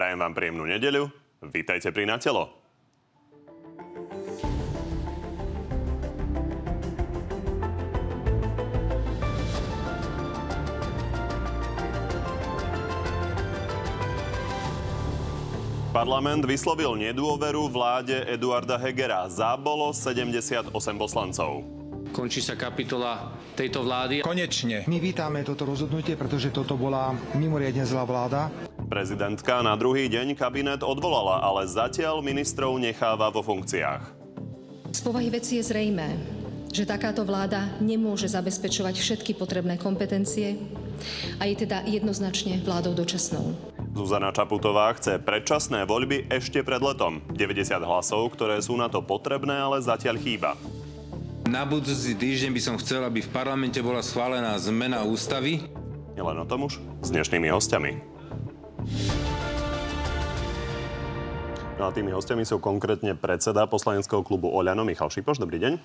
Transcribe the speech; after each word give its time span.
Prajem 0.00 0.16
vám 0.16 0.32
príjemnú 0.32 0.64
nedeľu. 0.64 1.12
Vítajte 1.52 1.92
pri 1.92 2.08
Na 2.08 2.16
telo. 2.16 2.48
Parlament 15.92 16.48
vyslovil 16.48 16.96
nedôveru 16.96 17.68
vláde 17.68 18.24
Eduarda 18.24 18.80
Hegera. 18.80 19.28
Zábolo 19.28 19.92
78 19.92 20.72
poslancov. 20.96 21.60
Končí 22.16 22.40
sa 22.40 22.56
kapitola 22.56 23.36
tejto 23.52 23.84
vlády. 23.84 24.24
Konečne. 24.24 24.88
My 24.88 24.96
vítame 24.96 25.44
toto 25.44 25.68
rozhodnutie, 25.68 26.16
pretože 26.16 26.48
toto 26.48 26.80
bola 26.80 27.12
mimoriadne 27.36 27.84
zlá 27.84 28.08
vláda. 28.08 28.48
Prezidentka 28.90 29.62
na 29.62 29.78
druhý 29.78 30.10
deň 30.10 30.34
kabinet 30.34 30.82
odvolala, 30.82 31.38
ale 31.46 31.62
zatiaľ 31.70 32.18
ministrov 32.26 32.74
necháva 32.74 33.30
vo 33.30 33.38
funkciách. 33.38 34.02
Z 34.90 35.00
povahy 35.06 35.30
veci 35.30 35.62
je 35.62 35.64
zrejmé, 35.70 36.18
že 36.74 36.82
takáto 36.82 37.22
vláda 37.22 37.70
nemôže 37.78 38.26
zabezpečovať 38.26 38.98
všetky 38.98 39.38
potrebné 39.38 39.78
kompetencie 39.78 40.58
a 41.38 41.46
je 41.46 41.54
teda 41.62 41.86
jednoznačne 41.86 42.58
vládou 42.66 42.98
dočasnou. 42.98 43.54
Zuzana 43.94 44.34
Čaputová 44.34 44.90
chce 44.98 45.22
predčasné 45.22 45.86
voľby 45.86 46.26
ešte 46.26 46.58
pred 46.66 46.82
letom. 46.82 47.22
90 47.30 47.70
hlasov, 47.86 48.34
ktoré 48.34 48.58
sú 48.58 48.74
na 48.74 48.90
to 48.90 49.06
potrebné, 49.06 49.54
ale 49.54 49.78
zatiaľ 49.78 50.18
chýba. 50.18 50.58
Na 51.46 51.62
budúci 51.62 52.18
týždeň 52.18 52.50
by 52.50 52.62
som 52.62 52.74
chcel, 52.82 53.06
aby 53.06 53.22
v 53.22 53.30
parlamente 53.30 53.78
bola 53.78 54.02
schválená 54.02 54.58
zmena 54.58 55.06
ústavy. 55.06 55.62
Nielen 56.18 56.42
o 56.42 56.46
tom 56.46 56.66
už 56.66 56.82
s 57.06 57.08
dnešnými 57.14 57.54
hostiami. 57.54 58.09
No 61.80 61.88
a 61.88 61.96
tými 61.96 62.12
hostiami 62.12 62.44
sú 62.44 62.60
konkrétne 62.60 63.16
predseda 63.16 63.64
poslaneckého 63.64 64.20
klubu 64.20 64.52
Oľano 64.52 64.84
Michal 64.84 65.08
Šipoš. 65.08 65.40
Dobrý 65.40 65.56
deň. 65.56 65.80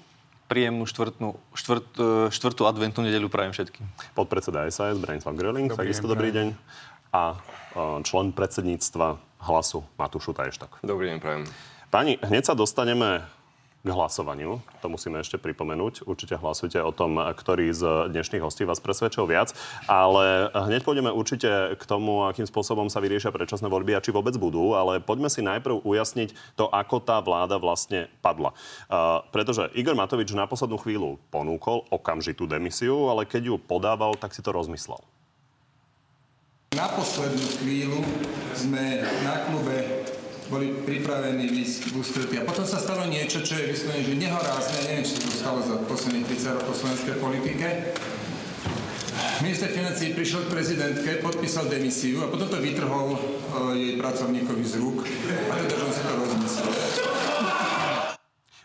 Príjemnú 0.51 0.83
štvrtnú, 0.85 1.39
štvrt, 1.55 1.87
e, 1.97 2.09
štvrtú 2.35 2.67
adventnú 2.67 3.01
nedeľu 3.07 3.31
prajem 3.31 3.55
všetkým. 3.55 3.85
Podpredseda 4.13 4.67
SAS 4.69 4.99
Branislav 4.99 5.33
Gröling, 5.39 5.71
takisto 5.71 6.05
dobrý 6.05 6.35
deň. 6.35 6.47
A 7.15 7.33
e, 7.33 7.37
člen 8.03 8.35
predsedníctva 8.35 9.17
hlasu 9.47 9.87
Matúš 9.95 10.29
Šutajštok. 10.29 10.83
Dobrý 10.83 11.15
deň, 11.15 11.17
prajem. 11.23 11.43
Pani, 11.89 12.19
hneď 12.19 12.51
sa 12.51 12.59
dostaneme 12.59 13.23
k 13.85 13.93
hlasovaniu. 13.93 14.65
To 14.81 14.89
musíme 14.89 15.21
ešte 15.21 15.37
pripomenúť. 15.37 16.09
Určite 16.09 16.41
hlasujte 16.41 16.81
o 16.81 16.89
tom, 16.89 17.21
ktorý 17.21 17.69
z 17.69 18.09
dnešných 18.09 18.41
hostí 18.41 18.65
vás 18.65 18.81
presvedčil 18.81 19.29
viac. 19.29 19.53
Ale 19.85 20.49
hneď 20.49 20.81
pôjdeme 20.81 21.13
určite 21.13 21.77
k 21.77 21.83
tomu, 21.85 22.25
akým 22.25 22.49
spôsobom 22.49 22.89
sa 22.89 22.97
vyriešia 22.97 23.29
predčasné 23.29 23.69
voľby 23.69 23.93
a 23.93 24.01
či 24.01 24.09
vôbec 24.09 24.33
budú. 24.41 24.73
Ale 24.73 25.05
poďme 25.05 25.29
si 25.29 25.45
najprv 25.45 25.85
ujasniť 25.85 26.57
to, 26.57 26.65
ako 26.65 26.97
tá 26.97 27.21
vláda 27.21 27.61
vlastne 27.61 28.09
padla. 28.25 28.57
Uh, 28.89 29.21
pretože 29.29 29.69
Igor 29.77 29.93
Matovič 29.93 30.33
na 30.33 30.49
poslednú 30.49 30.81
chvíľu 30.81 31.21
ponúkol 31.29 31.85
okamžitú 31.93 32.49
demisiu, 32.49 33.13
ale 33.13 33.29
keď 33.29 33.53
ju 33.53 33.55
podával, 33.61 34.17
tak 34.17 34.33
si 34.33 34.41
to 34.41 34.49
rozmyslel. 34.49 34.97
Na 36.73 36.89
poslednú 36.91 37.45
chvíľu 37.61 38.01
sme 38.57 39.05
na 39.23 39.45
klube 39.45 39.84
boli 40.49 40.73
pripravení 40.85 41.49
výsť 41.49 41.89
v 41.89 41.93
ústretí. 42.01 42.35
A 42.37 42.45
potom 42.45 42.65
sa 42.67 42.77
stalo 42.77 43.05
niečo, 43.09 43.41
čo 43.41 43.57
je 43.57 43.73
vyslovene, 43.73 44.05
že 44.05 44.13
nehorázne, 44.17 44.77
neviem, 44.85 45.05
či 45.05 45.17
to 45.17 45.29
stalo 45.33 45.59
za 45.61 45.75
posledných 45.89 46.25
30 46.29 46.57
rokov 46.61 46.73
slovenskej 46.77 47.15
politike. 47.17 47.67
Minister 49.43 49.67
financí 49.67 50.15
prišiel 50.15 50.47
k 50.47 50.53
prezidentke, 50.55 51.11
podpísal 51.19 51.67
demisiu 51.67 52.23
a 52.23 52.31
potom 52.31 52.47
to 52.47 52.59
vytrhol 52.59 53.15
uh, 53.15 53.75
jej 53.75 53.99
pracovníkovi 53.99 54.63
z 54.63 54.73
rúk 54.79 55.03
a 55.03 55.53
teda, 55.59 55.83
on 55.83 55.91
si 55.91 56.01
to 56.03 56.13
rozmyslel. 56.15 56.71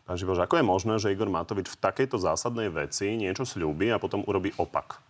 Pán 0.07 0.19
Živoš, 0.19 0.43
ako 0.43 0.55
je 0.59 0.65
možné, 0.67 0.95
že 0.99 1.15
Igor 1.15 1.31
Matovič 1.31 1.71
v 1.71 1.81
takejto 1.87 2.19
zásadnej 2.19 2.67
veci 2.71 3.15
niečo 3.15 3.47
sľúbi 3.47 3.95
a 3.95 4.03
potom 4.03 4.27
urobí 4.27 4.51
opak? 4.59 5.10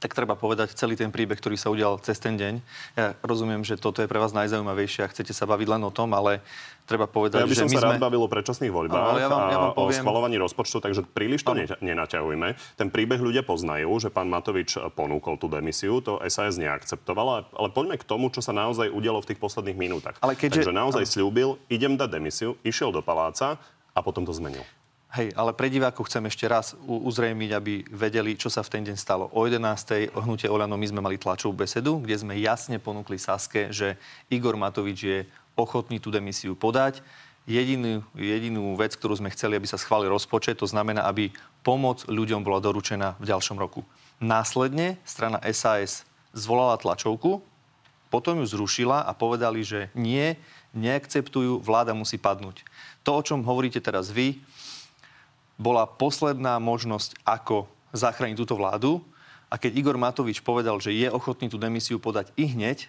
Tak 0.00 0.16
treba 0.16 0.32
povedať 0.32 0.72
celý 0.72 0.96
ten 0.96 1.12
príbeh, 1.12 1.36
ktorý 1.36 1.60
sa 1.60 1.68
udial 1.68 2.00
cez 2.00 2.16
ten 2.16 2.40
deň. 2.40 2.54
Ja 2.96 3.12
rozumiem, 3.20 3.60
že 3.62 3.76
toto 3.76 4.00
je 4.00 4.08
pre 4.08 4.16
vás 4.16 4.32
najzaujímavejšie 4.32 5.04
a 5.04 5.08
chcete 5.12 5.36
sa 5.36 5.44
baviť 5.44 5.68
len 5.76 5.82
o 5.84 5.92
tom, 5.92 6.16
ale 6.16 6.40
treba 6.88 7.04
povedať, 7.04 7.44
ja 7.44 7.46
by 7.46 7.54
že 7.54 7.62
som 7.62 7.68
my 7.68 7.76
sa 7.76 7.80
sme... 7.84 7.88
rád 7.94 8.02
bavil 8.02 8.24
o 8.24 8.28
predčasných 8.32 8.72
voľbách 8.72 9.20
ja 9.20 9.28
vám, 9.28 9.46
ja 9.52 9.58
vám 9.60 9.72
poviem... 9.76 10.00
o 10.00 10.02
schvalovaní 10.02 10.36
rozpočtu, 10.40 10.80
takže 10.80 11.04
príliš 11.04 11.44
to 11.44 11.52
ne, 11.52 11.68
nenaťahujme. 11.68 12.56
Ten 12.80 12.88
príbeh 12.88 13.20
ľudia 13.20 13.44
poznajú, 13.44 13.92
že 14.00 14.08
pán 14.08 14.26
Matovič 14.26 14.74
ponúkol 14.96 15.36
tú 15.36 15.46
demisiu, 15.46 16.00
to 16.00 16.18
SAS 16.26 16.56
neakceptovala, 16.56 17.52
ale 17.52 17.68
poďme 17.70 18.00
k 18.00 18.04
tomu, 18.08 18.32
čo 18.32 18.40
sa 18.40 18.56
naozaj 18.56 18.88
udialo 18.90 19.20
v 19.20 19.28
tých 19.30 19.38
posledných 19.38 19.76
minútach. 19.78 20.16
Ale 20.24 20.34
keďže... 20.34 20.66
Takže 20.66 20.74
naozaj 20.74 21.04
slúbil, 21.04 21.60
idem 21.68 21.94
dať 21.94 22.08
demisiu, 22.08 22.56
išiel 22.64 22.90
do 22.90 23.04
paláca 23.04 23.60
a 23.92 24.00
potom 24.00 24.24
to 24.24 24.32
zmenil. 24.32 24.64
Hej, 25.10 25.34
ale 25.34 25.50
pre 25.58 25.66
divákov 25.66 26.06
chcem 26.06 26.22
ešte 26.30 26.46
raz 26.46 26.78
uzrejmiť, 26.86 27.50
aby 27.50 27.82
vedeli, 27.90 28.38
čo 28.38 28.46
sa 28.46 28.62
v 28.62 28.78
ten 28.78 28.86
deň 28.86 28.94
stalo. 28.94 29.26
O 29.34 29.42
11. 29.42 30.14
o 30.14 30.22
hnutie 30.22 30.46
Oľano 30.46 30.78
my 30.78 30.86
sme 30.86 31.02
mali 31.02 31.18
tlačovú 31.18 31.50
besedu, 31.50 31.98
kde 31.98 32.14
sme 32.14 32.38
jasne 32.38 32.78
ponúkli 32.78 33.18
Saske, 33.18 33.74
že 33.74 33.98
Igor 34.30 34.54
Matovič 34.54 34.98
je 35.02 35.18
ochotný 35.58 35.98
tú 35.98 36.14
demisiu 36.14 36.54
podať. 36.54 37.02
Jedinú, 37.42 38.06
jedinú 38.14 38.78
vec, 38.78 38.94
ktorú 38.94 39.18
sme 39.18 39.34
chceli, 39.34 39.58
aby 39.58 39.66
sa 39.66 39.82
schválil 39.82 40.14
rozpočet, 40.14 40.62
to 40.62 40.70
znamená, 40.70 41.02
aby 41.10 41.34
pomoc 41.66 42.06
ľuďom 42.06 42.46
bola 42.46 42.62
doručená 42.62 43.18
v 43.18 43.34
ďalšom 43.34 43.58
roku. 43.58 43.82
Následne 44.22 44.94
strana 45.02 45.42
SAS 45.50 46.06
zvolala 46.30 46.78
tlačovku, 46.78 47.42
potom 48.14 48.38
ju 48.38 48.46
zrušila 48.46 49.02
a 49.02 49.10
povedali, 49.10 49.66
že 49.66 49.90
nie, 49.90 50.38
neakceptujú, 50.70 51.66
vláda 51.66 51.98
musí 51.98 52.14
padnúť. 52.14 52.62
To, 53.02 53.18
o 53.18 53.24
čom 53.26 53.42
hovoríte 53.42 53.82
teraz 53.82 54.10
vy, 54.14 54.38
bola 55.60 55.84
posledná 55.84 56.56
možnosť, 56.56 57.20
ako 57.20 57.68
zachrániť 57.92 58.40
túto 58.40 58.56
vládu. 58.56 59.04
A 59.52 59.60
keď 59.60 59.76
Igor 59.76 60.00
Matovič 60.00 60.40
povedal, 60.40 60.80
že 60.80 60.96
je 60.96 61.12
ochotný 61.12 61.52
tú 61.52 61.60
demisiu 61.60 62.00
podať 62.00 62.32
i 62.40 62.48
hneď, 62.48 62.88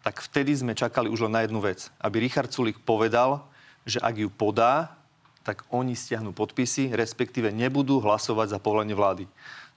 tak 0.00 0.24
vtedy 0.24 0.56
sme 0.56 0.72
čakali 0.72 1.12
už 1.12 1.28
len 1.28 1.36
na 1.36 1.44
jednu 1.44 1.60
vec. 1.60 1.92
Aby 2.00 2.24
Richard 2.24 2.48
Sulik 2.48 2.80
povedal, 2.80 3.44
že 3.84 4.00
ak 4.00 4.16
ju 4.16 4.32
podá, 4.32 4.96
tak 5.44 5.66
oni 5.68 5.92
stiahnu 5.92 6.32
podpisy, 6.32 6.94
respektíve 6.96 7.52
nebudú 7.52 8.00
hlasovať 8.00 8.56
za 8.56 8.58
povolenie 8.62 8.96
vlády. 8.96 9.28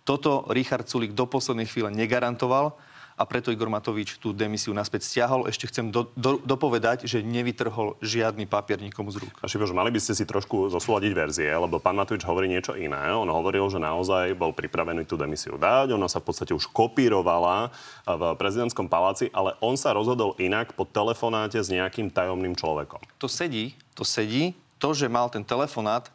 Toto 0.07 0.47
Richard 0.49 0.87
Sulik 0.87 1.11
do 1.11 1.27
poslednej 1.27 1.67
chvíle 1.67 1.91
negarantoval 1.91 2.77
a 3.19 3.27
preto 3.27 3.51
Igor 3.51 3.67
Matovič 3.67 4.15
tú 4.23 4.31
demisiu 4.31 4.71
naspäť 4.71 5.03
stiahol. 5.03 5.51
Ešte 5.51 5.67
chcem 5.67 5.91
do, 5.91 6.07
do, 6.15 6.39
dopovedať, 6.39 7.03
že 7.03 7.19
nevytrhol 7.19 7.99
žiadny 7.99 8.47
papier 8.47 8.79
nikomu 8.79 9.11
z 9.11 9.19
rúk. 9.19 9.35
Šipoš, 9.43 9.75
mali 9.75 9.91
by 9.91 9.99
ste 9.99 10.15
si 10.15 10.23
trošku 10.23 10.71
zosúľadiť 10.71 11.11
verzie, 11.11 11.51
lebo 11.51 11.83
pán 11.83 11.99
Matovič 11.99 12.23
hovorí 12.23 12.47
niečo 12.47 12.79
iné. 12.79 13.11
On 13.11 13.27
hovoril, 13.27 13.67
že 13.67 13.83
naozaj 13.83 14.39
bol 14.39 14.55
pripravený 14.55 15.03
tú 15.03 15.19
demisiu 15.19 15.59
dať. 15.59 15.91
Ona 15.91 16.07
sa 16.07 16.23
v 16.23 16.31
podstate 16.31 16.55
už 16.55 16.71
kopírovala 16.71 17.75
v 18.07 18.23
prezidentskom 18.39 18.87
paláci, 18.87 19.27
ale 19.35 19.59
on 19.59 19.75
sa 19.75 19.91
rozhodol 19.91 20.39
inak 20.39 20.71
po 20.79 20.87
telefonáte 20.87 21.59
s 21.59 21.67
nejakým 21.67 22.07
tajomným 22.07 22.55
človekom. 22.55 23.03
To 23.19 23.27
sedí, 23.27 23.75
to 23.99 24.07
sedí. 24.07 24.55
To, 24.79 24.95
že 24.95 25.11
mal 25.11 25.27
ten 25.27 25.43
telefonát, 25.43 26.07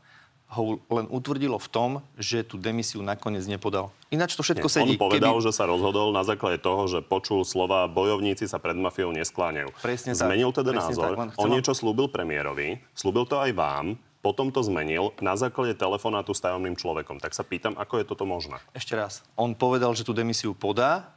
ho 0.54 0.78
len 0.86 1.10
utvrdilo 1.10 1.58
v 1.58 1.68
tom, 1.68 1.90
že 2.14 2.46
tú 2.46 2.54
demisiu 2.54 3.02
nakoniec 3.02 3.42
nepodal. 3.50 3.90
Ináč 4.14 4.38
to 4.38 4.46
všetko 4.46 4.70
Nie, 4.70 4.74
sedí. 4.78 4.94
On 4.94 5.10
povedal, 5.10 5.34
Keby... 5.34 5.46
že 5.50 5.52
sa 5.52 5.66
rozhodol 5.66 6.14
na 6.14 6.22
základe 6.22 6.62
toho, 6.62 6.86
že 6.86 7.02
počul 7.02 7.42
slova 7.42 7.90
bojovníci 7.90 8.46
sa 8.46 8.62
pred 8.62 8.78
mafiou 8.78 9.10
neskláňajú. 9.10 9.74
Presne 9.82 10.14
Zmenil 10.14 10.54
teda 10.54 10.70
Presne 10.70 10.94
názor. 10.94 11.12
Tak, 11.18 11.42
on 11.42 11.50
niečo 11.50 11.74
slúbil 11.74 12.06
premiérovi, 12.06 12.78
slúbil 12.94 13.26
to 13.26 13.42
aj 13.42 13.50
vám, 13.50 13.98
potom 14.24 14.48
to 14.48 14.64
zmenil 14.64 15.12
na 15.20 15.36
základe 15.36 15.76
telefonátu 15.76 16.32
s 16.32 16.40
tajomným 16.40 16.80
človekom. 16.80 17.20
Tak 17.20 17.36
sa 17.36 17.44
pýtam, 17.44 17.76
ako 17.76 18.00
je 18.00 18.04
toto 18.08 18.24
možné? 18.24 18.56
Ešte 18.72 18.96
raz. 18.96 19.20
On 19.36 19.52
povedal, 19.52 19.92
že 19.92 20.00
tú 20.00 20.16
demisiu 20.16 20.56
podá 20.56 21.12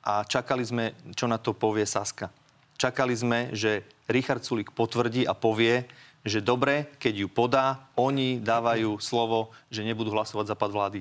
a 0.00 0.24
čakali 0.24 0.64
sme, 0.64 0.96
čo 1.12 1.28
na 1.28 1.36
to 1.36 1.52
povie 1.52 1.84
Saska. 1.84 2.32
Čakali 2.80 3.12
sme, 3.12 3.52
že 3.52 3.84
Richard 4.08 4.40
Sulik 4.42 4.72
potvrdí 4.72 5.28
a 5.28 5.36
povie, 5.36 5.84
že 6.22 6.42
dobre, 6.42 6.90
keď 7.02 7.26
ju 7.26 7.28
podá, 7.30 7.90
oni 7.98 8.38
dávajú 8.38 8.98
slovo, 9.02 9.50
že 9.70 9.82
nebudú 9.86 10.14
hlasovať 10.14 10.54
za 10.54 10.56
pad 10.58 10.70
vlády. 10.70 11.00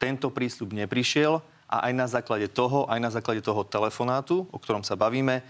Tento 0.00 0.32
prísľub 0.32 0.72
neprišiel 0.72 1.40
a 1.68 1.76
aj 1.88 1.92
na 1.92 2.06
základe 2.08 2.48
toho, 2.48 2.88
aj 2.88 3.00
na 3.00 3.10
základe 3.12 3.40
toho 3.40 3.64
telefonátu, 3.64 4.44
o 4.48 4.58
ktorom 4.60 4.84
sa 4.84 4.96
bavíme, 4.96 5.44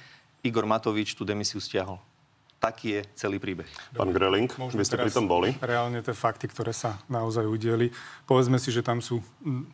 Igor 0.45 0.67
Matovič 0.67 1.15
tú 1.17 1.25
demisiu 1.25 1.59
stiahol 1.59 1.99
taký 2.65 2.87
je 2.97 3.01
celý 3.21 3.37
príbeh. 3.37 3.69
Pán 3.93 4.09
Greling, 4.09 4.49
vy 4.49 4.85
ste 4.89 4.97
pri 4.97 5.13
tom 5.13 5.29
boli. 5.29 5.53
Reálne 5.61 6.01
tie 6.01 6.17
fakty, 6.17 6.49
ktoré 6.49 6.73
sa 6.73 6.97
naozaj 7.13 7.45
udieli. 7.45 7.93
Povedzme 8.25 8.57
si, 8.57 8.73
že 8.73 8.81
tam 8.81 9.05
sú 9.05 9.21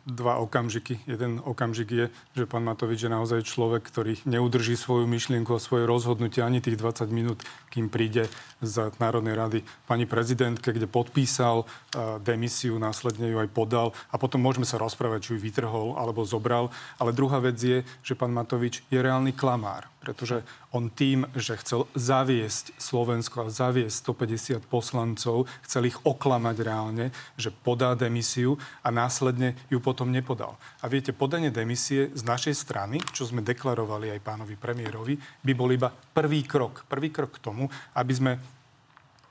dva 0.03 0.43
okamžiky. 0.43 1.07
Jeden 1.07 1.39
okamžik 1.39 1.87
je, 1.87 2.05
že 2.35 2.43
pán 2.43 2.67
Matovič 2.67 3.07
je 3.07 3.11
naozaj 3.11 3.47
človek, 3.47 3.87
ktorý 3.87 4.19
neudrží 4.27 4.75
svoju 4.75 5.07
myšlienku 5.07 5.55
a 5.55 5.63
svoje 5.63 5.87
rozhodnutie 5.87 6.43
ani 6.43 6.59
tých 6.59 6.75
20 6.75 7.07
minút, 7.15 7.39
kým 7.71 7.87
príde 7.87 8.27
z 8.59 8.91
Národnej 8.99 9.39
rady 9.39 9.59
pani 9.87 10.03
prezidentke, 10.03 10.75
kde 10.75 10.91
podpísal 10.91 11.63
uh, 11.63 12.19
demisiu, 12.19 12.75
následne 12.75 13.31
ju 13.31 13.39
aj 13.39 13.49
podal 13.55 13.95
a 14.11 14.19
potom 14.19 14.43
môžeme 14.43 14.67
sa 14.67 14.75
rozprávať, 14.75 15.31
či 15.31 15.39
ju 15.39 15.39
vytrhol 15.39 15.95
alebo 15.95 16.27
zobral. 16.27 16.67
Ale 16.99 17.15
druhá 17.15 17.39
vec 17.39 17.55
je, 17.55 17.87
že 18.03 18.19
pán 18.19 18.35
Matovič 18.35 18.83
je 18.91 18.99
reálny 18.99 19.31
klamár 19.31 19.87
pretože 20.01 20.41
on 20.73 20.89
tým, 20.89 21.29
že 21.37 21.55
chcel 21.61 21.85
zaviesť 21.93 22.73
Slovensko 22.81 23.47
a 23.47 23.53
zaviesť 23.53 23.95
150 24.01 24.65
poslancov, 24.65 25.45
chcel 25.61 25.93
ich 25.93 25.97
oklamať 26.01 26.57
reálne, 26.65 27.05
že 27.37 27.53
podá 27.53 27.93
demisiu 27.93 28.57
a 28.81 28.89
následne 28.89 29.53
ju 29.69 29.77
potom 29.77 30.09
nepodal. 30.09 30.57
A 30.81 30.89
viete, 30.89 31.13
podanie 31.13 31.53
demisie 31.53 32.09
z 32.17 32.21
našej 32.25 32.57
strany, 32.57 32.97
čo 33.13 33.29
sme 33.29 33.45
deklarovali 33.45 34.09
aj 34.17 34.25
pánovi 34.25 34.57
premiérovi, 34.57 35.21
by 35.45 35.53
bol 35.53 35.69
iba 35.69 35.93
prvý 35.93 36.41
krok. 36.41 36.83
Prvý 36.89 37.13
krok 37.13 37.37
k 37.37 37.43
tomu, 37.45 37.69
aby 37.93 38.13
sme 38.17 38.31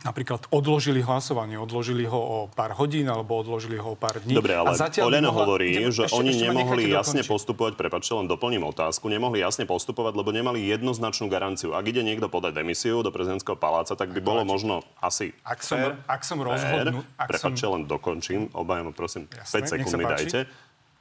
napríklad 0.00 0.49
odložili 0.49 1.05
hlasovanie, 1.05 1.61
odložili 1.61 2.08
ho 2.08 2.17
o 2.17 2.38
pár 2.49 2.73
hodín 2.73 3.05
alebo 3.05 3.37
odložili 3.37 3.76
ho 3.76 3.93
o 3.93 3.99
pár 3.99 4.20
dní. 4.25 4.32
Dobre, 4.32 4.56
ale 4.56 4.73
Oľano 4.73 5.29
mohla... 5.29 5.44
hovorí, 5.44 5.76
idem, 5.76 5.93
že 5.93 6.08
ešte, 6.08 6.17
oni 6.17 6.32
ešte 6.32 6.44
nemohli 6.49 6.82
jasne 6.88 7.20
dokončiť. 7.20 7.32
postupovať, 7.37 7.73
prepačte, 7.76 8.12
len 8.17 8.26
doplním 8.26 8.64
otázku, 8.64 9.12
nemohli 9.12 9.44
jasne 9.44 9.69
postupovať, 9.69 10.12
lebo 10.17 10.32
nemali 10.32 10.64
jednoznačnú 10.64 11.29
garanciu. 11.29 11.76
Ak 11.76 11.85
ide 11.85 12.00
niekto 12.00 12.32
podať 12.32 12.56
demisiu 12.56 13.05
do 13.05 13.12
prezidentského 13.12 13.61
paláca, 13.61 13.93
tak 13.93 14.08
by 14.17 14.20
bolo 14.25 14.43
možno 14.49 14.81
asi 15.05 15.37
Ak 15.44 15.61
som, 15.61 15.76
fair, 15.76 15.93
ak 16.08 16.23
som 16.25 16.41
rozhodnut... 16.41 17.05
Prepačte, 17.20 17.64
som... 17.69 17.76
len 17.76 17.82
dokončím, 17.85 18.41
obajom 18.56 18.97
prosím, 18.97 19.29
Jasne, 19.29 19.69
5 19.69 19.73
sekúnd 19.76 19.94
mi 20.00 20.05
dajte. 20.08 20.49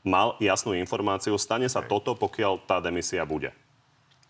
Mal 0.04 0.36
jasnú 0.40 0.76
informáciu, 0.80 1.36
stane 1.36 1.68
sa 1.68 1.84
okay. 1.84 1.92
toto, 1.92 2.16
pokiaľ 2.16 2.64
tá 2.64 2.80
demisia 2.80 3.28
bude. 3.28 3.52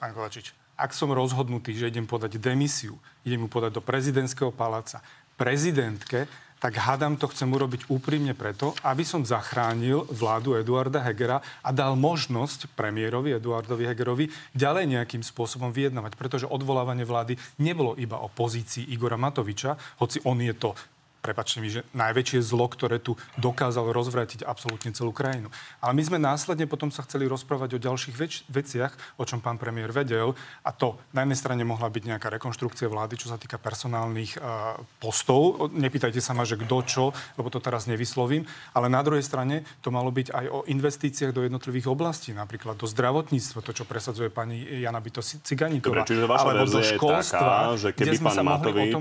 Pán 0.02 0.18
Kovačič, 0.18 0.56
ak 0.80 0.96
som 0.96 1.12
rozhodnutý, 1.12 1.76
že 1.76 1.92
idem 1.92 2.08
podať 2.08 2.40
demisiu, 2.40 2.96
idem 3.28 3.44
ju 3.44 3.50
podať 3.52 3.76
do 3.76 3.84
prezidentského 3.84 4.56
paláca, 4.56 5.04
prezidentke, 5.36 6.32
tak 6.60 6.76
hádam 6.76 7.16
to 7.16 7.32
chcem 7.32 7.48
urobiť 7.48 7.88
úprimne 7.88 8.36
preto, 8.36 8.76
aby 8.84 9.08
som 9.08 9.24
zachránil 9.24 10.04
vládu 10.12 10.60
Eduarda 10.60 11.00
Hegera 11.00 11.40
a 11.64 11.70
dal 11.72 11.96
možnosť 11.96 12.76
premiérovi 12.76 13.32
Eduardovi 13.40 13.88
Hegerovi 13.88 14.28
ďalej 14.52 15.00
nejakým 15.00 15.24
spôsobom 15.24 15.72
vyjednávať, 15.72 16.20
pretože 16.20 16.52
odvolávanie 16.52 17.08
vlády 17.08 17.40
nebolo 17.64 17.96
iba 17.96 18.20
o 18.20 18.28
pozícii 18.28 18.92
Igora 18.92 19.16
Matoviča, 19.16 19.80
hoci 20.04 20.20
on 20.28 20.44
je 20.44 20.52
to 20.52 20.76
prepačte 21.20 21.60
mi, 21.60 21.70
že 21.70 21.84
najväčšie 21.94 22.40
zlo, 22.44 22.66
ktoré 22.72 22.98
tu 23.00 23.20
dokázal 23.38 23.92
rozvrátiť 23.92 24.48
absolútne 24.48 24.96
celú 24.96 25.12
krajinu. 25.12 25.52
Ale 25.84 25.94
my 25.96 26.04
sme 26.04 26.18
následne 26.18 26.66
potom 26.66 26.90
sa 26.90 27.04
chceli 27.04 27.28
rozprávať 27.28 27.76
o 27.76 27.84
ďalších 27.84 28.16
več- 28.16 28.44
veciach, 28.48 28.96
o 29.20 29.24
čom 29.28 29.44
pán 29.44 29.60
premiér 29.60 29.92
vedel. 29.92 30.34
A 30.64 30.72
to 30.72 30.96
na 31.12 31.28
jednej 31.28 31.38
strane 31.38 31.64
mohla 31.68 31.92
byť 31.92 32.04
nejaká 32.16 32.28
rekonštrukcia 32.40 32.88
vlády, 32.88 33.20
čo 33.20 33.28
sa 33.28 33.38
týka 33.38 33.60
personálnych 33.60 34.40
uh, 34.40 34.80
postov. 35.04 35.70
Nepýtajte 35.76 36.24
sa 36.24 36.32
ma, 36.32 36.48
že 36.48 36.56
kto 36.56 36.78
čo, 36.88 37.06
lebo 37.36 37.52
to 37.52 37.60
teraz 37.60 37.86
nevyslovím. 37.86 38.48
Ale 38.72 38.88
na 38.88 39.04
druhej 39.04 39.22
strane 39.22 39.68
to 39.84 39.92
malo 39.92 40.10
byť 40.10 40.32
aj 40.32 40.46
o 40.48 40.60
investíciách 40.66 41.36
do 41.36 41.44
jednotlivých 41.44 41.92
oblastí, 41.92 42.32
napríklad 42.32 42.80
do 42.80 42.88
zdravotníctva, 42.88 43.60
to, 43.60 43.72
čo 43.76 43.84
presadzuje 43.84 44.32
pani 44.32 44.64
Jana 44.80 45.04
Byto 45.04 45.20
Ciganíková. 45.20 46.02
Dobre, 46.02 46.10
čiže 46.10 46.24
vaša 46.24 46.48
alebo 46.48 46.72
do 46.72 46.82
školstva, 46.82 47.36
je 47.36 47.44
taká, 47.44 47.60
že 47.76 47.90
keby 47.92 48.16
pán 48.24 48.38
Matovič 48.48 48.94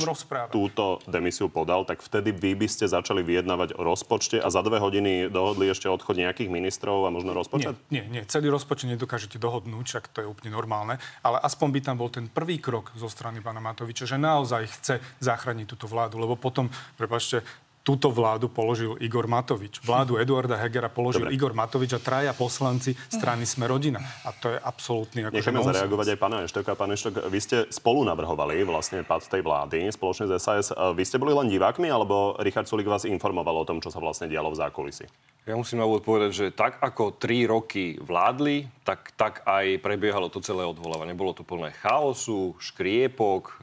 túto 0.50 0.84
demisiu 1.06 1.46
podal, 1.46 1.86
tak 1.86 2.02
vtedy 2.02 2.17
vy 2.20 2.52
by 2.58 2.66
ste 2.66 2.90
začali 2.90 3.22
vyjednávať 3.22 3.78
o 3.78 3.82
rozpočte 3.86 4.38
a 4.42 4.48
za 4.50 4.60
dve 4.64 4.82
hodiny 4.82 5.30
dohodli 5.30 5.70
ešte 5.70 5.86
odchod 5.86 6.18
nejakých 6.18 6.50
ministrov 6.50 7.06
a 7.06 7.14
možno 7.14 7.32
rozpočet? 7.32 7.78
Nie, 7.88 8.02
nie, 8.06 8.20
nie. 8.20 8.22
celý 8.26 8.50
rozpočet 8.50 8.90
nedokážete 8.90 9.38
dohodnúť, 9.38 9.84
však 9.86 10.04
to 10.10 10.18
je 10.24 10.30
úplne 10.30 10.50
normálne, 10.54 10.98
ale 11.22 11.38
aspoň 11.40 11.68
by 11.74 11.80
tam 11.84 11.96
bol 11.98 12.10
ten 12.10 12.26
prvý 12.26 12.58
krok 12.58 12.90
zo 12.98 13.06
strany 13.06 13.38
pána 13.38 13.62
Matoviča, 13.62 14.08
že 14.08 14.18
naozaj 14.18 14.62
chce 14.80 14.94
zachrániť 15.22 15.66
túto 15.70 15.86
vládu, 15.86 16.18
lebo 16.18 16.34
potom, 16.34 16.66
prepačte, 16.98 17.44
túto 17.88 18.12
vládu 18.12 18.52
položil 18.52 19.00
Igor 19.00 19.24
Matovič. 19.24 19.80
Vládu 19.80 20.20
Eduarda 20.20 20.60
Hegera 20.60 20.92
položil 20.92 21.24
Dobre. 21.24 21.32
Igor 21.32 21.56
Matovič 21.56 21.96
a 21.96 22.00
traja 22.04 22.36
poslanci 22.36 22.92
strany 23.08 23.48
Sme 23.48 23.64
rodina. 23.64 23.96
A 24.28 24.36
to 24.36 24.52
je 24.52 24.60
absolútny 24.60 25.24
ako 25.24 25.40
Necháme 25.40 25.64
zareagovať 25.64 26.06
aj 26.12 26.18
pána 26.20 26.44
Eštoka. 26.44 26.76
Pán 26.76 26.92
Eštok, 26.92 27.32
vy 27.32 27.40
ste 27.40 27.64
spolu 27.72 28.04
navrhovali 28.04 28.60
vlastne 28.68 29.00
pad 29.08 29.24
tej 29.24 29.40
vlády 29.40 29.88
spoločne 29.88 30.28
s 30.28 30.36
SAS. 30.44 30.68
Vy 30.68 31.00
ste 31.08 31.16
boli 31.16 31.32
len 31.32 31.48
divákmi, 31.48 31.88
alebo 31.88 32.36
Richard 32.44 32.68
Sulik 32.68 32.84
vás 32.84 33.08
informoval 33.08 33.64
o 33.64 33.64
tom, 33.64 33.80
čo 33.80 33.88
sa 33.88 34.04
vlastne 34.04 34.28
dialo 34.28 34.52
v 34.52 34.60
zákulisi? 34.60 35.08
Ja 35.48 35.56
musím 35.56 35.80
na 35.80 35.88
úvod 35.88 36.04
povedať, 36.04 36.30
že 36.36 36.46
tak 36.52 36.76
ako 36.84 37.16
tri 37.16 37.48
roky 37.48 37.96
vládli, 37.96 38.68
tak, 38.84 39.16
tak 39.16 39.48
aj 39.48 39.80
prebiehalo 39.80 40.28
to 40.28 40.44
celé 40.44 40.60
odvolávanie. 40.60 41.16
Bolo 41.16 41.32
to 41.32 41.40
plné 41.40 41.72
chaosu, 41.80 42.52
škriepok, 42.60 43.48
e, 43.48 43.56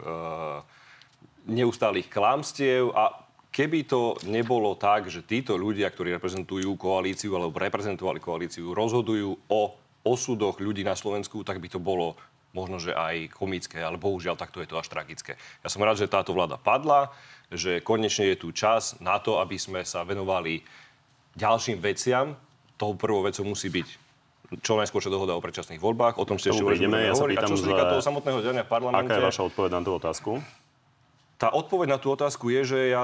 neustálých 1.46 2.10
klamstiev 2.10 2.90
a 2.90 3.25
Keby 3.56 3.88
to 3.88 4.20
nebolo 4.28 4.76
tak, 4.76 5.08
že 5.08 5.24
títo 5.24 5.56
ľudia, 5.56 5.88
ktorí 5.88 6.12
reprezentujú 6.20 6.76
koalíciu 6.76 7.40
alebo 7.40 7.56
reprezentovali 7.56 8.20
koalíciu, 8.20 8.76
rozhodujú 8.76 9.48
o 9.48 9.62
osudoch 10.04 10.60
ľudí 10.60 10.84
na 10.84 10.92
Slovensku, 10.92 11.40
tak 11.48 11.64
by 11.64 11.72
to 11.72 11.80
bolo 11.80 12.20
možno, 12.52 12.84
že 12.84 12.92
aj 12.92 13.32
komické, 13.32 13.80
ale 13.80 13.96
bohužiaľ 13.96 14.36
takto 14.36 14.60
je 14.60 14.68
to 14.68 14.76
až 14.76 14.92
tragické. 14.92 15.40
Ja 15.64 15.72
som 15.72 15.80
rád, 15.84 16.04
že 16.04 16.12
táto 16.12 16.36
vláda 16.36 16.60
padla, 16.60 17.16
že 17.48 17.80
konečne 17.80 18.36
je 18.36 18.44
tu 18.44 18.52
čas 18.52 19.00
na 19.00 19.24
to, 19.24 19.40
aby 19.40 19.56
sme 19.56 19.88
sa 19.88 20.04
venovali 20.04 20.60
ďalším 21.40 21.80
veciam. 21.80 22.36
Tou 22.76 22.92
prvou 23.00 23.24
vecou 23.24 23.48
musí 23.48 23.72
byť 23.72 23.88
čo 24.60 24.76
najskôr 24.76 25.00
dohoda 25.08 25.32
o 25.32 25.40
predčasných 25.40 25.80
voľbách. 25.80 26.20
O 26.20 26.28
tom 26.28 26.36
ste 26.36 26.52
ešte 26.52 26.64
budeme 26.64 27.08
ja 27.08 27.16
sa 27.16 27.24
pýtam, 27.24 27.48
A 27.48 27.52
čo 27.56 27.60
sa 27.60 27.68
týka 27.72 27.84
toho 27.88 28.04
samotného 28.04 28.40
diania 28.44 28.68
v 28.68 28.72
parlamente... 28.72 29.16
Aká 29.16 29.24
je 29.24 29.30
vaša 29.32 29.44
odpoveď 29.48 29.72
na 29.72 29.82
tú 29.84 29.92
otázku? 29.96 30.32
Tá 31.36 31.52
odpoveď 31.52 31.88
na 31.92 32.00
tú 32.00 32.16
otázku 32.16 32.48
je, 32.48 32.64
že 32.64 32.80
ja 32.96 33.04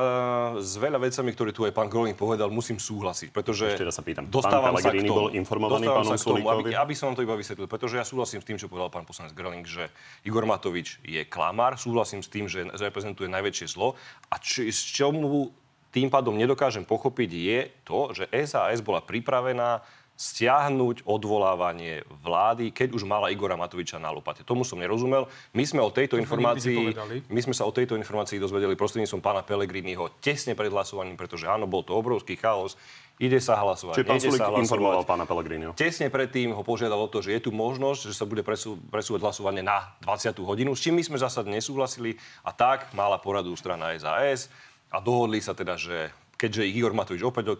s 0.56 0.80
veľa 0.80 1.04
vecami, 1.04 1.36
ktoré 1.36 1.51
tu 1.51 1.68
aj 1.68 1.75
pán 1.75 1.92
Groling 1.92 2.16
povedal, 2.16 2.48
musím 2.48 2.80
súhlasiť, 2.80 3.28
pretože 3.36 3.75
Ešte 3.75 3.83
raz 3.83 4.00
sa 4.00 4.04
pýtam. 4.07 4.31
Dostávam 4.31 4.72
pán 4.72 4.80
sa 4.80 4.95
k 4.95 5.04
tomu, 5.04 5.28
bol 5.28 5.30
informovaný 5.36 5.92
pánom 5.92 6.16
sa 6.16 6.16
k 6.16 6.39
tomu, 6.39 6.48
aby, 6.48 6.72
aby 6.72 6.94
som 6.95 7.12
vám 7.12 7.19
to 7.19 7.28
iba 7.28 7.36
vysvetlil, 7.36 7.68
pretože 7.68 8.00
ja 8.00 8.07
súhlasím 8.07 8.39
s 8.39 8.48
tým, 8.48 8.56
čo 8.56 8.72
povedal 8.72 8.88
pán 8.88 9.04
poslanec 9.04 9.36
Groling, 9.36 9.68
že 9.68 9.92
Igor 10.24 10.48
Matovič 10.48 11.04
je 11.04 11.28
klamár, 11.28 11.75
súhlasím 11.75 12.24
s 12.24 12.31
tým, 12.31 12.48
že 12.48 12.72
reprezentuje 12.72 13.28
najväčšie 13.28 13.68
zlo 13.68 14.00
a 14.31 14.39
či, 14.39 14.72
z 14.72 14.80
čomu 14.95 15.51
tým 15.92 16.07
pádom 16.07 16.39
nedokážem 16.39 16.88
pochopiť 16.88 17.30
je 17.36 17.60
to, 17.84 18.16
že 18.16 18.31
SAS 18.48 18.80
bola 18.80 19.04
pripravená 19.04 19.84
stiahnuť 20.22 21.10
odvolávanie 21.10 22.06
vlády, 22.22 22.70
keď 22.70 22.94
už 22.94 23.10
mala 23.10 23.34
Igora 23.34 23.58
Matoviča 23.58 23.98
na 23.98 24.14
lopate. 24.14 24.46
Tomu 24.46 24.62
som 24.62 24.78
nerozumel. 24.78 25.26
My 25.58 25.66
sme 25.66 25.82
o 25.82 25.90
tejto 25.90 26.22
informácii, 26.22 26.94
my 27.26 27.42
sme 27.42 27.58
sa 27.58 27.66
o 27.66 27.74
tejto 27.74 27.98
informácii 27.98 28.38
dozvedeli 28.38 28.78
prostredníctvom 28.78 29.18
pána 29.18 29.42
Pelegriniho 29.42 30.14
tesne 30.22 30.54
pred 30.54 30.70
hlasovaním, 30.70 31.18
pretože 31.18 31.50
áno, 31.50 31.66
bol 31.66 31.82
to 31.82 31.98
obrovský 31.98 32.38
chaos. 32.38 32.78
Ide 33.18 33.42
sa 33.42 33.58
hlasovať. 33.66 33.98
Čiže 33.98 34.10
pán 34.10 34.22
Sulik 34.22 34.46
informoval 34.62 35.02
pána 35.10 35.26
Pelegriniho. 35.26 35.74
Tesne 35.74 36.14
predtým 36.14 36.54
ho 36.54 36.62
požiadal 36.62 37.02
o 37.02 37.10
to, 37.10 37.26
že 37.26 37.34
je 37.38 37.42
tu 37.42 37.50
možnosť, 37.50 38.14
že 38.14 38.18
sa 38.18 38.30
bude 38.30 38.46
presú, 38.46 38.78
presúvať 38.94 39.26
hlasovanie 39.26 39.66
na 39.66 39.98
20. 40.06 40.38
hodinu, 40.46 40.78
s 40.78 40.86
čím 40.86 41.02
my 41.02 41.04
sme 41.06 41.18
zásadne 41.18 41.58
nesúhlasili 41.58 42.18
a 42.46 42.54
tak 42.54 42.94
mala 42.94 43.18
poradu 43.18 43.54
strana 43.58 43.94
SAS 43.98 44.54
a 44.94 45.01
dohodli 45.01 45.42
sa 45.42 45.58
teda, 45.58 45.78
že 45.78 46.13
keďže 46.42 46.66
Igor 46.66 46.98
Matovič 46.98 47.22
opäť 47.22 47.54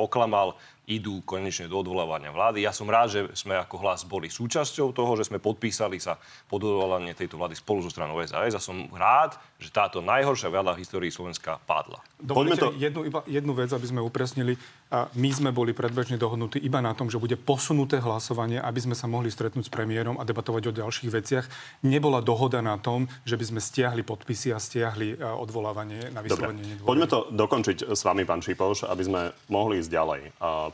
oklamal, 0.00 0.56
idú 0.84 1.24
konečne 1.24 1.64
do 1.64 1.80
odvolávania 1.80 2.28
vlády. 2.28 2.60
Ja 2.60 2.72
som 2.72 2.84
rád, 2.88 3.08
že 3.08 3.20
sme 3.32 3.56
ako 3.56 3.80
hlas 3.80 4.04
boli 4.04 4.28
súčasťou 4.28 4.92
toho, 4.92 5.16
že 5.16 5.32
sme 5.32 5.40
podpísali 5.40 5.96
sa 5.96 6.20
pod 6.44 6.60
odvolávanie 6.60 7.16
tejto 7.16 7.40
vlády 7.40 7.56
spolu 7.56 7.80
so 7.80 7.88
stranou 7.88 8.20
SAS 8.24 8.52
a 8.52 8.60
som 8.60 8.88
rád, 8.92 9.40
že 9.56 9.72
táto 9.72 10.04
najhoršia 10.04 10.52
vláda 10.52 10.76
v 10.76 10.84
histórii 10.84 11.08
Slovenska 11.08 11.56
padla. 11.64 12.04
Dovolite 12.20 12.60
to... 12.60 12.76
jednu, 12.76 13.08
iba, 13.08 13.24
jednu 13.24 13.52
vec, 13.56 13.72
aby 13.72 13.86
sme 13.88 14.00
upresnili. 14.04 14.60
A 14.94 15.10
my 15.18 15.30
sme 15.32 15.50
boli 15.50 15.74
predbežne 15.74 16.14
dohodnutí 16.20 16.62
iba 16.62 16.78
na 16.78 16.94
tom, 16.94 17.10
že 17.10 17.18
bude 17.18 17.34
posunuté 17.34 17.98
hlasovanie, 17.98 18.62
aby 18.62 18.78
sme 18.78 18.94
sa 18.94 19.10
mohli 19.10 19.26
stretnúť 19.26 19.66
s 19.66 19.72
premiérom 19.72 20.20
a 20.20 20.28
debatovať 20.28 20.70
o 20.70 20.76
ďalších 20.76 21.10
veciach. 21.10 21.46
Nebola 21.82 22.22
dohoda 22.22 22.62
na 22.62 22.78
tom, 22.78 23.10
že 23.26 23.34
by 23.34 23.44
sme 23.56 23.60
stiahli 23.64 24.06
podpisy 24.06 24.54
a 24.54 24.62
stiahli 24.62 25.18
odvolávanie 25.18 26.14
na 26.14 26.22
vyslovenie 26.22 26.78
Dobre. 26.78 26.86
Poďme 26.86 27.06
to 27.10 27.18
dokončiť 27.32 27.90
s 27.90 28.00
vami, 28.06 28.22
pán 28.22 28.38
Šipoš, 28.38 28.86
aby 28.86 29.02
sme 29.02 29.20
mohli 29.50 29.82
ísť 29.82 29.90
ďalej. 29.90 30.20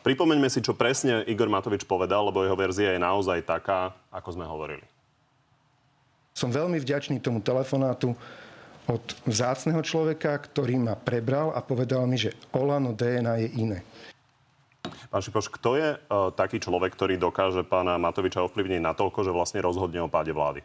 Pripomeňme 0.00 0.48
si, 0.48 0.64
čo 0.64 0.72
presne 0.72 1.20
Igor 1.28 1.52
Matovič 1.52 1.84
povedal, 1.84 2.24
lebo 2.32 2.40
jeho 2.40 2.56
verzia 2.56 2.96
je 2.96 3.00
naozaj 3.00 3.44
taká, 3.44 3.92
ako 4.08 4.28
sme 4.32 4.48
hovorili. 4.48 4.84
Som 6.32 6.48
veľmi 6.48 6.80
vďačný 6.80 7.20
tomu 7.20 7.44
telefonátu, 7.44 8.16
od 8.90 9.04
vzácneho 9.22 9.78
človeka, 9.86 10.34
ktorý 10.34 10.82
ma 10.82 10.98
prebral 10.98 11.54
a 11.54 11.62
povedal 11.62 12.10
mi, 12.10 12.18
že 12.18 12.34
Olano 12.50 12.90
DNA 12.90 13.34
je 13.46 13.48
iné. 13.62 13.78
Pán 15.12 15.22
Šipoš, 15.22 15.52
kto 15.52 15.76
je 15.76 15.88
uh, 15.94 16.30
taký 16.34 16.62
človek, 16.62 16.94
ktorý 16.94 17.14
dokáže 17.20 17.62
pána 17.66 18.00
Matoviča 18.00 18.42
ovplyvniť 18.46 18.80
natoľko, 18.80 19.26
že 19.26 19.34
vlastne 19.34 19.60
rozhodne 19.62 20.00
o 20.02 20.10
páde 20.10 20.34
vlády? 20.34 20.64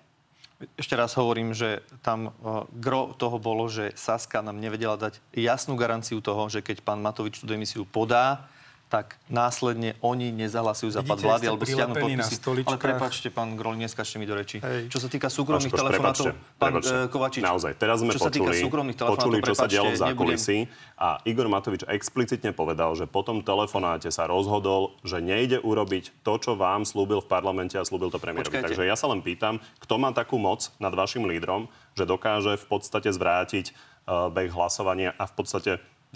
Ešte 0.79 0.95
raz 0.95 1.11
hovorím, 1.19 1.51
že 1.51 1.83
tam 1.99 2.31
uh, 2.31 2.63
gro 2.71 3.11
toho 3.17 3.35
bolo, 3.37 3.67
že 3.67 3.91
Saska 3.93 4.39
nám 4.39 4.57
nevedela 4.57 4.95
dať 4.95 5.19
jasnú 5.35 5.75
garanciu 5.75 6.23
toho, 6.23 6.47
že 6.47 6.63
keď 6.63 6.79
pán 6.81 7.03
Matovič 7.03 7.43
tú 7.43 7.45
demisiu 7.45 7.83
podá, 7.83 8.47
tak 8.85 9.17
následne 9.27 9.97
oni 10.05 10.29
nezahlasujú 10.29 10.93
za 10.93 11.01
pad 11.01 11.17
vlády 11.17 11.49
alebo 11.49 11.65
stiahnu 11.65 11.97
podpisy. 11.97 12.37
Ale 12.69 12.77
prepačte, 12.77 13.27
pán 13.33 13.57
Grol, 13.57 13.81
neskačte 13.81 14.21
mi 14.21 14.29
do 14.29 14.37
reči. 14.37 14.61
Hej. 14.61 14.93
Čo 14.93 15.01
sa 15.01 15.07
týka 15.09 15.27
súkromných 15.27 15.73
telefonátov, 15.73 16.31
prepáčte, 16.31 16.57
pán 16.61 16.73
prepáčte. 16.77 16.93
eh, 16.93 17.09
Kovačič, 17.09 17.41
Naozaj, 17.41 17.71
teraz 17.81 17.97
sme 18.05 18.13
čo 18.13 18.21
sa 18.21 18.29
týka 18.29 18.53
počuli, 18.53 18.61
súkromných 18.61 18.97
počuli 18.97 19.37
čo 19.41 19.53
sa 19.57 19.65
dialo 19.65 19.89
v 19.89 19.99
zákulisí 19.99 20.57
a 21.01 21.17
Igor 21.25 21.49
Matovič 21.49 21.81
explicitne 21.89 22.53
povedal, 22.53 22.93
že 22.93 23.09
po 23.09 23.25
tom 23.25 23.41
telefonáte 23.41 24.13
sa 24.13 24.29
rozhodol, 24.29 24.93
že 25.01 25.17
nejde 25.17 25.57
urobiť 25.65 26.21
to, 26.21 26.33
čo 26.37 26.51
vám 26.53 26.85
slúbil 26.85 27.25
v 27.25 27.27
parlamente 27.27 27.75
a 27.75 27.83
slúbil 27.83 28.13
to 28.13 28.21
premiérovi. 28.21 28.53
Počkajte. 28.53 28.65
Takže 28.69 28.83
ja 28.85 28.93
sa 28.93 29.09
len 29.09 29.25
pýtam, 29.25 29.57
kto 29.81 29.97
má 29.97 30.13
takú 30.13 30.37
moc 30.37 30.69
nad 30.77 30.93
vašim 30.93 31.25
lídrom, 31.25 31.67
že 31.97 32.05
dokáže 32.05 32.55
v 32.61 32.65
podstate 32.69 33.09
zvrátiť 33.09 33.73
uh, 34.05 34.29
beh 34.29 34.53
hlasovania 34.53 35.17
a 35.17 35.25
v 35.25 35.33
podstate 35.33 35.71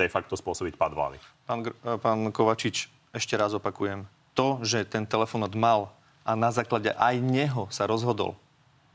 de 0.05 0.11
facto 0.11 0.39
spôsobiť 0.39 0.79
pad 0.79 0.95
vlády. 0.95 1.17
Pán, 1.43 1.65
eh, 1.65 1.97
pán 1.99 2.31
Kovačič, 2.31 2.87
ešte 3.11 3.33
raz 3.35 3.51
opakujem. 3.51 4.05
To, 4.37 4.61
že 4.63 4.87
ten 4.87 5.03
telefonát 5.03 5.51
mal 5.57 5.91
a 6.23 6.37
na 6.37 6.53
základe 6.53 6.93
aj 6.95 7.15
neho 7.19 7.67
sa 7.73 7.89
rozhodol, 7.89 8.37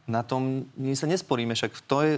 na 0.04 0.20
tom 0.20 0.68
my 0.76 0.92
sa 0.92 1.08
nesporíme, 1.08 1.56
však 1.56 1.72
to 1.88 1.96
je, 2.04 2.12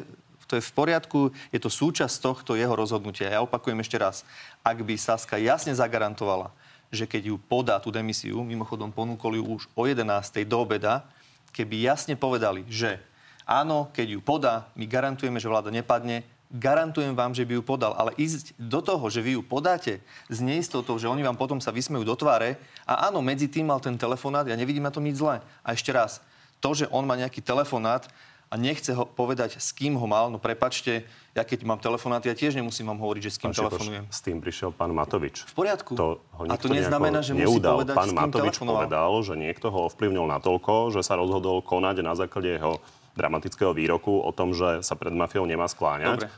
to 0.46 0.58
je 0.58 0.62
v 0.62 0.72
poriadku, 0.74 1.30
je 1.54 1.58
to 1.62 1.70
súčasť 1.70 2.22
tohto 2.22 2.58
jeho 2.58 2.74
rozhodnutia. 2.74 3.30
Ja 3.30 3.42
opakujem 3.42 3.78
ešte 3.82 3.98
raz, 3.98 4.26
ak 4.62 4.82
by 4.82 4.94
Saska 4.98 5.38
jasne 5.38 5.74
zagarantovala, 5.74 6.50
že 6.90 7.06
keď 7.06 7.34
ju 7.34 7.36
podá 7.38 7.78
tú 7.82 7.90
demisiu, 7.90 8.42
mimochodom 8.42 8.94
ponúkol 8.94 9.38
ju 9.38 9.44
už 9.58 9.62
o 9.74 9.86
11. 9.86 10.46
do 10.46 10.58
obeda, 10.62 11.06
keby 11.50 11.82
jasne 11.82 12.14
povedali, 12.14 12.66
že 12.70 12.98
áno, 13.46 13.90
keď 13.90 14.18
ju 14.18 14.20
podá, 14.22 14.70
my 14.78 14.86
garantujeme, 14.86 15.38
že 15.38 15.50
vláda 15.50 15.70
nepadne, 15.70 16.26
garantujem 16.52 17.14
vám, 17.14 17.34
že 17.34 17.42
by 17.42 17.58
ju 17.58 17.62
podal. 17.62 17.92
Ale 17.98 18.14
ísť 18.14 18.54
do 18.58 18.78
toho, 18.78 19.06
že 19.10 19.22
vy 19.22 19.38
ju 19.38 19.42
podáte 19.42 19.98
s 20.30 20.38
neistotou, 20.38 20.96
že 20.96 21.10
oni 21.10 21.26
vám 21.26 21.34
potom 21.34 21.58
sa 21.58 21.74
vysmejú 21.74 22.06
do 22.06 22.14
tváre 22.14 22.60
a 22.86 23.10
áno, 23.10 23.18
medzi 23.22 23.50
tým 23.50 23.70
mal 23.70 23.82
ten 23.82 23.98
telefonát, 23.98 24.46
ja 24.46 24.54
nevidím 24.54 24.86
na 24.86 24.94
tom 24.94 25.02
nič 25.02 25.18
zlé. 25.18 25.42
A 25.66 25.74
ešte 25.74 25.90
raz, 25.90 26.22
to, 26.62 26.72
že 26.72 26.86
on 26.94 27.04
má 27.04 27.18
nejaký 27.18 27.42
telefonát 27.42 28.06
a 28.46 28.54
nechce 28.54 28.94
ho 28.94 29.02
povedať, 29.02 29.58
s 29.58 29.74
kým 29.74 29.98
ho 29.98 30.06
mal, 30.06 30.30
no 30.30 30.38
prepačte, 30.38 31.02
ja 31.34 31.42
keď 31.42 31.66
mám 31.66 31.82
telefonát, 31.82 32.22
ja 32.22 32.30
tiež 32.30 32.54
nemusím 32.54 32.86
vám 32.86 33.02
hovoriť, 33.02 33.22
že 33.26 33.32
s 33.34 33.38
kým 33.42 33.50
Pán 33.50 33.58
telefonujem. 33.58 34.04
S 34.06 34.20
tým 34.22 34.38
prišiel 34.38 34.70
pán 34.70 34.94
Matovič. 34.94 35.42
V 35.50 35.54
poriadku. 35.66 35.98
To 35.98 36.22
ho 36.22 36.42
a 36.46 36.54
to 36.54 36.70
neznamená, 36.70 37.26
že 37.26 37.34
musí 37.34 37.42
neudal. 37.42 37.82
povedať, 37.82 37.96
Pán 37.98 38.08
s 38.08 38.14
kým 38.14 38.22
Matovič 38.22 38.54
telefonoval. 38.54 38.78
povedal, 38.86 39.12
že 39.26 39.34
niekto 39.34 39.66
ho 39.74 39.78
ovplyvnil 39.90 40.24
natoľko, 40.30 40.94
že 40.94 41.02
sa 41.02 41.18
rozhodol 41.18 41.58
konať 41.58 42.06
na 42.06 42.14
základe 42.14 42.54
jeho 42.54 42.78
dramatického 43.16 43.72
výroku 43.72 44.20
o 44.20 44.30
tom, 44.30 44.52
že 44.52 44.84
sa 44.84 44.94
pred 44.94 45.10
mafiou 45.10 45.48
nemá 45.48 45.66
skláňať. 45.66 46.28
Dobre. 46.28 46.30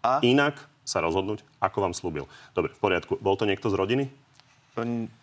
A? 0.00 0.18
Inak 0.24 0.56
sa 0.82 1.04
rozhodnúť, 1.04 1.44
ako 1.60 1.78
vám 1.84 1.94
slúbil. 1.94 2.24
Dobre, 2.56 2.72
v 2.72 2.80
poriadku. 2.80 3.20
Bol 3.20 3.36
to 3.36 3.44
niekto 3.44 3.68
z 3.68 3.76
rodiny? 3.76 4.04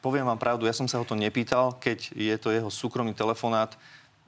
Poviem 0.05 0.29
vám 0.29 0.37
pravdu, 0.37 0.69
ja 0.69 0.75
som 0.75 0.85
sa 0.85 1.01
ho 1.01 1.05
to 1.07 1.17
nepýtal, 1.17 1.73
keď 1.81 2.13
je 2.13 2.35
to 2.37 2.53
jeho 2.53 2.69
súkromný 2.69 3.17
telefonát, 3.17 3.73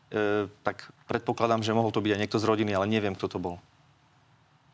e, 0.09 0.49
tak 0.65 0.89
predpokladám, 1.05 1.61
že 1.61 1.75
mohol 1.75 1.93
to 1.93 2.01
byť 2.01 2.17
aj 2.17 2.21
niekto 2.25 2.41
z 2.41 2.47
rodiny, 2.49 2.71
ale 2.73 2.89
neviem, 2.89 3.13
kto 3.13 3.29
to 3.29 3.37
bol. 3.37 3.61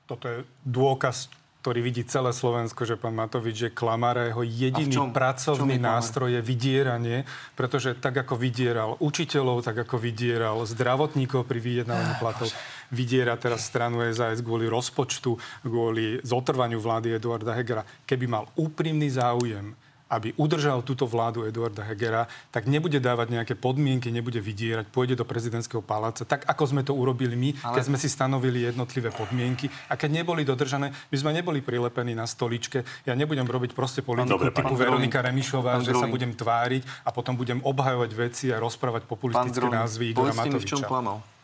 Toto 0.08 0.26
je 0.32 0.48
dôkaz, 0.64 1.28
ktorý 1.66 1.82
vidí 1.82 2.06
celé 2.06 2.30
Slovensko, 2.30 2.86
že 2.86 2.94
pán 2.94 3.18
Matovič 3.18 3.58
je 3.58 3.72
klamár 3.74 4.22
a 4.22 4.30
jeho 4.30 4.46
jediný 4.46 4.94
čom? 4.94 5.10
pracovný 5.10 5.82
je 5.82 5.82
nástroj 5.82 6.30
je 6.38 6.42
vydieranie, 6.46 7.26
pretože 7.58 7.98
tak 7.98 8.22
ako 8.22 8.38
vydieral 8.38 9.02
učiteľov, 9.02 9.66
tak 9.66 9.82
ako 9.82 9.98
vydieral 9.98 10.62
zdravotníkov 10.62 11.42
pri 11.50 11.58
vyjednávaní 11.58 12.22
platov, 12.22 12.54
vydiera 12.94 13.34
teraz 13.34 13.66
stranu 13.66 14.06
SAS 14.14 14.46
kvôli 14.46 14.70
rozpočtu, 14.70 15.34
kvôli 15.66 16.22
zotrvaniu 16.22 16.78
vlády 16.78 17.18
Eduarda 17.18 17.58
Hegera. 17.58 17.82
Keby 18.06 18.30
mal 18.30 18.46
úprimný 18.54 19.10
záujem 19.10 19.74
aby 20.06 20.38
udržal 20.38 20.86
túto 20.86 21.10
vládu 21.10 21.50
Eduarda 21.50 21.82
Hegera, 21.82 22.30
tak 22.54 22.70
nebude 22.70 23.02
dávať 23.02 23.34
nejaké 23.34 23.54
podmienky, 23.58 24.14
nebude 24.14 24.38
vydierať, 24.38 24.94
pôjde 24.94 25.18
do 25.18 25.26
prezidentského 25.26 25.82
paláca, 25.82 26.22
tak 26.24 26.46
ako 26.46 26.64
sme 26.70 26.82
to 26.86 26.94
urobili 26.94 27.34
my, 27.34 27.50
Ale... 27.66 27.82
keď 27.82 27.84
sme 27.90 27.98
si 27.98 28.08
stanovili 28.10 28.70
jednotlivé 28.70 29.10
podmienky. 29.10 29.68
A 29.90 29.98
keď 29.98 30.22
neboli 30.22 30.46
dodržané, 30.46 30.94
my 30.94 31.16
sme 31.18 31.34
neboli 31.34 31.66
prilepení 31.66 32.14
na 32.14 32.30
stoličke. 32.30 32.86
Ja 33.10 33.18
nebudem 33.18 33.50
robiť 33.50 33.74
proste 33.74 34.06
politiku 34.06 34.38
Dobre, 34.38 34.54
typu. 34.54 34.78
Veronika 34.78 35.26
Remišová, 35.26 35.82
že 35.82 35.98
sa 35.98 36.06
budem 36.06 36.38
tváriť 36.38 36.86
a 37.02 37.10
potom 37.10 37.34
budem 37.34 37.58
obhajovať 37.66 38.12
veci 38.14 38.46
a 38.54 38.62
rozprávať 38.62 39.10
populistické 39.10 39.66
názvy 39.66 40.14
Igora 40.14 40.32
mi, 40.32 40.38
v 40.38 40.70
čom 40.70 40.82
Matoviča 40.82 40.86
klamal. 40.86 41.35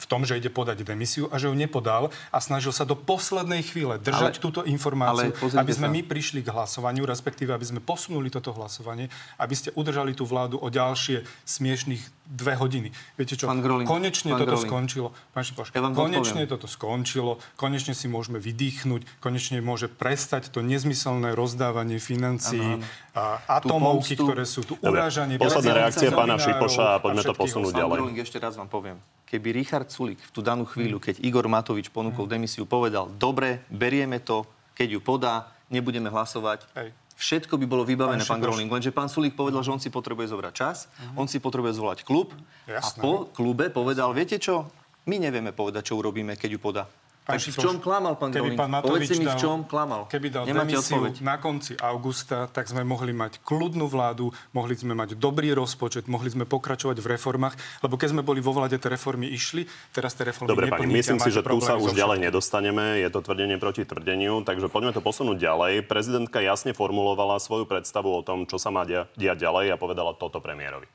V 0.00 0.06
tom, 0.08 0.24
že 0.24 0.34
ide 0.34 0.48
podať 0.48 0.80
demisiu 0.80 1.28
a 1.28 1.36
že 1.36 1.46
ju 1.46 1.54
nepodal 1.54 2.08
a 2.28 2.38
snažil 2.40 2.72
sa 2.72 2.82
do 2.82 2.96
poslednej 2.96 3.60
chvíle 3.60 4.00
držať 4.00 4.40
Ale- 4.40 4.42
túto 4.42 4.60
informáciu, 4.64 5.36
ale 5.36 5.60
aby 5.60 5.72
sme 5.76 5.86
sa. 5.86 5.92
my 5.92 6.00
prišli 6.02 6.40
k 6.40 6.48
hlasovaniu, 6.48 7.04
respektíve 7.04 7.52
aby 7.52 7.66
sme 7.66 7.78
posunuli 7.78 8.32
toto 8.32 8.50
hlasovanie, 8.50 9.12
aby 9.36 9.52
ste 9.52 9.68
udržali 9.72 10.16
tú 10.16 10.24
vládu 10.24 10.56
o 10.56 10.66
ďalšie 10.66 11.22
smiešných 11.44 12.00
dve 12.24 12.54
hodiny. 12.54 12.88
Viete 13.14 13.34
čo? 13.34 13.44
Pán 13.44 13.58
Grolin, 13.58 13.84
konečne 13.84 14.32
pán 14.32 14.40
toto 14.40 14.54
Grolin. 14.54 14.68
skončilo. 14.70 15.08
Pán 15.30 15.42
Šipoš, 15.42 15.74
Ja 15.74 15.82
to 15.82 15.90
konečne 15.92 16.46
odpoviem. 16.46 16.48
toto 16.48 16.66
skončilo, 16.66 17.32
konečne 17.54 17.92
si 17.92 18.06
môžeme 18.06 18.38
vydýchnuť, 18.38 19.18
konečne 19.18 19.58
môže 19.60 19.90
prestať 19.90 20.48
to 20.48 20.62
nezmyselné 20.62 21.34
rozdávanie 21.34 21.98
financií 21.98 22.80
a 23.12 23.42
atomovky, 23.50 24.14
pomstu. 24.14 24.22
ktoré 24.24 24.44
sú 24.46 24.62
tu, 24.62 24.78
urážanie 24.80 25.36
posledné 25.36 25.74
prezidenta, 25.74 25.80
reakcie 25.82 26.08
pána 26.08 26.38
Šipoša 26.38 26.84
a 26.86 26.98
poďme 26.98 27.20
to 27.20 27.34
všetkých 27.34 27.42
posunúť 27.42 27.72
Pán 27.74 27.80
ďalej. 27.82 27.98
Gruling, 27.98 28.18
ešte 28.22 28.38
raz 28.38 28.54
vám 28.54 28.70
poviem. 28.70 28.96
Keby 29.30 29.48
Richard 29.54 29.86
Sulik 29.94 30.18
v 30.18 30.30
tú 30.34 30.42
danú 30.42 30.66
chvíľu, 30.66 30.98
keď 30.98 31.22
Igor 31.22 31.46
Matovič 31.46 31.86
ponúkol 31.86 32.26
demisiu, 32.26 32.66
povedal, 32.66 33.06
dobre, 33.14 33.62
berieme 33.70 34.18
to, 34.18 34.42
keď 34.74 34.98
ju 34.98 35.00
podá, 35.00 35.54
nebudeme 35.70 36.10
hlasovať. 36.10 36.66
Hej. 36.74 36.90
Všetko 37.14 37.54
by 37.60 37.66
bolo 37.68 37.86
vybavené, 37.86 38.24
Pán 38.26 38.40
pán. 38.40 38.42
Groling. 38.42 38.66
Lenže 38.66 38.90
pán 38.90 39.06
Sulík 39.06 39.38
povedal, 39.38 39.62
že 39.62 39.70
on 39.70 39.78
si 39.78 39.92
potrebuje 39.92 40.34
zobrať 40.34 40.52
čas, 40.56 40.90
on 41.14 41.30
si 41.30 41.38
potrebuje 41.38 41.78
zvolať 41.78 42.02
klub 42.02 42.32
a 42.66 42.80
Jasné. 42.80 42.98
po 42.98 43.28
klube 43.30 43.70
povedal, 43.70 44.10
viete 44.16 44.40
čo, 44.40 44.66
my 45.06 45.20
nevieme 45.20 45.52
povedať, 45.54 45.92
čo 45.92 46.00
urobíme, 46.00 46.34
keď 46.34 46.56
ju 46.56 46.60
podá. 46.60 46.84
Pán 47.30 47.38
Tak 47.38 47.54
v 47.54 47.58
čom 47.62 47.76
klamal, 47.78 48.14
pán 48.18 48.30
keby 48.34 48.58
pán 48.58 48.70
Matovič 48.70 49.14
mi, 49.14 49.26
v 49.26 49.36
čom 49.38 49.62
klamal. 49.62 50.10
Keby 50.10 50.26
dal 50.34 50.44
Nemáte 50.50 50.74
demisiu 50.74 50.98
odpoveď. 50.98 51.14
na 51.22 51.36
konci 51.38 51.72
augusta, 51.78 52.50
tak 52.50 52.66
sme 52.66 52.82
mohli 52.82 53.14
mať 53.14 53.38
kľudnú 53.46 53.86
vládu, 53.86 54.34
mohli 54.50 54.74
sme 54.74 54.98
mať 54.98 55.14
dobrý 55.14 55.54
rozpočet, 55.54 56.10
mohli 56.10 56.28
sme 56.34 56.44
pokračovať 56.44 56.98
v 56.98 57.06
reformách, 57.14 57.54
lebo 57.80 57.94
keď 57.94 58.18
sme 58.18 58.22
boli 58.26 58.42
vo 58.42 58.50
vláde, 58.50 58.76
tie 58.76 58.90
reformy 58.90 59.30
išli, 59.30 59.64
teraz 59.94 60.18
tie 60.18 60.26
reformy 60.26 60.50
Dobre, 60.50 60.66
pani, 60.74 60.90
myslím 60.90 61.22
si, 61.22 61.30
že 61.30 61.46
tu 61.46 61.58
sa 61.62 61.78
už 61.78 61.94
ďalej 61.94 62.18
nedostaneme. 62.26 62.98
Je 62.98 63.08
to 63.12 63.22
tvrdenie 63.22 63.56
proti 63.62 63.86
tvrdeniu, 63.86 64.42
takže 64.42 64.66
poďme 64.66 64.90
to 64.90 64.98
posunúť 65.04 65.38
ďalej. 65.38 65.86
Prezidentka 65.86 66.42
jasne 66.42 66.74
formulovala 66.74 67.38
svoju 67.38 67.68
predstavu 67.70 68.10
o 68.10 68.22
tom, 68.26 68.48
čo 68.48 68.58
sa 68.58 68.74
má 68.74 68.82
dia- 68.82 69.06
diať 69.14 69.46
ďalej 69.46 69.74
a 69.74 69.76
povedala 69.78 70.16
toto 70.16 70.42
premiérovi. 70.42 70.88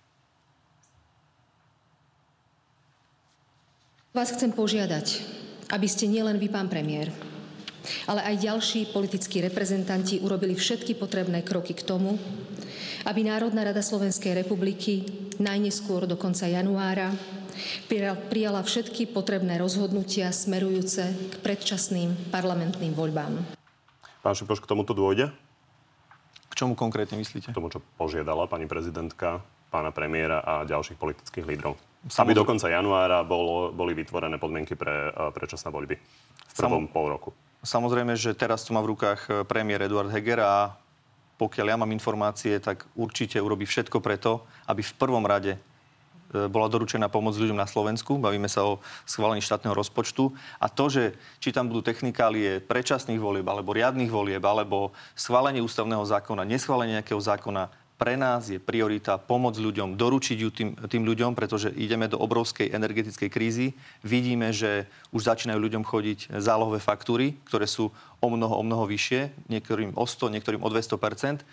Vás 4.16 4.32
chcem 4.32 4.48
požiadať, 4.48 5.28
aby 5.72 5.88
ste 5.90 6.10
nielen 6.10 6.38
vy, 6.38 6.52
pán 6.52 6.70
premiér, 6.70 7.10
ale 8.10 8.22
aj 8.26 8.42
ďalší 8.42 8.94
politickí 8.94 9.42
reprezentanti 9.46 10.22
urobili 10.22 10.58
všetky 10.58 10.98
potrebné 10.98 11.46
kroky 11.46 11.78
k 11.78 11.86
tomu, 11.86 12.18
aby 13.06 13.22
Národná 13.22 13.66
rada 13.70 13.86
Slovenskej 13.86 14.34
republiky 14.34 15.06
najneskôr 15.38 16.10
do 16.10 16.18
konca 16.18 16.50
januára 16.50 17.14
prijala- 17.86 18.18
prijala 18.18 18.62
všetky 18.66 19.14
potrebné 19.14 19.62
rozhodnutia 19.62 20.34
smerujúce 20.34 21.14
k 21.32 21.34
predčasným 21.46 22.34
parlamentným 22.34 22.98
voľbám. 22.98 23.34
Pán 24.26 24.34
Šipoš, 24.34 24.66
k 24.66 24.70
tomuto 24.70 24.98
dôjde? 24.98 25.30
K 26.50 26.54
čomu 26.58 26.74
konkrétne 26.74 27.20
myslíte? 27.22 27.54
K 27.54 27.58
tomu, 27.58 27.70
čo 27.70 27.84
požiadala 28.00 28.50
pani 28.50 28.66
prezidentka, 28.66 29.46
pána 29.70 29.92
premiéra 29.92 30.42
a 30.42 30.64
ďalších 30.64 30.98
politických 31.00 31.46
lídrov. 31.46 31.76
Aby 32.06 32.14
Samozrejme. 32.14 32.38
do 32.38 32.44
konca 32.46 32.68
januára 32.70 33.20
bolo, 33.26 33.74
boli 33.74 33.98
vytvorené 33.98 34.38
podmienky 34.38 34.78
pre 34.78 35.10
uh, 35.10 35.34
predčasné 35.34 35.74
voľby 35.74 35.98
v 35.98 36.54
prvom 36.54 36.86
pol 36.86 37.10
roku. 37.10 37.30
Samozrejme, 37.66 38.14
že 38.14 38.38
teraz 38.38 38.62
to 38.62 38.78
má 38.78 38.80
v 38.86 38.94
rukách 38.94 39.22
e, 39.26 39.32
premiér 39.42 39.90
Eduard 39.90 40.14
Heger 40.14 40.38
a 40.38 40.78
pokiaľ 41.42 41.66
ja 41.66 41.78
mám 41.82 41.90
informácie, 41.90 42.62
tak 42.62 42.86
určite 42.94 43.42
urobí 43.42 43.66
všetko 43.66 43.98
preto, 44.06 44.46
aby 44.70 44.86
v 44.86 44.94
prvom 45.02 45.26
rade 45.26 45.58
e, 45.58 45.60
bola 46.46 46.70
doručená 46.70 47.10
pomoc 47.10 47.34
ľuďom 47.34 47.58
na 47.58 47.66
Slovensku. 47.66 48.22
Bavíme 48.22 48.46
sa 48.46 48.70
o 48.70 48.80
schválení 49.10 49.42
štátneho 49.42 49.74
rozpočtu. 49.74 50.30
A 50.62 50.70
to, 50.70 50.94
že 50.94 51.18
či 51.42 51.50
tam 51.50 51.66
budú 51.66 51.82
technikálie 51.82 52.62
predčasných 52.62 53.18
volieb, 53.18 53.50
alebo 53.50 53.74
riadnych 53.74 54.14
volieb, 54.14 54.46
alebo 54.46 54.94
schválenie 55.18 55.66
ústavného 55.66 56.06
zákona, 56.06 56.46
neschválenie 56.46 57.02
nejakého 57.02 57.20
zákona, 57.20 57.74
pre 57.96 58.20
nás 58.20 58.52
je 58.52 58.60
priorita 58.60 59.16
pomôcť 59.16 59.60
ľuďom, 59.60 59.96
doručiť 59.96 60.38
ju 60.38 60.50
tým, 60.52 60.70
tým 60.76 61.04
ľuďom, 61.08 61.32
pretože 61.32 61.72
ideme 61.72 62.12
do 62.12 62.20
obrovskej 62.20 62.76
energetickej 62.76 63.30
krízy. 63.32 63.72
Vidíme, 64.04 64.52
že 64.52 64.92
už 65.16 65.32
začínajú 65.32 65.60
ľuďom 65.60 65.88
chodiť 65.88 66.36
zálohové 66.40 66.84
faktúry, 66.84 67.40
ktoré 67.48 67.64
sú 67.66 67.96
o 68.20 68.28
mnoho, 68.28 68.60
o 68.60 68.64
mnoho 68.68 68.84
vyššie, 68.84 69.48
niektorým 69.48 69.96
o 69.96 70.04
100, 70.04 70.36
niektorým 70.36 70.62
o 70.62 70.68
200% 70.68 71.44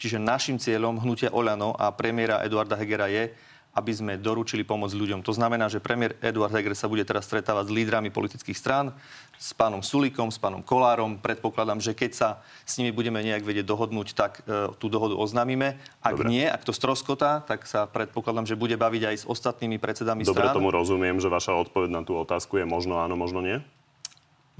Čiže 0.00 0.16
našim 0.16 0.56
cieľom 0.56 0.96
hnutia 1.04 1.28
Oľano 1.28 1.76
a 1.76 1.92
premiéra 1.92 2.40
Eduarda 2.40 2.72
Hegera 2.80 3.12
je, 3.12 3.28
aby 3.70 3.92
sme 3.94 4.18
doručili 4.18 4.66
pomoc 4.66 4.90
ľuďom. 4.90 5.22
To 5.22 5.30
znamená, 5.30 5.70
že 5.70 5.78
premiér 5.78 6.18
Eduard 6.18 6.50
Heger 6.50 6.74
sa 6.74 6.90
bude 6.90 7.06
teraz 7.06 7.30
stretávať 7.30 7.70
s 7.70 7.74
lídrami 7.74 8.10
politických 8.10 8.58
strán, 8.58 8.90
s 9.38 9.54
pánom 9.54 9.80
Sulikom, 9.80 10.28
s 10.28 10.42
pánom 10.42 10.60
Kolárom. 10.60 11.16
Predpokladám, 11.22 11.78
že 11.78 11.94
keď 11.94 12.10
sa 12.12 12.28
s 12.66 12.76
nimi 12.82 12.90
budeme 12.90 13.22
nejak 13.22 13.46
vedieť 13.46 13.64
dohodnúť, 13.64 14.08
tak 14.12 14.42
e, 14.44 14.74
tú 14.76 14.90
dohodu 14.90 15.14
oznámime. 15.14 15.78
Ak 16.02 16.18
Dobre. 16.18 16.28
nie, 16.28 16.44
ak 16.44 16.66
to 16.66 16.74
stroskotá, 16.74 17.40
tak 17.46 17.64
sa 17.64 17.86
predpokladám, 17.86 18.44
že 18.44 18.58
bude 18.58 18.74
baviť 18.74 19.02
aj 19.06 19.16
s 19.22 19.24
ostatnými 19.24 19.78
predsedami 19.78 20.26
Dobre 20.26 20.50
strán. 20.50 20.54
tomu 20.58 20.74
rozumiem, 20.74 21.22
že 21.22 21.30
vaša 21.30 21.56
odpoveď 21.56 21.88
na 21.94 22.02
tú 22.02 22.18
otázku 22.18 22.58
je 22.58 22.66
možno 22.66 23.00
áno, 23.00 23.14
možno 23.16 23.40
nie? 23.40 23.62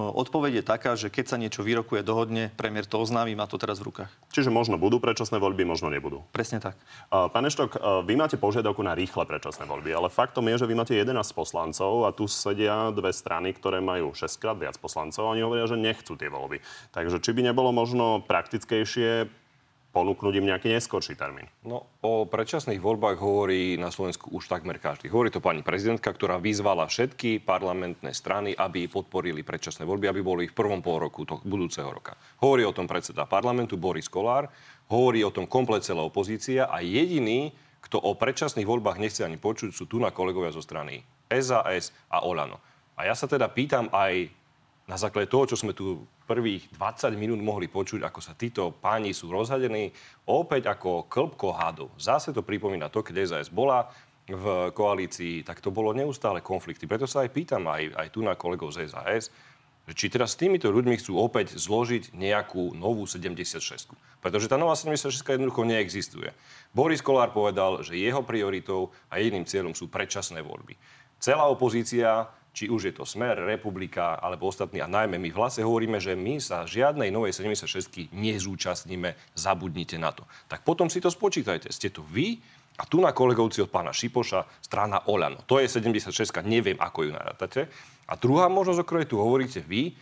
Odpoveď 0.00 0.60
je 0.60 0.64
taká, 0.64 0.96
že 0.96 1.12
keď 1.12 1.24
sa 1.28 1.36
niečo 1.36 1.60
vyrokuje, 1.60 2.00
dohodne, 2.00 2.48
premiér 2.56 2.88
to 2.88 2.96
oznámi, 2.96 3.36
má 3.36 3.44
to 3.44 3.60
teraz 3.60 3.76
v 3.82 3.92
rukách. 3.92 4.08
Čiže 4.32 4.48
možno 4.48 4.80
budú 4.80 4.96
predčasné 4.96 5.36
voľby, 5.36 5.68
možno 5.68 5.92
nebudú. 5.92 6.24
Presne 6.32 6.64
tak. 6.64 6.80
Pán 7.10 7.44
Eštok, 7.44 8.04
vy 8.08 8.14
máte 8.16 8.40
požiadavku 8.40 8.80
na 8.80 8.96
rýchle 8.96 9.28
predčasné 9.28 9.68
voľby, 9.68 9.92
ale 9.92 10.08
faktom 10.08 10.48
je, 10.48 10.64
že 10.64 10.68
vy 10.70 10.74
máte 10.78 10.94
11 10.96 11.12
poslancov 11.36 12.08
a 12.08 12.14
tu 12.16 12.24
sedia 12.24 12.88
dve 12.94 13.12
strany, 13.12 13.52
ktoré 13.52 13.84
majú 13.84 14.16
6 14.16 14.30
krát 14.40 14.56
viac 14.56 14.80
poslancov 14.80 15.26
a 15.26 15.32
oni 15.36 15.44
hovoria, 15.44 15.68
že 15.68 15.76
nechcú 15.76 16.16
tie 16.16 16.32
voľby. 16.32 16.62
Takže 16.96 17.20
či 17.20 17.30
by 17.36 17.52
nebolo 17.52 17.74
možno 17.74 18.24
praktickejšie 18.24 19.26
ponúknuť 19.90 20.32
im 20.38 20.48
nejaký 20.54 20.70
neskorší 20.70 21.18
termín? 21.18 21.50
No, 21.66 21.90
o 22.06 22.24
predčasných 22.26 22.78
voľbách 22.78 23.18
hovorí 23.18 23.74
na 23.74 23.90
Slovensku 23.90 24.30
už 24.30 24.46
takmer 24.46 24.78
každý. 24.78 25.10
Hovorí 25.10 25.34
to 25.34 25.42
pani 25.42 25.66
prezidentka, 25.66 26.14
ktorá 26.14 26.38
vyzvala 26.38 26.86
všetky 26.86 27.42
parlamentné 27.42 28.14
strany, 28.14 28.54
aby 28.54 28.86
podporili 28.86 29.42
predčasné 29.42 29.82
voľby, 29.82 30.06
aby 30.06 30.20
boli 30.22 30.42
v 30.46 30.54
prvom 30.54 30.78
pol 30.78 31.02
roku 31.02 31.26
to, 31.26 31.42
budúceho 31.42 31.90
roka. 31.90 32.14
Hovorí 32.38 32.62
o 32.62 32.74
tom 32.74 32.86
predseda 32.86 33.26
parlamentu 33.26 33.74
Boris 33.74 34.06
Kolár, 34.06 34.46
hovorí 34.90 35.26
o 35.26 35.34
tom 35.34 35.50
komplet 35.50 35.82
celá 35.82 36.06
opozícia 36.06 36.70
a 36.70 36.78
jediný, 36.82 37.50
kto 37.82 37.98
o 37.98 38.14
predčasných 38.14 38.68
voľbách 38.68 39.02
nechce 39.02 39.26
ani 39.26 39.40
počuť, 39.40 39.74
sú 39.74 39.90
tu 39.90 39.98
na 39.98 40.14
kolegovia 40.14 40.54
zo 40.54 40.62
strany 40.62 41.02
SAS 41.26 41.90
a 42.12 42.22
Olano. 42.22 42.62
A 42.94 43.08
ja 43.08 43.16
sa 43.16 43.24
teda 43.24 43.48
pýtam 43.48 43.88
aj 43.90 44.28
na 44.90 44.98
základe 44.98 45.30
toho, 45.30 45.46
čo 45.46 45.54
sme 45.54 45.70
tu 45.70 46.02
prvých 46.26 46.66
20 46.74 47.14
minút 47.14 47.38
mohli 47.38 47.70
počuť, 47.70 48.02
ako 48.02 48.18
sa 48.18 48.34
títo 48.34 48.74
páni 48.74 49.14
sú 49.14 49.30
rozhadení, 49.30 49.94
opäť 50.26 50.74
ako 50.74 51.06
klbko 51.06 51.54
hádov. 51.54 51.94
Zase 51.94 52.34
to 52.34 52.42
pripomína 52.42 52.90
to, 52.90 53.06
keď 53.06 53.22
SAS 53.30 53.54
bola 53.54 53.86
v 54.26 54.74
koalícii, 54.74 55.46
tak 55.46 55.62
to 55.62 55.70
bolo 55.70 55.94
neustále 55.94 56.42
konflikty. 56.42 56.90
Preto 56.90 57.06
sa 57.06 57.22
aj 57.22 57.30
pýtam 57.30 57.70
aj, 57.70 57.94
aj 57.94 58.08
tu 58.10 58.26
na 58.26 58.34
kolegov 58.34 58.74
z 58.74 58.90
SAS, 58.90 59.30
či 59.90 60.06
teraz 60.10 60.34
s 60.34 60.40
týmito 60.42 60.70
ľuďmi 60.70 60.98
chcú 60.98 61.18
opäť 61.18 61.54
zložiť 61.58 62.14
nejakú 62.14 62.74
novú 62.74 63.06
76. 63.06 63.94
Pretože 64.22 64.46
tá 64.50 64.58
nová 64.58 64.74
76 64.74 65.22
jednoducho 65.22 65.66
neexistuje. 65.66 66.30
Boris 66.74 67.02
Kolár 67.02 67.30
povedal, 67.30 67.82
že 67.86 67.98
jeho 67.98 68.22
prioritou 68.22 68.90
a 69.10 69.18
jediným 69.18 69.46
cieľom 69.46 69.74
sú 69.74 69.90
predčasné 69.90 70.42
voľby. 70.42 70.78
Celá 71.18 71.50
opozícia 71.50 72.30
či 72.50 72.66
už 72.66 72.90
je 72.90 72.94
to 72.94 73.06
Smer, 73.06 73.38
Republika 73.38 74.18
alebo 74.18 74.50
ostatní, 74.50 74.82
a 74.82 74.90
najmä 74.90 75.16
my 75.16 75.30
v 75.30 75.38
hlase 75.38 75.62
hovoríme, 75.62 76.02
že 76.02 76.18
my 76.18 76.42
sa 76.42 76.66
žiadnej 76.66 77.08
novej 77.14 77.34
76 77.36 78.10
nezúčastníme, 78.10 79.14
zabudnite 79.38 79.96
na 79.96 80.10
to. 80.10 80.26
Tak 80.50 80.66
potom 80.66 80.90
si 80.90 80.98
to 80.98 81.10
spočítajte. 81.10 81.70
Ste 81.70 81.94
to 81.94 82.02
vy 82.02 82.42
a 82.80 82.88
tu 82.88 82.98
na 82.98 83.12
kolegovci 83.12 83.60
od 83.60 83.70
pána 83.70 83.92
Šipoša, 83.92 84.64
strana 84.64 85.04
Oľano. 85.04 85.44
To 85.44 85.60
je 85.60 85.68
76, 85.68 86.10
neviem, 86.42 86.80
ako 86.80 87.06
ju 87.06 87.10
narátate. 87.12 87.60
A 88.10 88.16
druhá 88.18 88.50
možnosť, 88.50 88.80
o 88.82 88.88
ktorej 88.88 89.06
tu 89.06 89.16
hovoríte 89.20 89.62
vy, 89.62 89.94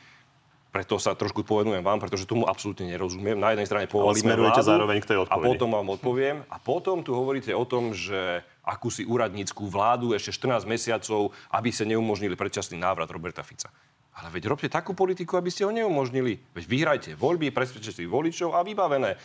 preto 0.69 1.01
sa 1.01 1.17
trošku 1.17 1.49
povedujem 1.49 1.81
vám, 1.81 1.97
pretože 1.97 2.29
tomu 2.29 2.45
absolútne 2.45 2.85
nerozumiem. 2.85 3.41
Na 3.41 3.57
jednej 3.57 3.65
strane 3.65 3.89
povolíme 3.89 4.37
vládu 4.37 4.61
zároveň 4.61 5.01
k 5.01 5.09
tej 5.09 5.19
a 5.25 5.37
potom 5.41 5.73
vám 5.73 5.89
odpoviem. 5.97 6.45
A 6.53 6.61
potom 6.61 7.01
tu 7.01 7.17
hovoríte 7.17 7.57
o 7.57 7.65
tom, 7.65 7.97
že 7.97 8.45
akúsi 8.61 9.09
úradníckú 9.09 9.65
vládu 9.65 10.13
ešte 10.13 10.37
14 10.37 10.69
mesiacov, 10.69 11.33
aby 11.49 11.73
sa 11.73 11.89
neumožnili 11.89 12.37
predčasný 12.37 12.77
návrat 12.77 13.09
Roberta 13.09 13.41
Fica. 13.41 13.73
Ale 14.19 14.29
veď 14.29 14.51
robte 14.53 14.69
takú 14.69 14.93
politiku, 14.93 15.41
aby 15.41 15.49
ste 15.49 15.65
ho 15.65 15.73
neumožnili. 15.73 16.37
Veď 16.53 16.65
vyhrajte 16.69 17.11
voľby, 17.17 17.49
presvedčite 17.55 18.03
si 18.03 18.05
voličov 18.05 18.53
a 18.53 18.61
vybavené. 18.61 19.17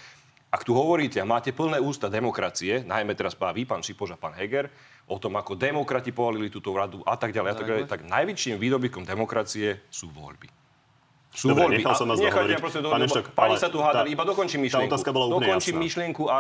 Ak 0.54 0.62
tu 0.62 0.78
hovoríte 0.78 1.18
a 1.18 1.26
máte 1.26 1.50
plné 1.50 1.82
ústa 1.82 2.14
demokracie, 2.14 2.86
najmä 2.86 3.18
teraz 3.18 3.34
pán 3.34 3.58
vy, 3.58 3.66
pán 3.66 3.82
Šipoš 3.82 4.14
a 4.14 4.22
pán 4.22 4.38
Heger, 4.38 4.70
o 5.10 5.18
tom, 5.18 5.34
ako 5.34 5.58
demokrati 5.58 6.14
povalili 6.14 6.54
túto 6.54 6.70
vládu 6.70 7.02
a 7.04 7.18
tak 7.18 7.34
ďalej, 7.34 7.50
a 7.52 7.58
tak 7.58 7.68
ďalej, 7.68 7.84
tak 7.90 8.02
najväčším 8.06 8.62
výdobytkom 8.62 9.04
demokracie 9.04 9.82
sú 9.90 10.14
voľby. 10.14 10.63
Sú 11.34 11.50
Dobre, 11.50 11.66
voľby. 11.66 11.76
nechal 11.82 11.98
som 11.98 12.06
vás 12.06 12.22
dohovoriť. 12.22 12.62
Pán 12.86 13.02
Eštok, 13.02 13.26
pani 13.34 13.58
sa 13.58 13.74
tu 13.74 13.82
hádali, 13.82 14.14
iba 14.14 14.22
dokončím 14.22 14.62
myšlienku. 14.70 14.86
Tá 14.86 14.94
otázka 14.94 15.10
bola 15.10 15.26
úplne 15.34 15.50
dokončím 15.58 15.76
jasná. 15.76 15.86
myšlienku 15.90 16.24
a 16.30 16.38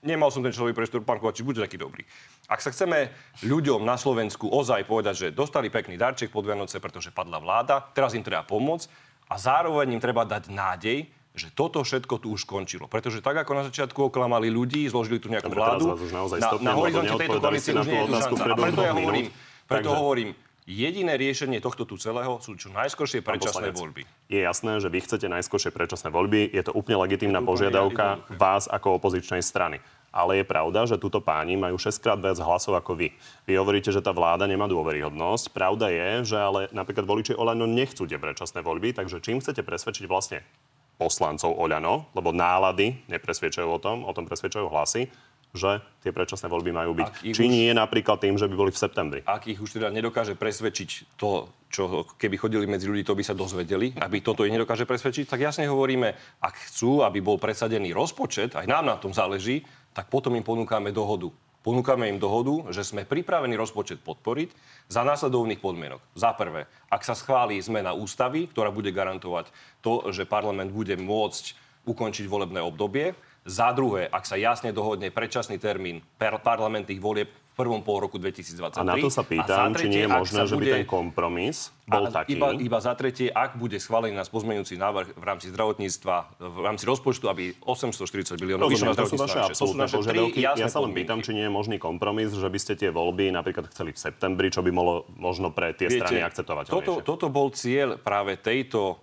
nemal 0.00 0.32
som 0.32 0.40
ten 0.40 0.52
človek 0.52 0.72
priestor, 0.72 1.04
pán 1.04 1.20
Kovačič, 1.20 1.44
buďte 1.44 1.68
taký 1.68 1.76
dobrý. 1.76 2.02
Ak 2.48 2.64
sa 2.64 2.72
chceme 2.72 3.12
ľuďom 3.44 3.84
na 3.84 4.00
Slovensku 4.00 4.48
ozaj 4.48 4.88
povedať, 4.88 5.14
že 5.16 5.26
dostali 5.28 5.68
pekný 5.68 6.00
darček 6.00 6.32
pod 6.32 6.48
Vianoce, 6.48 6.80
pretože 6.80 7.12
padla 7.12 7.36
vláda, 7.36 7.84
teraz 7.92 8.16
im 8.16 8.24
treba 8.24 8.44
pomôcť 8.48 8.88
a 9.28 9.36
zároveň 9.36 9.92
im 9.96 10.00
treba 10.00 10.24
dať 10.24 10.48
nádej, 10.48 11.08
že 11.34 11.50
toto 11.50 11.82
všetko 11.82 12.22
tu 12.22 12.30
už 12.30 12.46
skončilo. 12.46 12.86
Pretože 12.86 13.18
tak, 13.18 13.34
ako 13.34 13.52
na 13.58 13.64
začiatku 13.66 14.08
oklamali 14.08 14.48
ľudí, 14.48 14.86
zlozili 14.86 15.18
tu 15.18 15.26
nejakú 15.26 15.50
Dobre, 15.50 15.60
vládu, 15.60 15.84
na, 15.90 16.30
stopnem, 16.30 16.62
na 16.62 16.72
horizonte 16.78 17.12
tejto 17.18 17.38
koalície 17.42 17.72
už 17.74 17.88
nie 17.90 17.98
je 17.98 18.06
tu 18.06 18.14
šanca. 18.14 18.42
A 18.44 18.56
preto 18.56 18.80
ja 18.86 18.92
hovorím, 18.94 19.26
preto 19.66 19.88
Takže- 19.90 19.98
hovorím, 19.98 20.28
jediné 20.64 21.14
riešenie 21.20 21.60
tohto 21.60 21.84
tu 21.84 22.00
celého 22.00 22.40
sú 22.40 22.56
čo 22.56 22.72
najskoršie 22.72 23.20
predčasné 23.20 23.70
voľby. 23.72 24.02
Je 24.32 24.40
jasné, 24.40 24.80
že 24.80 24.88
vy 24.88 24.98
chcete 25.04 25.28
najskôršie 25.28 25.70
predčasné 25.70 26.08
voľby. 26.08 26.48
Je 26.52 26.62
to 26.64 26.72
úplne 26.72 27.00
legitímna 27.04 27.44
požiadavka 27.44 28.24
vás 28.36 28.66
ako 28.68 28.96
opozičnej 29.00 29.44
strany. 29.44 29.78
Ale 30.14 30.38
je 30.40 30.46
pravda, 30.46 30.86
že 30.86 30.94
túto 30.94 31.18
páni 31.18 31.58
majú 31.58 31.74
6 31.74 31.98
krát 31.98 32.18
viac 32.22 32.38
hlasov 32.38 32.78
ako 32.78 32.94
vy. 32.94 33.08
Vy 33.50 33.58
hovoríte, 33.58 33.90
že 33.90 33.98
tá 33.98 34.14
vláda 34.14 34.46
nemá 34.46 34.70
dôveryhodnosť. 34.70 35.50
Pravda 35.50 35.90
je, 35.90 36.34
že 36.34 36.38
ale 36.38 36.60
napríklad 36.70 37.02
voliči 37.02 37.34
Oľano 37.34 37.66
nechcú 37.66 38.06
tie 38.06 38.16
predčasné 38.16 38.62
voľby, 38.62 38.94
takže 38.94 39.18
čím 39.18 39.42
chcete 39.42 39.66
presvedčiť 39.66 40.06
vlastne 40.06 40.46
poslancov 40.94 41.58
Oľano, 41.58 42.14
lebo 42.14 42.30
nálady 42.30 42.94
nepresvedčajú 43.10 43.66
o 43.66 43.82
tom, 43.82 44.06
o 44.06 44.14
tom 44.14 44.30
presvedčajú 44.30 44.70
hlasy, 44.70 45.10
že 45.54 45.78
tie 46.02 46.10
predčasné 46.10 46.50
voľby 46.50 46.74
majú 46.74 46.98
byť. 46.98 47.30
Či 47.30 47.46
už- 47.46 47.54
nie 47.54 47.70
napríklad 47.70 48.18
tým, 48.18 48.34
že 48.34 48.50
by 48.50 48.54
boli 48.58 48.70
v 48.74 48.78
septembri. 48.82 49.20
ak 49.22 49.46
ich 49.46 49.62
už 49.62 49.78
teda 49.78 49.94
nedokáže 49.94 50.34
presvedčiť 50.34 51.14
to, 51.14 51.46
čo 51.70 52.10
keby 52.18 52.36
chodili 52.36 52.66
medzi 52.66 52.90
ľudí, 52.90 53.06
to 53.06 53.14
by 53.14 53.22
sa 53.22 53.38
dozvedeli, 53.38 53.94
aby 54.02 54.18
toto 54.18 54.42
ich 54.42 54.50
nedokáže 54.50 54.82
presvedčiť, 54.82 55.30
tak 55.30 55.46
jasne 55.46 55.70
hovoríme, 55.70 56.10
ak 56.42 56.54
chcú, 56.68 57.06
aby 57.06 57.22
bol 57.22 57.38
presadený 57.38 57.94
rozpočet, 57.94 58.58
aj 58.58 58.66
nám 58.66 58.84
na 58.90 58.98
tom 58.98 59.14
záleží, 59.14 59.62
tak 59.94 60.10
potom 60.10 60.34
im 60.34 60.42
ponúkame 60.42 60.90
dohodu. 60.90 61.30
Ponúkame 61.64 62.12
im 62.12 62.20
dohodu, 62.20 62.68
že 62.76 62.84
sme 62.84 63.08
pripravení 63.08 63.56
rozpočet 63.56 64.04
podporiť 64.04 64.52
za 64.92 65.00
následovných 65.00 65.64
podmienok. 65.64 66.02
Za 66.12 66.36
prvé, 66.36 66.68
ak 66.92 67.00
sa 67.00 67.16
schválí 67.16 67.56
zmena 67.56 67.96
ústavy, 67.96 68.52
ktorá 68.52 68.68
bude 68.68 68.92
garantovať 68.92 69.48
to, 69.80 70.12
že 70.12 70.28
parlament 70.28 70.68
bude 70.76 70.92
môcť 71.00 71.56
ukončiť 71.88 72.28
volebné 72.28 72.60
obdobie. 72.60 73.16
Za 73.44 73.76
druhé, 73.76 74.08
ak 74.08 74.24
sa 74.24 74.40
jasne 74.40 74.72
dohodne 74.72 75.12
predčasný 75.12 75.60
termín 75.60 76.00
per- 76.16 76.40
parlamentných 76.40 76.96
volieb 76.96 77.28
v 77.28 77.62
prvom 77.62 77.84
pol 77.84 78.02
roku 78.02 78.16
2023. 78.16 78.80
A 78.80 78.82
na 78.82 78.96
to 78.98 79.12
sa 79.12 79.20
pýtam, 79.20 79.70
za 79.70 79.78
či 79.78 79.86
nie 79.86 80.02
je 80.02 80.10
možné, 80.10 80.40
že 80.42 80.56
by 80.56 80.64
bude- 80.64 80.74
ten 80.80 80.86
kompromis 80.88 81.70
bol 81.86 82.08
a 82.08 82.24
taký. 82.24 82.34
Iba, 82.34 82.56
iba 82.56 82.78
za 82.80 82.96
tretie, 82.96 83.28
ak 83.28 83.60
bude 83.60 83.76
schválený 83.78 84.16
nás 84.16 84.32
pozmeňujúci 84.32 84.74
návrh 84.80 85.14
v 85.14 85.24
rámci 85.28 85.52
zdravotníctva, 85.54 86.16
v 86.40 86.58
rámci 86.64 86.88
rozpočtu, 86.88 87.28
aby 87.30 87.54
840 87.62 88.40
miliónov 88.40 88.72
vyšlo 88.72 88.90
na 88.90 89.06
navyše. 89.06 89.38
To 89.54 89.66
sú 89.70 89.76
naše 89.76 89.96
požiadavky. 90.00 90.40
Ja 90.40 90.66
sa 90.66 90.80
len 90.80 90.96
pýtam, 90.96 91.20
či 91.20 91.36
nie 91.36 91.44
je 91.46 91.52
možný 91.52 91.76
kompromis, 91.76 92.32
že 92.32 92.48
by 92.48 92.58
ste 92.58 92.74
tie 92.80 92.88
voľby 92.90 93.28
napríklad 93.28 93.70
chceli 93.70 93.92
v 93.92 94.00
septembri, 94.00 94.48
čo 94.50 94.64
by 94.64 94.72
mohlo 94.72 95.04
možno 95.14 95.52
pre 95.52 95.76
tie 95.76 95.92
strany 95.92 96.24
akceptovateľnejšie. 96.24 96.74
toto, 96.74 97.06
toto 97.06 97.26
bol 97.28 97.52
cieľ 97.52 98.00
práve 98.00 98.40
tejto 98.40 98.98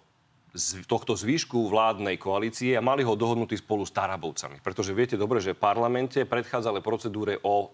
z 0.51 0.83
tohto 0.83 1.15
zvýšku 1.15 1.71
vládnej 1.71 2.19
koalície 2.19 2.75
a 2.75 2.83
mali 2.83 3.07
ho 3.07 3.15
dohodnutý 3.15 3.55
spolu 3.55 3.87
s 3.87 3.95
Tarabovcami. 3.95 4.59
Pretože 4.59 4.91
viete 4.91 5.15
dobre, 5.15 5.39
že 5.39 5.55
v 5.55 5.63
parlamente 5.63 6.27
predchádzali 6.27 6.83
procedúre 6.83 7.39
o 7.39 7.55
e, 7.55 7.67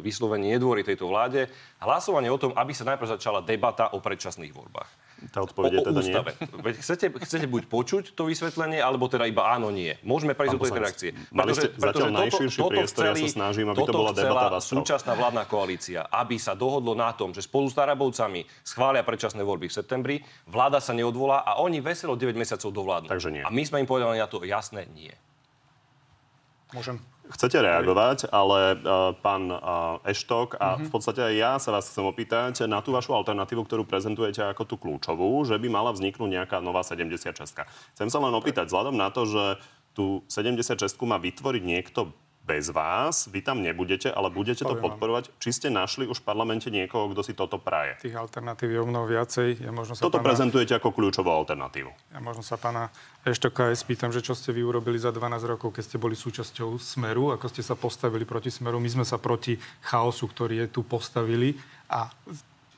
vyslovení 0.00 0.56
nedôry 0.56 0.80
tejto 0.80 1.12
vláde 1.12 1.44
hlasovanie 1.84 2.32
o 2.32 2.40
tom, 2.40 2.56
aby 2.56 2.72
sa 2.72 2.88
najprv 2.88 3.20
začala 3.20 3.44
debata 3.44 3.92
o 3.92 4.00
predčasných 4.00 4.56
voľbách. 4.56 5.05
Tá 5.32 5.40
odpoveď 5.48 5.70
je 5.72 5.78
teda 5.80 5.92
nie. 5.96 6.00
ústave. 6.04 6.30
Veď 6.60 6.74
chcete, 6.76 7.06
chcete 7.24 7.46
buď 7.48 7.62
počuť 7.72 8.04
to 8.12 8.28
vysvetlenie, 8.28 8.84
alebo 8.84 9.08
teda 9.08 9.24
iba 9.24 9.48
áno, 9.48 9.72
nie. 9.72 9.96
Môžeme 10.04 10.36
prejsť 10.36 10.52
do 10.52 10.60
tej 10.60 10.72
reakcie. 10.76 11.10
mali 11.32 11.56
ste 11.56 11.72
zatiaľ 11.72 12.08
najširší 12.12 12.60
priestor, 12.68 13.02
ja 13.08 13.14
sa 13.16 13.28
snažím, 13.32 13.72
aby 13.72 13.78
to 13.80 13.88
toto 13.88 13.98
bola 14.04 14.12
debata 14.12 14.60
vás 14.60 14.68
súčasná 14.68 15.16
vládna 15.16 15.48
koalícia, 15.48 16.04
aby 16.12 16.36
sa 16.36 16.52
dohodlo 16.52 16.92
na 16.92 17.16
tom, 17.16 17.32
že 17.32 17.40
spolu 17.40 17.72
s 17.72 17.74
Tarabovcami 17.74 18.44
schvália 18.60 19.00
predčasné 19.00 19.40
voľby 19.40 19.72
v 19.72 19.74
septembri, 19.74 20.16
vláda 20.44 20.84
sa 20.84 20.92
neodvolá 20.92 21.48
a 21.48 21.64
oni 21.64 21.80
veselo 21.80 22.12
9 22.12 22.36
mesiacov 22.36 22.68
dovládnu. 22.68 23.08
Takže 23.08 23.28
nie. 23.32 23.42
A 23.42 23.48
my 23.48 23.62
sme 23.64 23.80
im 23.80 23.88
povedali 23.88 24.20
na 24.20 24.28
to 24.28 24.44
jasné 24.44 24.84
nie. 24.92 25.16
Môžem? 26.76 27.00
Chcete 27.26 27.58
reagovať, 27.58 28.30
ale 28.30 28.78
uh, 28.78 29.10
pán 29.18 29.50
uh, 29.50 29.98
Eštok, 30.06 30.58
a 30.62 30.78
v 30.78 30.88
podstate 30.90 31.22
aj 31.22 31.34
ja 31.34 31.52
sa 31.58 31.74
vás 31.74 31.90
chcem 31.90 32.06
opýtať 32.06 32.70
na 32.70 32.78
tú 32.78 32.94
vašu 32.94 33.14
alternatívu, 33.18 33.66
ktorú 33.66 33.82
prezentujete 33.82 34.46
ako 34.46 34.62
tú 34.62 34.74
kľúčovú, 34.78 35.42
že 35.42 35.58
by 35.58 35.66
mala 35.66 35.90
vzniknúť 35.90 36.30
nejaká 36.30 36.62
nová 36.62 36.86
76. 36.86 37.34
Chcem 37.98 38.08
sa 38.08 38.18
len 38.22 38.30
opýtať, 38.30 38.70
vzhľadom 38.70 38.94
na 38.94 39.10
to, 39.10 39.26
že 39.26 39.44
tú 39.96 40.22
76 40.30 40.78
má 41.08 41.16
vytvoriť 41.16 41.62
niekto 41.64 42.14
bez 42.46 42.70
vás, 42.70 43.26
vy 43.26 43.42
tam 43.42 43.58
nebudete, 43.58 44.06
ale 44.06 44.30
budete 44.30 44.62
to 44.62 44.78
podporovať. 44.78 45.34
Či 45.42 45.50
ste 45.50 45.68
našli 45.68 46.06
už 46.06 46.22
v 46.22 46.24
parlamente 46.30 46.70
niekoho, 46.70 47.10
kto 47.10 47.26
si 47.26 47.34
toto 47.34 47.58
praje? 47.58 47.98
Tých 47.98 48.14
alternatív 48.14 48.70
je 48.70 48.78
o 48.78 48.86
mnoho 48.86 49.10
viacej. 49.10 49.66
Ja 49.66 49.74
možno 49.74 49.98
sa 49.98 50.06
Toto 50.06 50.22
pána, 50.22 50.30
prezentujete 50.30 50.78
ako 50.78 50.94
kľúčovú 50.94 51.26
alternatívu. 51.26 51.90
ja 51.90 52.20
možno 52.22 52.46
sa 52.46 52.54
pána 52.54 52.94
Eštoka 53.26 53.74
aj 53.74 53.82
spýtam, 53.82 54.14
že 54.14 54.22
čo 54.22 54.38
ste 54.38 54.54
vy 54.54 54.62
urobili 54.62 54.94
za 54.94 55.10
12 55.10 55.42
rokov, 55.50 55.74
keď 55.74 55.82
ste 55.90 55.96
boli 55.98 56.14
súčasťou 56.14 56.78
Smeru, 56.78 57.34
ako 57.34 57.50
ste 57.50 57.66
sa 57.66 57.74
postavili 57.74 58.22
proti 58.22 58.54
Smeru. 58.54 58.78
My 58.78 58.86
sme 58.86 59.02
sa 59.02 59.18
proti 59.18 59.58
chaosu, 59.82 60.30
ktorý 60.30 60.62
je 60.62 60.68
tu 60.70 60.86
postavili 60.86 61.58
a 61.90 62.06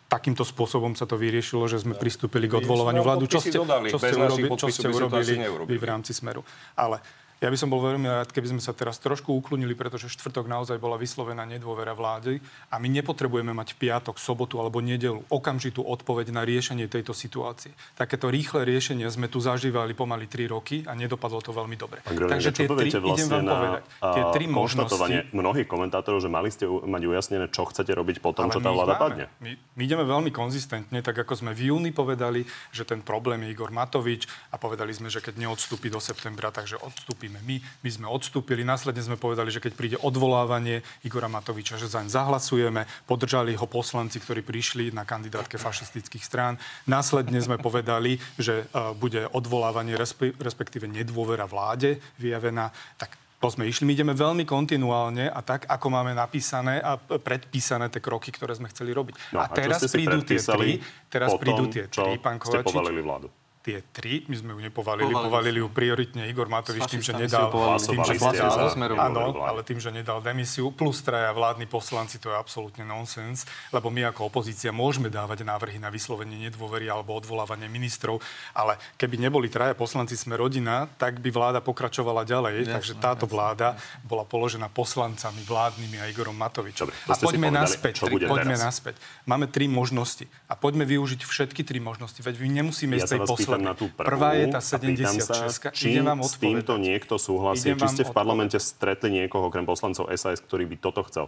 takýmto 0.09 0.41
spôsobom 0.41 0.97
sa 0.97 1.05
to 1.05 1.21
vyriešilo, 1.21 1.69
že 1.69 1.85
sme 1.85 1.93
pristúpili 1.93 2.49
k 2.49 2.65
odvolovaniu 2.65 3.05
vládu. 3.05 3.29
Čo 3.29 3.45
ste, 3.45 3.61
dodali. 3.61 3.93
čo 3.93 4.01
ste, 4.01 4.17
urobi, 4.17 4.49
čo 4.57 4.69
ste 4.73 4.89
urobili 4.89 5.37
vy 5.69 5.77
v 5.77 5.85
rámci 5.85 6.17
Smeru. 6.17 6.41
Ale 6.73 7.05
ja 7.39 7.49
by 7.49 7.59
som 7.59 7.71
bol 7.71 7.79
veľmi 7.79 8.11
rád, 8.11 8.35
keby 8.35 8.59
sme 8.59 8.63
sa 8.63 8.75
teraz 8.75 8.99
trošku 8.99 9.31
uklonili, 9.31 9.79
pretože 9.79 10.11
štvrtok 10.11 10.51
naozaj 10.51 10.83
bola 10.83 10.99
vyslovená 10.99 11.47
nedôvera 11.47 11.95
vlády 11.95 12.43
a 12.71 12.83
my 12.83 12.91
nepotrebujeme 12.91 13.55
mať 13.55 13.79
piatok, 13.79 14.19
sobotu 14.19 14.59
alebo 14.59 14.83
nedelu 14.83 15.23
okamžitú 15.31 15.87
odpoveď 15.87 16.35
na 16.35 16.43
riešenie 16.43 16.91
tejto 16.91 17.15
situácie. 17.15 17.71
Takéto 17.95 18.27
rýchle 18.27 18.67
riešenie 18.67 19.07
sme 19.07 19.31
tu 19.31 19.39
zažívali 19.39 19.95
pomaly 19.95 20.27
3 20.27 20.51
roky 20.51 20.83
a 20.83 20.99
nedopadlo 20.99 21.39
to 21.39 21.55
veľmi 21.55 21.79
dobre. 21.79 22.03
Pán 22.03 22.19
Takže 22.19 22.51
tie 22.51 22.67
tri, 22.67 22.71
poviete 22.71 22.99
idem 22.99 23.07
vlastne 23.07 23.31
vám 23.31 23.45
na 23.47 23.55
povedať, 23.55 23.83
tie 24.03 24.23
tri 24.35 24.45
možnosti... 24.51 25.15
mnohých 25.31 25.69
komentátorov, 25.71 26.19
že 26.19 26.31
mali 26.31 26.51
ste 26.51 26.67
mať 26.67 27.03
ujasnené, 27.07 27.47
čo 27.55 27.71
chcete 27.71 27.95
robiť 27.95 28.19
po 28.19 28.35
tom, 28.35 28.51
čo 28.51 28.59
tá 28.59 28.75
vláda 28.75 28.99
máme. 28.99 29.03
padne? 29.03 29.25
My, 29.39 29.55
my 29.55 29.83
ideme 29.87 30.03
veľmi 30.03 30.31
konzistentne, 30.35 30.99
tak 31.07 31.15
ako 31.23 31.39
sme 31.39 31.55
v 31.55 31.71
júni 31.71 31.95
povedali, 31.95 32.43
že 32.75 32.83
ten 32.83 32.99
problém 32.99 33.47
je 33.47 33.55
Igor 33.55 33.71
Matovič 33.71 34.27
a 34.51 34.59
povedali 34.59 34.91
sme, 34.91 35.07
že 35.07 35.23
keď 35.23 35.39
neodstúpi 35.39 35.87
do 35.87 36.03
septembra, 36.03 36.51
takže 36.51 36.83
odstúpime 37.29 37.45
my. 37.45 37.57
My 37.85 37.91
sme 37.93 38.07
odstúpili, 38.09 38.63
následne 38.65 39.05
sme 39.05 39.21
povedali, 39.21 39.53
že 39.53 39.61
keď 39.61 39.73
príde 39.77 39.97
odvolávanie 40.01 40.81
Igora 41.05 41.29
Matoviča, 41.29 41.77
že 41.77 41.93
zaň 41.93 42.09
zahlasujeme. 42.09 42.89
Podržali 43.05 43.53
ho 43.55 43.67
poslanci, 43.69 44.19
ktorí 44.19 44.41
prišli 44.41 44.91
na 44.97 45.05
kandidátke 45.05 45.61
fašistických 45.61 46.25
strán. 46.25 46.57
Následne 46.89 47.39
sme 47.45 47.61
povedali, 47.61 48.17
že 48.41 48.65
uh, 48.73 48.97
bude 48.97 49.29
odvolávanie, 49.29 49.95
respe, 49.95 50.33
respektíve 50.41 50.89
nedôvera 50.89 51.45
vláde 51.45 52.01
vyjavená. 52.17 52.73
Tak 52.97 53.15
to 53.39 53.47
sme 53.55 53.71
išli. 53.71 53.87
My 53.87 53.95
ideme 53.95 54.15
veľmi 54.19 54.43
kontinuálne 54.43 55.31
a 55.31 55.41
tak, 55.47 55.71
ako 55.71 55.87
máme 55.95 56.11
napísané 56.11 56.83
a 56.83 56.99
predpísané 56.99 57.87
tie 57.87 58.03
kroky, 58.03 58.35
ktoré 58.35 58.59
sme 58.59 58.67
chceli 58.67 58.91
robiť. 58.91 59.15
No, 59.31 59.39
a 59.39 59.47
teraz 59.47 59.87
ste 59.87 59.95
prídu 59.95 60.27
tie 60.27 60.43
tri, 60.43 60.83
teraz 61.07 61.31
po 61.31 61.39
prídu 61.39 61.71
tie 61.71 61.87
tri, 61.87 62.19
pán 62.19 62.43
ste 62.43 62.59
Kovačič. 62.59 62.75
povalili 62.75 62.99
vládu? 62.99 63.31
Tie 63.69 63.85
tri, 63.93 64.25
my 64.33 64.33
sme 64.33 64.57
ju 64.57 64.65
nepovalili, 64.65 65.13
Povalili 65.13 65.29
povalili 65.29 65.59
ju 65.61 65.69
prioritne 65.69 66.25
Igor 66.25 66.49
Matovič 66.49 66.89
tým, 66.89 67.05
že 67.05 67.13
nedal, 67.13 67.53
tým, 67.77 68.01
že 68.01 68.17
nedal, 68.17 68.73
áno, 68.97 69.45
ale 69.45 69.61
tým, 69.61 69.77
že 69.77 69.93
nedal 69.93 70.25
demisiu, 70.25 70.73
plus 70.73 71.05
traja 71.05 71.37
vládni 71.37 71.69
poslanci, 71.69 72.17
to 72.17 72.33
je 72.33 72.37
absolútne 72.41 72.81
nonsens, 72.89 73.45
lebo 73.69 73.93
my 73.93 74.09
ako 74.09 74.33
opozícia 74.33 74.73
môžeme 74.73 75.13
dávať 75.13 75.45
návrhy 75.45 75.77
na 75.77 75.93
vyslovenie 75.93 76.49
nedôvery 76.49 76.89
alebo 76.89 77.13
odvolávanie 77.13 77.69
ministrov, 77.69 78.25
ale 78.57 78.81
keby 78.97 79.21
neboli 79.21 79.53
traja 79.53 79.77
poslanci 79.77 80.17
sme 80.17 80.41
rodina, 80.41 80.89
tak 80.97 81.21
by 81.21 81.29
vláda 81.29 81.61
pokračovala 81.61 82.25
ďalej, 82.25 82.65
Jasné, 82.65 82.73
takže 82.73 82.93
táto 82.97 83.29
vláda 83.29 83.77
bola 84.01 84.25
položená 84.25 84.73
poslancami 84.73 85.45
vládnymi 85.45 86.01
a 86.01 86.09
Igorom 86.09 86.41
Matovičom. 86.41 86.89
Dobre, 86.89 86.97
a 87.05 87.15
poďme 87.21 87.53
povedali. 87.53 87.65
naspäť, 87.69 87.95
bude 88.09 88.27
poďme 88.33 88.57
teraz? 88.57 88.65
naspäť. 88.73 88.95
Máme 89.29 89.45
tri 89.45 89.69
možnosti 89.69 90.25
a 90.49 90.57
poďme 90.57 90.89
využiť 90.89 91.21
všetky 91.21 91.69
tri 91.69 91.85
možnosti, 91.85 92.17
veď 92.17 92.35
my 92.41 92.49
nemusíme 92.65 92.97
Ja 92.97 93.05
ísť 93.05 93.13
tej 93.13 93.21
vás 93.21 93.29
pýtam 93.59 93.67
na 93.67 93.75
tú 93.75 93.91
prvú 93.91 94.07
Prvá 94.07 94.31
je 94.39 94.47
tá 94.47 94.61
a 94.63 94.79
pýtam 94.79 95.15
70 95.19 95.27
sa, 95.27 95.35
či 95.75 95.99
Idem 95.99 96.07
vám 96.07 96.23
s 96.23 96.39
týmto 96.39 96.79
odpovedať. 96.79 96.87
niekto 96.87 97.15
súhlasí. 97.19 97.75
Idem 97.75 97.79
Či 97.83 97.89
ste 97.91 98.05
v 98.07 98.15
parlamente 98.15 98.57
stretli 98.63 99.11
niekoho, 99.11 99.51
okrem 99.51 99.67
poslancov 99.67 100.07
SAS, 100.15 100.39
ktorý 100.39 100.71
by 100.71 100.77
toto 100.79 101.03
chcel? 101.11 101.27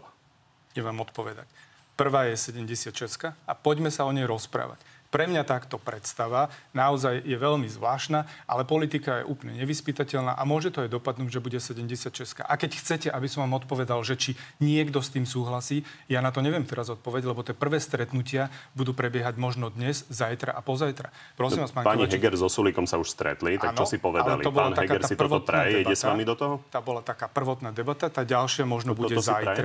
Idem 0.72 0.86
vám 0.94 1.02
odpovedať. 1.02 1.50
Prvá 1.98 2.30
je 2.30 2.38
70 2.38 2.94
Česka 2.94 3.34
a 3.44 3.52
poďme 3.52 3.90
sa 3.90 4.06
o 4.06 4.12
nej 4.14 4.24
rozprávať. 4.24 4.78
Pre 5.10 5.26
mňa 5.26 5.42
táto 5.42 5.74
predstava 5.74 6.46
naozaj 6.70 7.22
je 7.22 7.34
veľmi 7.34 7.66
zvláštna, 7.66 8.24
ale 8.46 8.62
politika 8.62 9.20
je 9.20 9.26
úplne 9.26 9.58
nevyspytateľná 9.58 10.32
a 10.32 10.42
môže 10.42 10.70
to 10.70 10.80
aj 10.80 10.88
dopadnúť, 10.88 11.28
že 11.28 11.40
bude 11.40 11.58
70 11.58 11.82
Česka. 12.08 12.42
A 12.42 12.54
keď 12.54 12.78
chcete, 12.78 13.08
aby 13.10 13.26
som 13.26 13.42
vám 13.42 13.58
odpovedal, 13.58 13.98
že 14.00 14.14
či 14.14 14.30
niekto 14.58 15.02
s 15.02 15.10
tým 15.10 15.26
súhlasí, 15.26 15.82
ja 16.06 16.18
na 16.18 16.30
to 16.30 16.38
neviem 16.38 16.62
teraz 16.62 16.86
odpovedať, 16.88 17.26
lebo 17.26 17.42
tie 17.42 17.52
prvé 17.52 17.76
stretnutia 17.76 18.48
budú 18.72 18.94
prebiehať 18.94 19.34
možno 19.34 19.66
dnes, 19.68 20.06
zajtra 20.06 20.54
a 20.54 20.62
pozajtra. 20.62 21.10
Prosím 21.34 21.66
vás, 21.66 21.74
pán 21.74 21.82
Pani 21.82 22.06
Kovačík, 22.06 22.14
Heger 22.14 22.34
so 22.36 22.46
Sulikom 22.46 22.86
sa 22.86 22.94
už 22.94 23.10
stretli, 23.10 23.58
tak 23.58 23.74
čo 23.74 23.82
Áno, 23.82 23.90
si 23.90 23.98
povedali? 23.98 24.40
to 24.40 24.54
Pán 24.54 24.72
Heger 24.72 25.02
si 25.02 25.14
toto 25.14 25.26
prvotná 25.26 25.66
praje, 25.66 25.82
ide 25.82 25.90
s 25.90 26.00
debata. 26.00 26.10
vami 26.14 26.22
do 26.22 26.34
toho? 26.38 26.54
Tá 26.70 26.78
bola 26.78 27.02
taká 27.02 27.26
prvotná 27.26 27.74
debata, 27.74 28.06
tá 28.06 28.22
ďalšia 28.22 28.62
možno 28.62 28.94
To- 28.94 29.02
bude 29.02 29.18
toto 29.18 29.26
si 29.26 29.34
praje? 29.34 29.58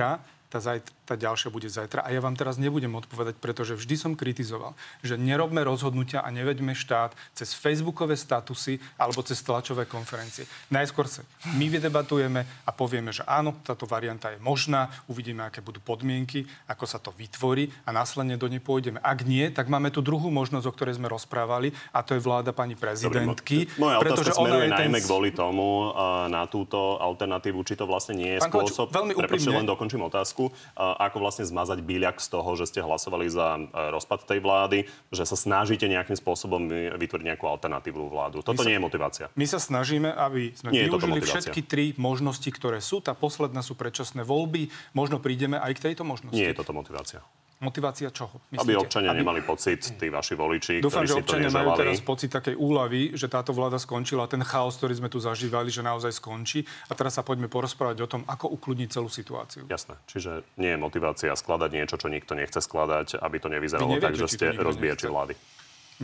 Tá, 0.46 0.62
zajtra, 0.62 0.94
tá 1.02 1.14
ďalšia 1.18 1.50
bude 1.50 1.66
zajtra. 1.66 2.06
A 2.06 2.14
ja 2.14 2.22
vám 2.22 2.38
teraz 2.38 2.54
nebudem 2.54 2.94
odpovedať, 2.94 3.34
pretože 3.42 3.74
vždy 3.74 3.94
som 3.98 4.12
kritizoval, 4.14 4.78
že 5.02 5.18
nerobme 5.18 5.58
rozhodnutia 5.66 6.22
a 6.22 6.30
neveďme 6.30 6.70
štát 6.70 7.18
cez 7.34 7.50
facebookové 7.50 8.14
statusy 8.14 8.78
alebo 8.94 9.26
cez 9.26 9.42
tlačové 9.42 9.90
konferencie. 9.90 10.46
Najskôr 10.70 11.10
sa 11.10 11.26
my 11.58 11.66
vydebatujeme 11.66 12.46
a 12.62 12.70
povieme, 12.70 13.10
že 13.10 13.26
áno, 13.26 13.58
táto 13.66 13.90
varianta 13.90 14.30
je 14.30 14.38
možná, 14.38 14.86
uvidíme, 15.10 15.42
aké 15.42 15.58
budú 15.58 15.82
podmienky, 15.82 16.46
ako 16.70 16.84
sa 16.86 17.02
to 17.02 17.10
vytvorí 17.18 17.66
a 17.82 17.90
následne 17.90 18.38
do 18.38 18.46
nej 18.46 18.62
pôjdeme. 18.62 19.02
Ak 19.02 19.26
nie, 19.26 19.50
tak 19.50 19.66
máme 19.66 19.90
tu 19.90 19.98
druhú 20.06 20.30
možnosť, 20.30 20.66
o 20.70 20.74
ktorej 20.74 21.02
sme 21.02 21.10
rozprávali, 21.10 21.74
a 21.90 22.06
to 22.06 22.14
je 22.14 22.22
vláda 22.22 22.54
pani 22.54 22.78
prezidentky. 22.78 23.66
Dobre, 23.66 23.82
moja 23.82 23.96
otázka 23.98 24.04
pretože 24.06 24.30
ona 24.38 24.46
smeruje 24.46 24.62
je 24.62 24.70
ten 24.70 24.78
najmä 24.78 24.98
kvôli 25.02 25.30
tomu 25.34 25.90
na 26.30 26.46
túto 26.46 27.02
alternatívu, 27.02 27.66
či 27.66 27.74
to 27.74 27.90
vlastne 27.90 28.14
nie 28.14 28.30
je 28.36 28.38
Pán 28.38 28.54
Kovač, 28.54 28.70
spôsob. 28.70 28.94
veľmi 28.94 29.12
Prepačte, 29.18 29.50
úprimne. 29.50 29.58
len 29.60 29.66
dokončím 29.66 30.02
otázku. 30.06 30.35
Uh, 30.36 30.92
ako 31.00 31.24
vlastne 31.24 31.48
zmazať 31.48 31.80
byľak 31.80 32.20
z 32.20 32.28
toho, 32.28 32.50
že 32.60 32.68
ste 32.68 32.84
hlasovali 32.84 33.26
za 33.32 33.56
uh, 33.56 33.88
rozpad 33.88 34.28
tej 34.28 34.44
vlády, 34.44 34.84
že 35.08 35.24
sa 35.24 35.34
snažíte 35.34 35.88
nejakým 35.88 36.14
spôsobom 36.14 36.68
vy- 36.68 36.92
vytvoriť 37.00 37.24
nejakú 37.32 37.48
alternatívnu 37.48 38.12
vládu. 38.12 38.44
Toto 38.44 38.60
sa- 38.60 38.68
nie 38.68 38.76
je 38.76 38.84
motivácia. 38.84 39.26
My 39.32 39.48
sa 39.48 39.56
snažíme, 39.56 40.12
aby 40.12 40.52
sme 40.52 40.76
Nie 40.76 40.92
využili 40.92 41.24
všetky 41.24 41.60
tri 41.64 41.84
možnosti, 41.96 42.46
ktoré 42.52 42.84
sú. 42.84 43.00
Tá 43.00 43.16
posledná 43.16 43.64
sú 43.64 43.72
predčasné 43.72 44.20
voľby. 44.22 44.68
Možno 44.92 45.16
prídeme 45.16 45.56
aj 45.56 45.80
k 45.80 45.92
tejto 45.92 46.04
možnosti. 46.04 46.36
Nie 46.36 46.52
je 46.52 46.58
toto 46.60 46.76
motivácia. 46.76 47.24
Motivácia 47.56 48.12
čoho? 48.12 48.36
Aby 48.52 48.76
občania 48.76 49.16
nemali 49.16 49.40
pocit, 49.40 49.80
tí 49.96 50.12
vaši 50.12 50.36
voliči, 50.36 50.84
Dúfam, 50.84 51.08
ktorí 51.08 51.08
že 51.08 51.12
si 51.12 51.16
to 51.16 51.24
občania 51.24 51.48
majú 51.48 51.70
teraz 51.72 52.04
pocit 52.04 52.28
takej 52.28 52.52
úlavy, 52.52 53.16
že 53.16 53.32
táto 53.32 53.56
vláda 53.56 53.80
skončila, 53.80 54.28
ten 54.28 54.44
chaos, 54.44 54.76
ktorý 54.76 54.92
sme 55.00 55.08
tu 55.08 55.16
zažívali, 55.16 55.72
že 55.72 55.80
naozaj 55.80 56.20
skončí. 56.20 56.68
A 56.88 56.92
teraz 56.92 57.16
sa 57.16 57.24
poďme 57.24 57.48
porozprávať 57.48 58.04
o 58.04 58.08
tom, 58.08 58.28
ako 58.28 58.52
ukludniť 58.60 58.88
celú 58.92 59.08
situáciu. 59.08 59.64
Jasné. 59.72 59.96
Čiže 60.04 60.44
nie 60.60 60.76
je 60.76 60.78
motivácia 60.78 61.32
skladať 61.32 61.70
niečo, 61.72 61.96
čo 61.96 62.12
nikto 62.12 62.36
nechce 62.36 62.60
skladať, 62.60 63.24
aby 63.24 63.36
to 63.40 63.48
nevyzeralo 63.48 63.88
Vy 63.88 63.92
neviete, 63.96 64.04
tak, 64.04 64.20
že 64.20 64.26
ste 64.28 64.46
rozbíjači 64.52 65.08
vlády. 65.08 65.32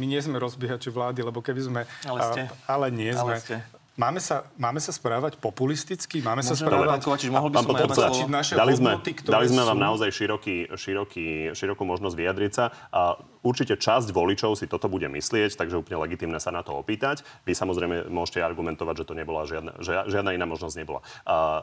My 0.00 0.08
nie 0.08 0.20
sme 0.24 0.40
rozbiehači 0.40 0.88
vlády, 0.88 1.20
lebo 1.20 1.44
keby 1.44 1.60
sme... 1.60 1.80
Ale 2.08 2.20
ste. 2.32 2.42
A, 2.48 2.80
ale 2.80 2.88
nie 2.88 3.12
sme. 3.12 3.36
Ale 3.36 3.44
ste. 3.44 3.82
Máme 3.92 4.24
sa, 4.24 4.48
máme 4.57 4.81
sa 4.81 4.88
správať 4.88 5.37
populisticky? 5.37 6.24
Máme 6.24 6.40
sa 6.40 6.57
Môžem, 6.57 6.64
správať... 6.64 6.88
pán 6.96 7.02
Kovačič, 7.05 7.28
mohol 7.28 7.52
by 7.52 7.61
som 7.61 8.33
naše 8.33 8.57
dali 8.57 8.72
sme, 8.72 8.96
hodnoty, 8.96 9.11
ktoré 9.20 9.35
dali 9.37 9.46
sme 9.52 9.62
vám 9.68 9.76
sú- 9.76 9.85
naozaj 9.85 10.09
široký, 10.16 10.57
široký, 10.72 11.26
širokú 11.52 11.83
možnosť 11.85 12.16
vyjadriť 12.16 12.52
sa. 12.57 12.72
A 12.88 13.20
určite 13.44 13.76
časť 13.76 14.09
voličov 14.16 14.57
si 14.57 14.64
toto 14.64 14.88
bude 14.88 15.12
myslieť, 15.12 15.61
takže 15.61 15.76
úplne 15.76 16.00
legitimné 16.09 16.40
sa 16.40 16.48
na 16.48 16.64
to 16.64 16.72
opýtať. 16.72 17.20
Vy 17.44 17.52
samozrejme 17.52 18.09
môžete 18.09 18.40
argumentovať, 18.40 19.05
že 19.05 19.09
to 19.12 19.12
nebola 19.12 19.44
žiadna, 19.44 19.76
žiadna 19.85 20.40
iná 20.40 20.48
možnosť 20.48 20.74
nebola. 20.81 21.05
A 21.28 21.61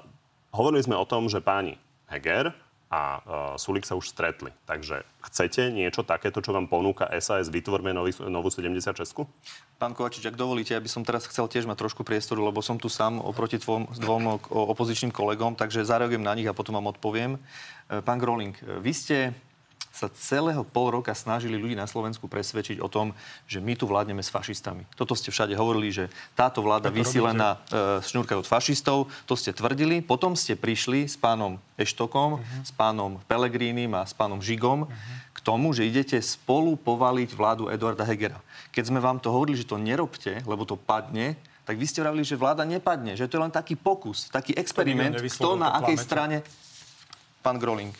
hovorili 0.54 0.86
sme 0.86 1.02
o 1.02 1.10
tom, 1.10 1.34
že 1.34 1.42
páni 1.42 1.82
Heger 2.14 2.54
a 2.90 3.02
uh, 3.22 3.22
Sulik 3.62 3.86
sa 3.86 3.94
už 3.94 4.10
stretli. 4.10 4.50
Takže 4.66 5.06
chcete 5.22 5.70
niečo 5.70 6.02
takéto, 6.02 6.42
čo 6.42 6.58
vám 6.58 6.66
ponúka 6.66 7.06
SAS, 7.22 7.54
vytvorme 7.54 7.94
nový, 7.94 8.18
novú 8.26 8.50
76? 8.50 8.98
Pán 9.78 9.94
Kovačič, 9.94 10.26
ak 10.26 10.34
dovolíte, 10.34 10.74
aby 10.74 10.90
som 10.90 11.06
teraz 11.06 11.30
chcel 11.30 11.46
tiež 11.46 11.70
mať 11.70 11.86
trošku 11.86 12.02
priestoru, 12.02 12.42
lebo 12.42 12.66
som 12.66 12.82
tu 12.82 12.90
sám 12.90 13.22
oproti 13.22 13.62
tvom, 13.62 13.86
dvom 13.94 14.42
opozičným 14.50 15.14
kolegom, 15.14 15.54
takže 15.54 15.86
zareagujem 15.86 16.26
na 16.26 16.34
nich 16.34 16.50
a 16.50 16.58
potom 16.58 16.82
vám 16.82 16.90
odpoviem. 16.90 17.38
E, 17.38 17.40
Pán 18.02 18.18
Groling, 18.18 18.58
vy 18.82 18.92
ste 18.92 19.18
sa 19.90 20.08
celého 20.14 20.62
pol 20.64 20.94
roka 20.96 21.12
snažili 21.12 21.58
ľudí 21.58 21.76
na 21.76 21.90
Slovensku 21.90 22.30
presvedčiť 22.30 22.80
o 22.80 22.88
tom, 22.88 23.12
že 23.50 23.60
my 23.60 23.74
tu 23.76 23.90
vládneme 23.90 24.22
s 24.22 24.32
fašistami. 24.32 24.86
Toto 24.96 25.18
ste 25.18 25.34
všade 25.34 25.58
hovorili, 25.58 25.92
že 25.92 26.06
táto 26.38 26.64
vláda 26.64 26.88
Tak 26.88 26.96
to 26.96 27.00
vysí 27.02 27.18
robíte. 27.20 27.28
len 27.28 27.36
na 27.36 27.52
e, 28.00 28.38
od 28.40 28.48
fašistov. 28.48 29.12
To 29.28 29.34
ste 29.36 29.52
tvrdili. 29.52 30.00
Potom 30.00 30.38
ste 30.38 30.56
prišli 30.56 31.10
s 31.10 31.20
pánom 31.20 31.60
Eštokom, 31.76 32.40
s 32.64 32.72
pánom 32.72 33.20
Pelegrínim 33.28 33.92
a 33.98 34.06
s 34.06 34.14
pánom 34.14 34.40
Žigom 34.40 34.88
k 35.34 35.40
tomu, 35.42 35.72
že 35.72 35.88
idete 35.88 36.20
spolu 36.20 36.76
povaliť 36.76 37.30
vládu 37.32 37.72
Eduarda 37.72 38.04
Hegera. 38.04 38.40
Keď 38.76 38.92
sme 38.92 39.00
vám 39.00 39.18
to 39.24 39.32
hovorili, 39.32 39.58
že 39.58 39.68
to 39.68 39.80
nerobte, 39.80 40.44
lebo 40.44 40.68
to 40.68 40.76
padne, 40.76 41.40
tak 41.64 41.78
vy 41.78 41.86
ste 41.86 42.02
vravili, 42.02 42.26
že 42.26 42.34
vláda 42.34 42.66
nepadne, 42.66 43.14
že 43.14 43.30
to 43.30 43.38
je 43.38 43.44
len 43.46 43.54
taký 43.54 43.78
pokus, 43.78 44.26
taký 44.34 44.58
experiment, 44.58 45.16
kto 45.16 45.54
na 45.54 45.78
akej 45.78 45.98
strane... 46.02 46.38
Pán 47.40 47.56
Groling, 47.56 47.96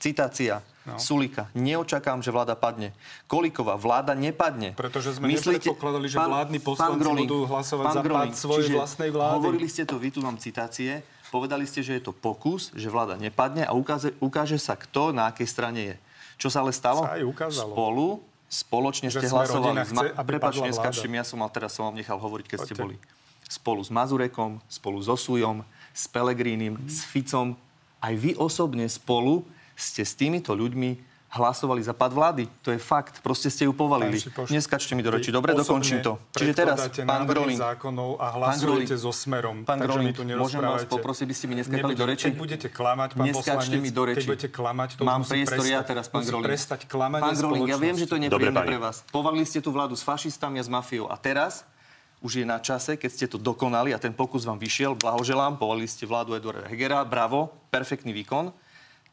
citácia 0.00 0.64
No. 0.88 0.96
Sulika. 0.96 1.52
Neočakám, 1.52 2.24
že 2.24 2.32
vláda 2.32 2.56
padne. 2.56 2.96
Kolíková, 3.28 3.76
vláda 3.76 4.16
nepadne. 4.16 4.72
Pretože 4.72 5.20
sme 5.20 5.28
nepredpokladali, 5.28 6.08
že 6.08 6.16
vládni 6.16 6.58
poslanci 6.58 7.04
budú 7.04 7.44
hlasovať 7.44 7.84
za 7.92 8.00
pád 8.00 8.28
svojej 8.32 8.68
vlastnej 8.72 9.10
vlády. 9.12 9.34
Hovorili 9.36 9.68
ste 9.68 9.84
to 9.84 10.00
vy, 10.00 10.08
tu 10.08 10.24
mám 10.24 10.40
citácie. 10.40 11.04
Povedali 11.28 11.68
ste, 11.68 11.84
že 11.84 12.00
je 12.00 12.02
to 12.08 12.16
pokus, 12.16 12.72
že 12.74 12.88
vláda 12.90 13.14
nepadne 13.14 13.62
a 13.62 13.76
ukáže, 13.76 14.16
ukáže 14.18 14.58
sa, 14.58 14.74
kto 14.74 15.12
na 15.14 15.30
akej 15.30 15.46
strane 15.46 15.80
je. 15.84 15.96
Čo 16.40 16.48
sa 16.48 16.64
ale 16.64 16.72
stalo? 16.74 17.06
Sa 17.06 17.20
aj 17.20 17.24
ukázalo. 17.28 17.72
Spolu, 17.76 18.08
spoločne 18.50 19.08
Že 19.12 19.20
ste 19.20 19.28
hlasovali. 19.30 19.78
chce, 19.84 20.06
Prepač, 20.26 20.54
mi, 21.06 21.16
ja 21.20 21.26
som 21.28 21.38
mal 21.38 21.52
teraz 21.52 21.76
som 21.76 21.86
vám 21.86 22.00
nechal 22.00 22.18
hovoriť, 22.18 22.46
keď 22.50 22.58
ste 22.64 22.74
Poďte. 22.74 22.82
boli. 22.82 22.96
Spolu 23.46 23.80
s 23.84 23.90
Mazurekom, 23.92 24.58
spolu 24.66 24.98
so 25.04 25.14
Sujom, 25.14 25.62
s 25.92 26.08
Pelegrínim, 26.08 26.80
s 26.88 27.04
Ficom. 27.04 27.54
Aj 28.00 28.16
vy 28.16 28.34
osobne 28.34 28.88
spolu 28.88 29.44
ste 29.80 30.04
s 30.04 30.14
týmito 30.14 30.52
ľuďmi 30.52 31.10
hlasovali 31.30 31.78
za 31.78 31.94
pad 31.94 32.10
vlády. 32.10 32.50
To 32.66 32.74
je 32.74 32.80
fakt. 32.82 33.22
Proste 33.22 33.54
ste 33.54 33.62
ju 33.62 33.72
povalili. 33.72 34.18
Neskačte 34.50 34.98
mi 34.98 35.02
do 35.06 35.14
reči. 35.14 35.30
Dobre, 35.30 35.54
dokončím 35.54 36.02
to. 36.02 36.18
Čiže 36.34 36.52
teraz, 36.58 36.90
pán 37.06 37.22
Groling, 37.22 37.54
zákonov 37.54 38.18
a 38.18 38.34
hlasujete 38.34 38.98
so 38.98 39.14
smerom. 39.14 39.62
Pán 39.62 39.78
tu 40.10 40.26
môžem 40.26 40.58
vás 40.58 40.82
poprosiť, 40.90 41.24
by 41.30 41.34
ste 41.34 41.46
mi 41.46 41.54
neskakali 41.62 41.94
do 41.94 42.06
reči? 42.06 42.34
Keď 42.34 42.38
budete 42.38 42.68
klamať, 42.74 43.08
pán 43.14 43.26
poslanec, 43.30 43.70
mi 43.78 43.90
do 43.94 44.02
reči. 44.02 44.26
budete 44.26 44.48
klamať, 44.50 44.88
to 44.98 45.02
Mám 45.06 45.22
priestor 45.22 45.62
prestať, 45.62 45.78
ja 45.78 45.80
teraz, 45.86 46.04
pán 46.10 46.26
musí 46.26 46.34
Groling. 46.34 46.48
prestať 46.50 46.80
klamať 46.90 47.20
Pán 47.22 47.36
Groling, 47.38 47.68
ja 47.70 47.78
viem, 47.78 47.94
že 47.94 48.06
to 48.10 48.14
je 48.18 48.22
nepríjemné 48.26 48.62
pre 48.66 48.78
vás. 48.82 49.06
Povalili 49.14 49.46
ste 49.46 49.62
tú 49.62 49.70
vládu 49.70 49.94
s 49.94 50.02
fašistami 50.02 50.58
a 50.58 50.64
s 50.66 50.70
mafiou. 50.70 51.06
A 51.06 51.14
teraz 51.14 51.62
už 52.20 52.42
je 52.42 52.44
na 52.44 52.58
čase, 52.58 52.98
keď 52.98 53.10
ste 53.10 53.26
to 53.30 53.38
dokonali 53.38 53.94
a 53.94 54.02
ten 54.02 54.12
pokus 54.12 54.44
vám 54.44 54.58
vyšiel, 54.58 54.98
blahoželám, 54.98 55.56
povalili 55.56 55.88
ste 55.88 56.04
vládu 56.04 56.36
Eduarda 56.36 56.68
Hegera, 56.68 57.00
bravo, 57.06 57.54
perfektný 57.70 58.12
výkon. 58.12 58.52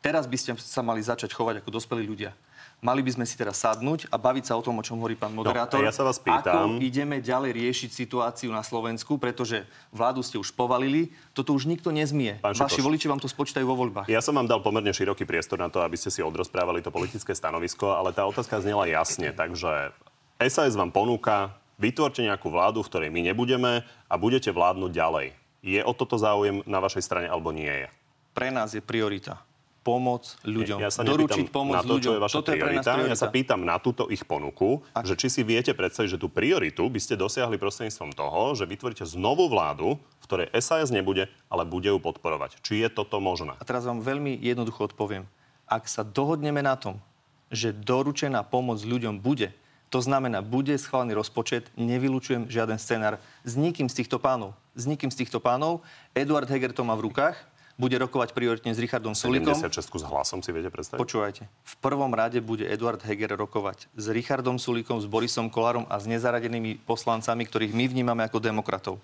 Teraz 0.01 0.29
by 0.29 0.38
ste 0.38 0.51
sa 0.62 0.86
mali 0.86 1.01
začať 1.01 1.33
chovať 1.33 1.65
ako 1.65 1.69
dospelí 1.73 2.05
ľudia. 2.05 2.31
Mali 2.77 3.01
by 3.01 3.10
sme 3.17 3.25
si 3.25 3.33
teraz 3.33 3.57
sadnúť 3.57 4.05
a 4.13 4.21
baviť 4.21 4.53
sa 4.53 4.53
o 4.53 4.62
tom, 4.62 4.77
o 4.77 4.86
čom 4.86 5.01
hovorí 5.01 5.17
pán 5.17 5.33
moderátor. 5.33 5.81
ja 5.81 5.89
sa 5.89 6.05
vás 6.05 6.21
pýtam. 6.21 6.77
Ako 6.77 6.86
ideme 6.86 7.17
ďalej 7.17 7.57
riešiť 7.57 7.89
situáciu 7.89 8.53
na 8.53 8.62
Slovensku, 8.62 9.17
pretože 9.17 9.65
vládu 9.89 10.21
ste 10.21 10.38
už 10.38 10.53
povalili, 10.53 11.10
toto 11.33 11.57
už 11.57 11.65
nikto 11.65 11.89
nezmie. 11.89 12.38
Pán 12.38 12.53
Vaši 12.53 12.86
voliči 12.86 13.10
vám 13.10 13.17
to 13.17 13.25
spočítajú 13.25 13.65
vo 13.65 13.73
voľbách. 13.73 14.05
Ja 14.05 14.21
som 14.21 14.38
vám 14.38 14.45
dal 14.45 14.62
pomerne 14.62 14.93
široký 14.93 15.25
priestor 15.25 15.57
na 15.57 15.73
to, 15.73 15.81
aby 15.81 15.97
ste 15.97 16.13
si 16.13 16.21
odrozprávali 16.21 16.86
to 16.86 16.93
politické 16.93 17.33
stanovisko, 17.33 17.97
ale 17.97 18.13
tá 18.13 18.29
otázka 18.29 18.62
znela 18.62 18.86
jasne. 18.86 19.33
Takže 19.33 19.89
SAS 20.38 20.77
vám 20.77 20.93
ponúka, 20.93 21.57
vytvorte 21.81 22.21
nejakú 22.21 22.53
vládu, 22.53 22.86
v 22.86 22.89
ktorej 22.93 23.10
my 23.10 23.25
nebudeme 23.33 23.81
a 24.05 24.13
budete 24.21 24.53
vládnuť 24.53 24.91
ďalej. 24.93 25.27
Je 25.65 25.81
o 25.81 25.97
toto 25.97 26.21
záujem 26.21 26.62
na 26.69 26.77
vašej 26.77 27.01
strane 27.01 27.25
alebo 27.25 27.49
nie 27.49 27.73
je? 27.73 27.89
Pre 28.38 28.53
nás 28.53 28.77
je 28.77 28.86
priorita 28.86 29.46
pomoc 29.88 30.36
ľuďom. 30.43 30.84
Ja 30.84 30.91
sa 30.91 31.08
Doručiť 31.08 31.47
pomoc 31.47 31.80
na 31.80 31.84
to, 31.88 31.95
ľuďom. 31.95 32.04
čo 32.04 32.12
je 32.12 32.21
vaša 32.28 32.36
Toto 32.36 32.52
je 32.52 32.60
pre 32.60 32.76
nás 32.76 32.84
priorita. 32.84 32.91
priorita. 32.91 33.13
Ja 33.15 33.17
sa 33.23 33.32
pýtam 33.32 33.63
na 33.63 33.80
túto 33.80 34.12
ich 34.12 34.28
ponuku, 34.28 34.84
že 35.08 35.15
či 35.15 35.32
si 35.32 35.41
viete 35.47 35.71
predstaviť, 35.71 36.19
že 36.19 36.19
tú 36.19 36.28
prioritu 36.28 36.84
by 36.91 37.00
ste 37.00 37.15
dosiahli 37.15 37.56
prostredníctvom 37.56 38.12
toho, 38.12 38.52
že 38.60 38.67
vytvoríte 38.67 39.08
znovu 39.08 39.47
vládu, 39.47 39.95
v 39.95 40.26
ktorej 40.28 40.52
SAS 40.60 40.91
nebude, 40.91 41.32
ale 41.47 41.63
bude 41.63 41.88
ju 41.88 42.04
podporovať. 42.04 42.60
Či 42.60 42.84
je 42.84 42.89
toto 42.91 43.23
možné? 43.23 43.56
A 43.56 43.63
teraz 43.63 43.88
vám 43.88 44.04
veľmi 44.04 44.36
jednoducho 44.43 44.91
odpoviem. 44.91 45.23
Ak 45.63 45.88
sa 45.88 46.04
dohodneme 46.04 46.60
na 46.60 46.76
tom, 46.76 47.00
že 47.47 47.71
doručená 47.71 48.43
pomoc 48.43 48.84
ľuďom 48.84 49.23
bude, 49.23 49.56
to 49.88 50.04
znamená, 50.04 50.43
bude 50.43 50.76
schválený 50.76 51.15
rozpočet, 51.15 51.71
nevylučujem 51.80 52.52
žiaden 52.52 52.76
scenár 52.76 53.23
s 53.47 53.56
nikým 53.56 53.88
z 53.88 54.04
týchto 54.04 54.19
pánov. 54.19 54.52
S 54.76 54.84
nikým 54.84 55.08
z 55.08 55.23
týchto 55.23 55.39
pánov. 55.39 55.80
Eduard 56.12 56.52
Heger 56.52 56.76
to 56.76 56.84
má 56.84 56.91
v 57.00 57.08
rukách, 57.08 57.39
bude 57.77 57.93
rokovať 58.01 58.33
prioritne 58.33 58.73
s 58.73 58.81
Richardom 58.81 59.13
Sulikom. 59.13 59.53
76 59.53 60.01
s 60.01 60.03
hlasom 60.03 60.41
si 60.41 60.49
viete 60.49 60.73
predstaviť? 60.73 60.97
Počúvajte, 60.97 61.43
v 61.45 61.75
prvom 61.77 62.09
rade 62.09 62.41
bude 62.41 62.65
Eduard 62.65 62.99
Heger 63.05 63.37
rokovať 63.37 63.85
s 63.93 64.05
Richardom 64.09 64.57
Sulikom, 64.57 64.97
s 64.97 65.05
Borisom 65.05 65.53
Kolárom 65.53 65.85
a 65.85 66.01
s 66.01 66.09
nezaradenými 66.09 66.81
poslancami, 66.83 67.45
ktorých 67.45 67.77
my 67.77 67.85
vnímame 67.85 68.25
ako 68.25 68.41
demokratov. 68.41 68.97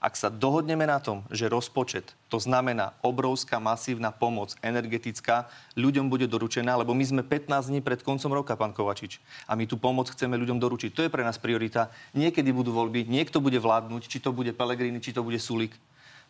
Ak 0.00 0.16
sa 0.16 0.32
dohodneme 0.32 0.88
na 0.88 0.96
tom, 0.96 1.28
že 1.28 1.44
rozpočet, 1.44 2.16
to 2.32 2.40
znamená 2.40 2.96
obrovská 3.04 3.60
masívna 3.60 4.08
pomoc 4.08 4.56
energetická, 4.64 5.44
ľuďom 5.76 6.08
bude 6.08 6.24
doručená, 6.24 6.72
lebo 6.80 6.96
my 6.96 7.04
sme 7.04 7.20
15 7.20 7.68
dní 7.68 7.84
pred 7.84 8.00
koncom 8.00 8.32
roka, 8.32 8.56
pán 8.56 8.72
Kovačič. 8.72 9.20
A 9.44 9.52
my 9.60 9.68
tú 9.68 9.76
pomoc 9.76 10.08
chceme 10.08 10.40
ľuďom 10.40 10.56
doručiť. 10.56 10.96
To 10.96 11.04
je 11.04 11.12
pre 11.12 11.20
nás 11.20 11.36
priorita. 11.36 11.92
Niekedy 12.16 12.48
budú 12.48 12.72
voľby, 12.72 13.04
niekto 13.12 13.44
bude 13.44 13.60
vládnuť, 13.60 14.08
či 14.08 14.24
to 14.24 14.32
bude 14.32 14.56
Pelegrini, 14.56 15.04
či 15.04 15.12
to 15.12 15.20
bude 15.20 15.36
Sulik. 15.36 15.76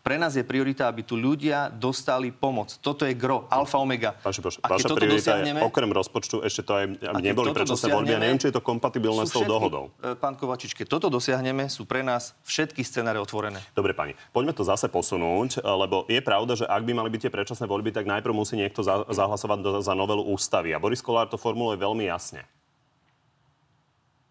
Pre 0.01 0.17
nás 0.17 0.33
je 0.33 0.41
priorita, 0.41 0.89
aby 0.89 1.05
tu 1.05 1.21
ľudia 1.21 1.69
dostali 1.69 2.33
pomoc. 2.33 2.73
Toto 2.81 3.05
je 3.05 3.13
gro, 3.13 3.45
alfa, 3.53 3.77
omega. 3.77 4.17
A 4.25 4.33
keď 4.33 4.57
vaša 4.65 4.89
toto 4.89 4.97
priorita 4.97 5.45
je 5.45 5.61
okrem 5.61 5.93
rozpočtu 5.93 6.41
ešte 6.41 6.65
to 6.65 6.73
aj, 6.73 6.85
aby 7.05 7.21
neboli 7.21 7.53
predčasné 7.53 7.93
voľby. 7.93 8.17
Ja 8.17 8.21
neviem, 8.21 8.41
či 8.41 8.49
je 8.49 8.57
to 8.57 8.65
kompatibilné 8.65 9.29
s 9.29 9.37
tou 9.37 9.45
všetky- 9.45 9.53
dohodou. 9.53 9.85
e, 10.01 10.17
Pán 10.17 10.41
Kovačič, 10.41 10.73
keď 10.73 10.87
toto 10.89 11.13
dosiahneme, 11.13 11.69
sú 11.69 11.85
pre 11.85 12.01
nás 12.01 12.33
všetky 12.49 12.81
scenáre 12.81 13.21
otvorené. 13.21 13.61
Dobre, 13.77 13.93
pani, 13.93 14.17
poďme 14.33 14.57
to 14.57 14.65
zase 14.65 14.89
posunúť, 14.89 15.61
lebo 15.61 16.09
je 16.09 16.21
pravda, 16.25 16.57
že 16.57 16.65
ak 16.65 16.81
by 16.81 16.93
mali 16.97 17.13
byť 17.13 17.29
tie 17.29 17.33
predčasné 17.33 17.69
voľby, 17.69 17.93
tak 17.93 18.09
najprv 18.09 18.33
musí 18.33 18.57
niekto 18.57 18.81
za, 18.81 19.05
zahlasovať 19.05 19.85
za 19.85 19.93
novelu 19.93 20.25
ústavy. 20.33 20.73
A 20.73 20.81
Boris 20.81 21.05
Kolár 21.05 21.29
to 21.29 21.37
formuluje 21.37 21.77
veľmi 21.77 22.09
jasne. 22.09 22.43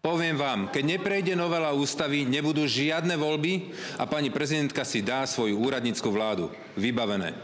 Poviem 0.00 0.40
vám, 0.40 0.72
keď 0.72 0.96
neprejde 0.96 1.36
novela 1.36 1.76
ústavy, 1.76 2.24
nebudú 2.24 2.64
žiadne 2.64 3.20
voľby 3.20 3.76
a 4.00 4.08
pani 4.08 4.32
prezidentka 4.32 4.80
si 4.80 5.04
dá 5.04 5.28
svoju 5.28 5.60
úradnícku 5.60 6.08
vládu. 6.08 6.48
Vybavené. 6.72 7.36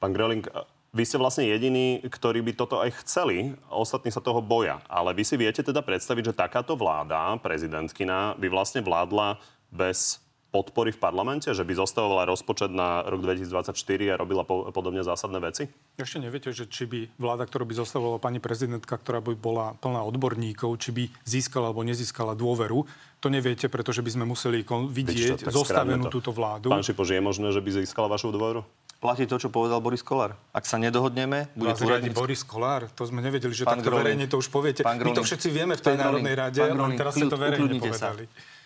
Pán 0.00 0.16
Greling, 0.16 0.48
vy 0.88 1.04
ste 1.04 1.20
vlastne 1.20 1.44
jediní, 1.44 2.00
ktorí 2.00 2.40
by 2.40 2.52
toto 2.56 2.80
aj 2.80 3.04
chceli, 3.04 3.52
ostatní 3.68 4.08
sa 4.08 4.24
toho 4.24 4.40
boja. 4.40 4.80
Ale 4.88 5.12
vy 5.12 5.20
si 5.20 5.36
viete 5.36 5.60
teda 5.60 5.84
predstaviť, 5.84 6.32
že 6.32 6.40
takáto 6.40 6.80
vláda, 6.80 7.36
prezidentkina, 7.44 8.32
by 8.40 8.48
vlastne 8.48 8.80
vládla 8.80 9.36
bez 9.68 10.24
podpory 10.48 10.96
v 10.96 11.00
parlamente, 11.00 11.52
že 11.52 11.60
by 11.60 11.76
zostavovala 11.76 12.24
rozpočet 12.24 12.72
na 12.72 13.04
rok 13.04 13.20
2024 13.20 13.76
a 14.08 14.14
robila 14.16 14.42
po, 14.48 14.72
podobne 14.72 15.04
zásadné 15.04 15.38
veci? 15.44 15.68
Ešte 16.00 16.24
neviete, 16.24 16.48
že 16.56 16.64
či 16.64 16.88
by 16.88 17.20
vláda, 17.20 17.44
ktorú 17.44 17.68
by 17.68 17.74
zostavovala 17.76 18.18
pani 18.18 18.40
prezidentka, 18.40 18.96
ktorá 18.96 19.20
by 19.20 19.36
bola 19.36 19.76
plná 19.76 20.00
odborníkov, 20.08 20.80
či 20.80 20.90
by 20.96 21.04
získala 21.28 21.68
alebo 21.68 21.84
nezískala 21.84 22.32
dôveru. 22.32 22.88
To 23.20 23.28
neviete, 23.28 23.68
pretože 23.68 24.00
by 24.00 24.10
sme 24.14 24.24
museli 24.24 24.64
kon- 24.64 24.88
vidieť 24.88 25.44
tak 25.44 25.52
zostavenú 25.52 26.08
túto 26.08 26.32
vládu. 26.32 26.72
Pán 26.72 26.86
Šipoš, 26.86 27.12
je 27.12 27.20
možné, 27.20 27.52
že 27.52 27.60
by 27.60 27.84
získala 27.84 28.08
vašu 28.08 28.32
dôveru? 28.32 28.64
Platí 28.98 29.30
to, 29.30 29.38
čo 29.38 29.46
povedal 29.46 29.78
Boris 29.78 30.02
Kolár. 30.02 30.34
Ak 30.50 30.66
sa 30.66 30.74
nedohodneme, 30.74 31.46
bude 31.54 31.70
Vás 31.70 31.78
úradnícka... 31.78 32.18
Boris 32.18 32.42
Kolár, 32.42 32.90
to 32.90 33.06
sme 33.06 33.22
nevedeli, 33.22 33.54
že 33.54 33.62
Pán 33.62 33.78
takto 33.78 33.94
Groling. 33.94 34.02
verejne 34.02 34.26
to 34.26 34.42
už 34.42 34.50
poviete. 34.50 34.82
Pán 34.82 34.98
My 34.98 35.14
to 35.14 35.22
všetci 35.22 35.48
vieme 35.54 35.78
v 35.78 35.82
tej 35.86 35.94
Pán. 35.94 36.02
Národnej 36.02 36.34
rade, 36.34 36.58
Pán 36.58 36.98
teraz 36.98 37.14
ste 37.14 37.30
to 37.30 37.38
verejne 37.38 37.78
ukľudnite 37.78 37.94
sa. 37.94 38.18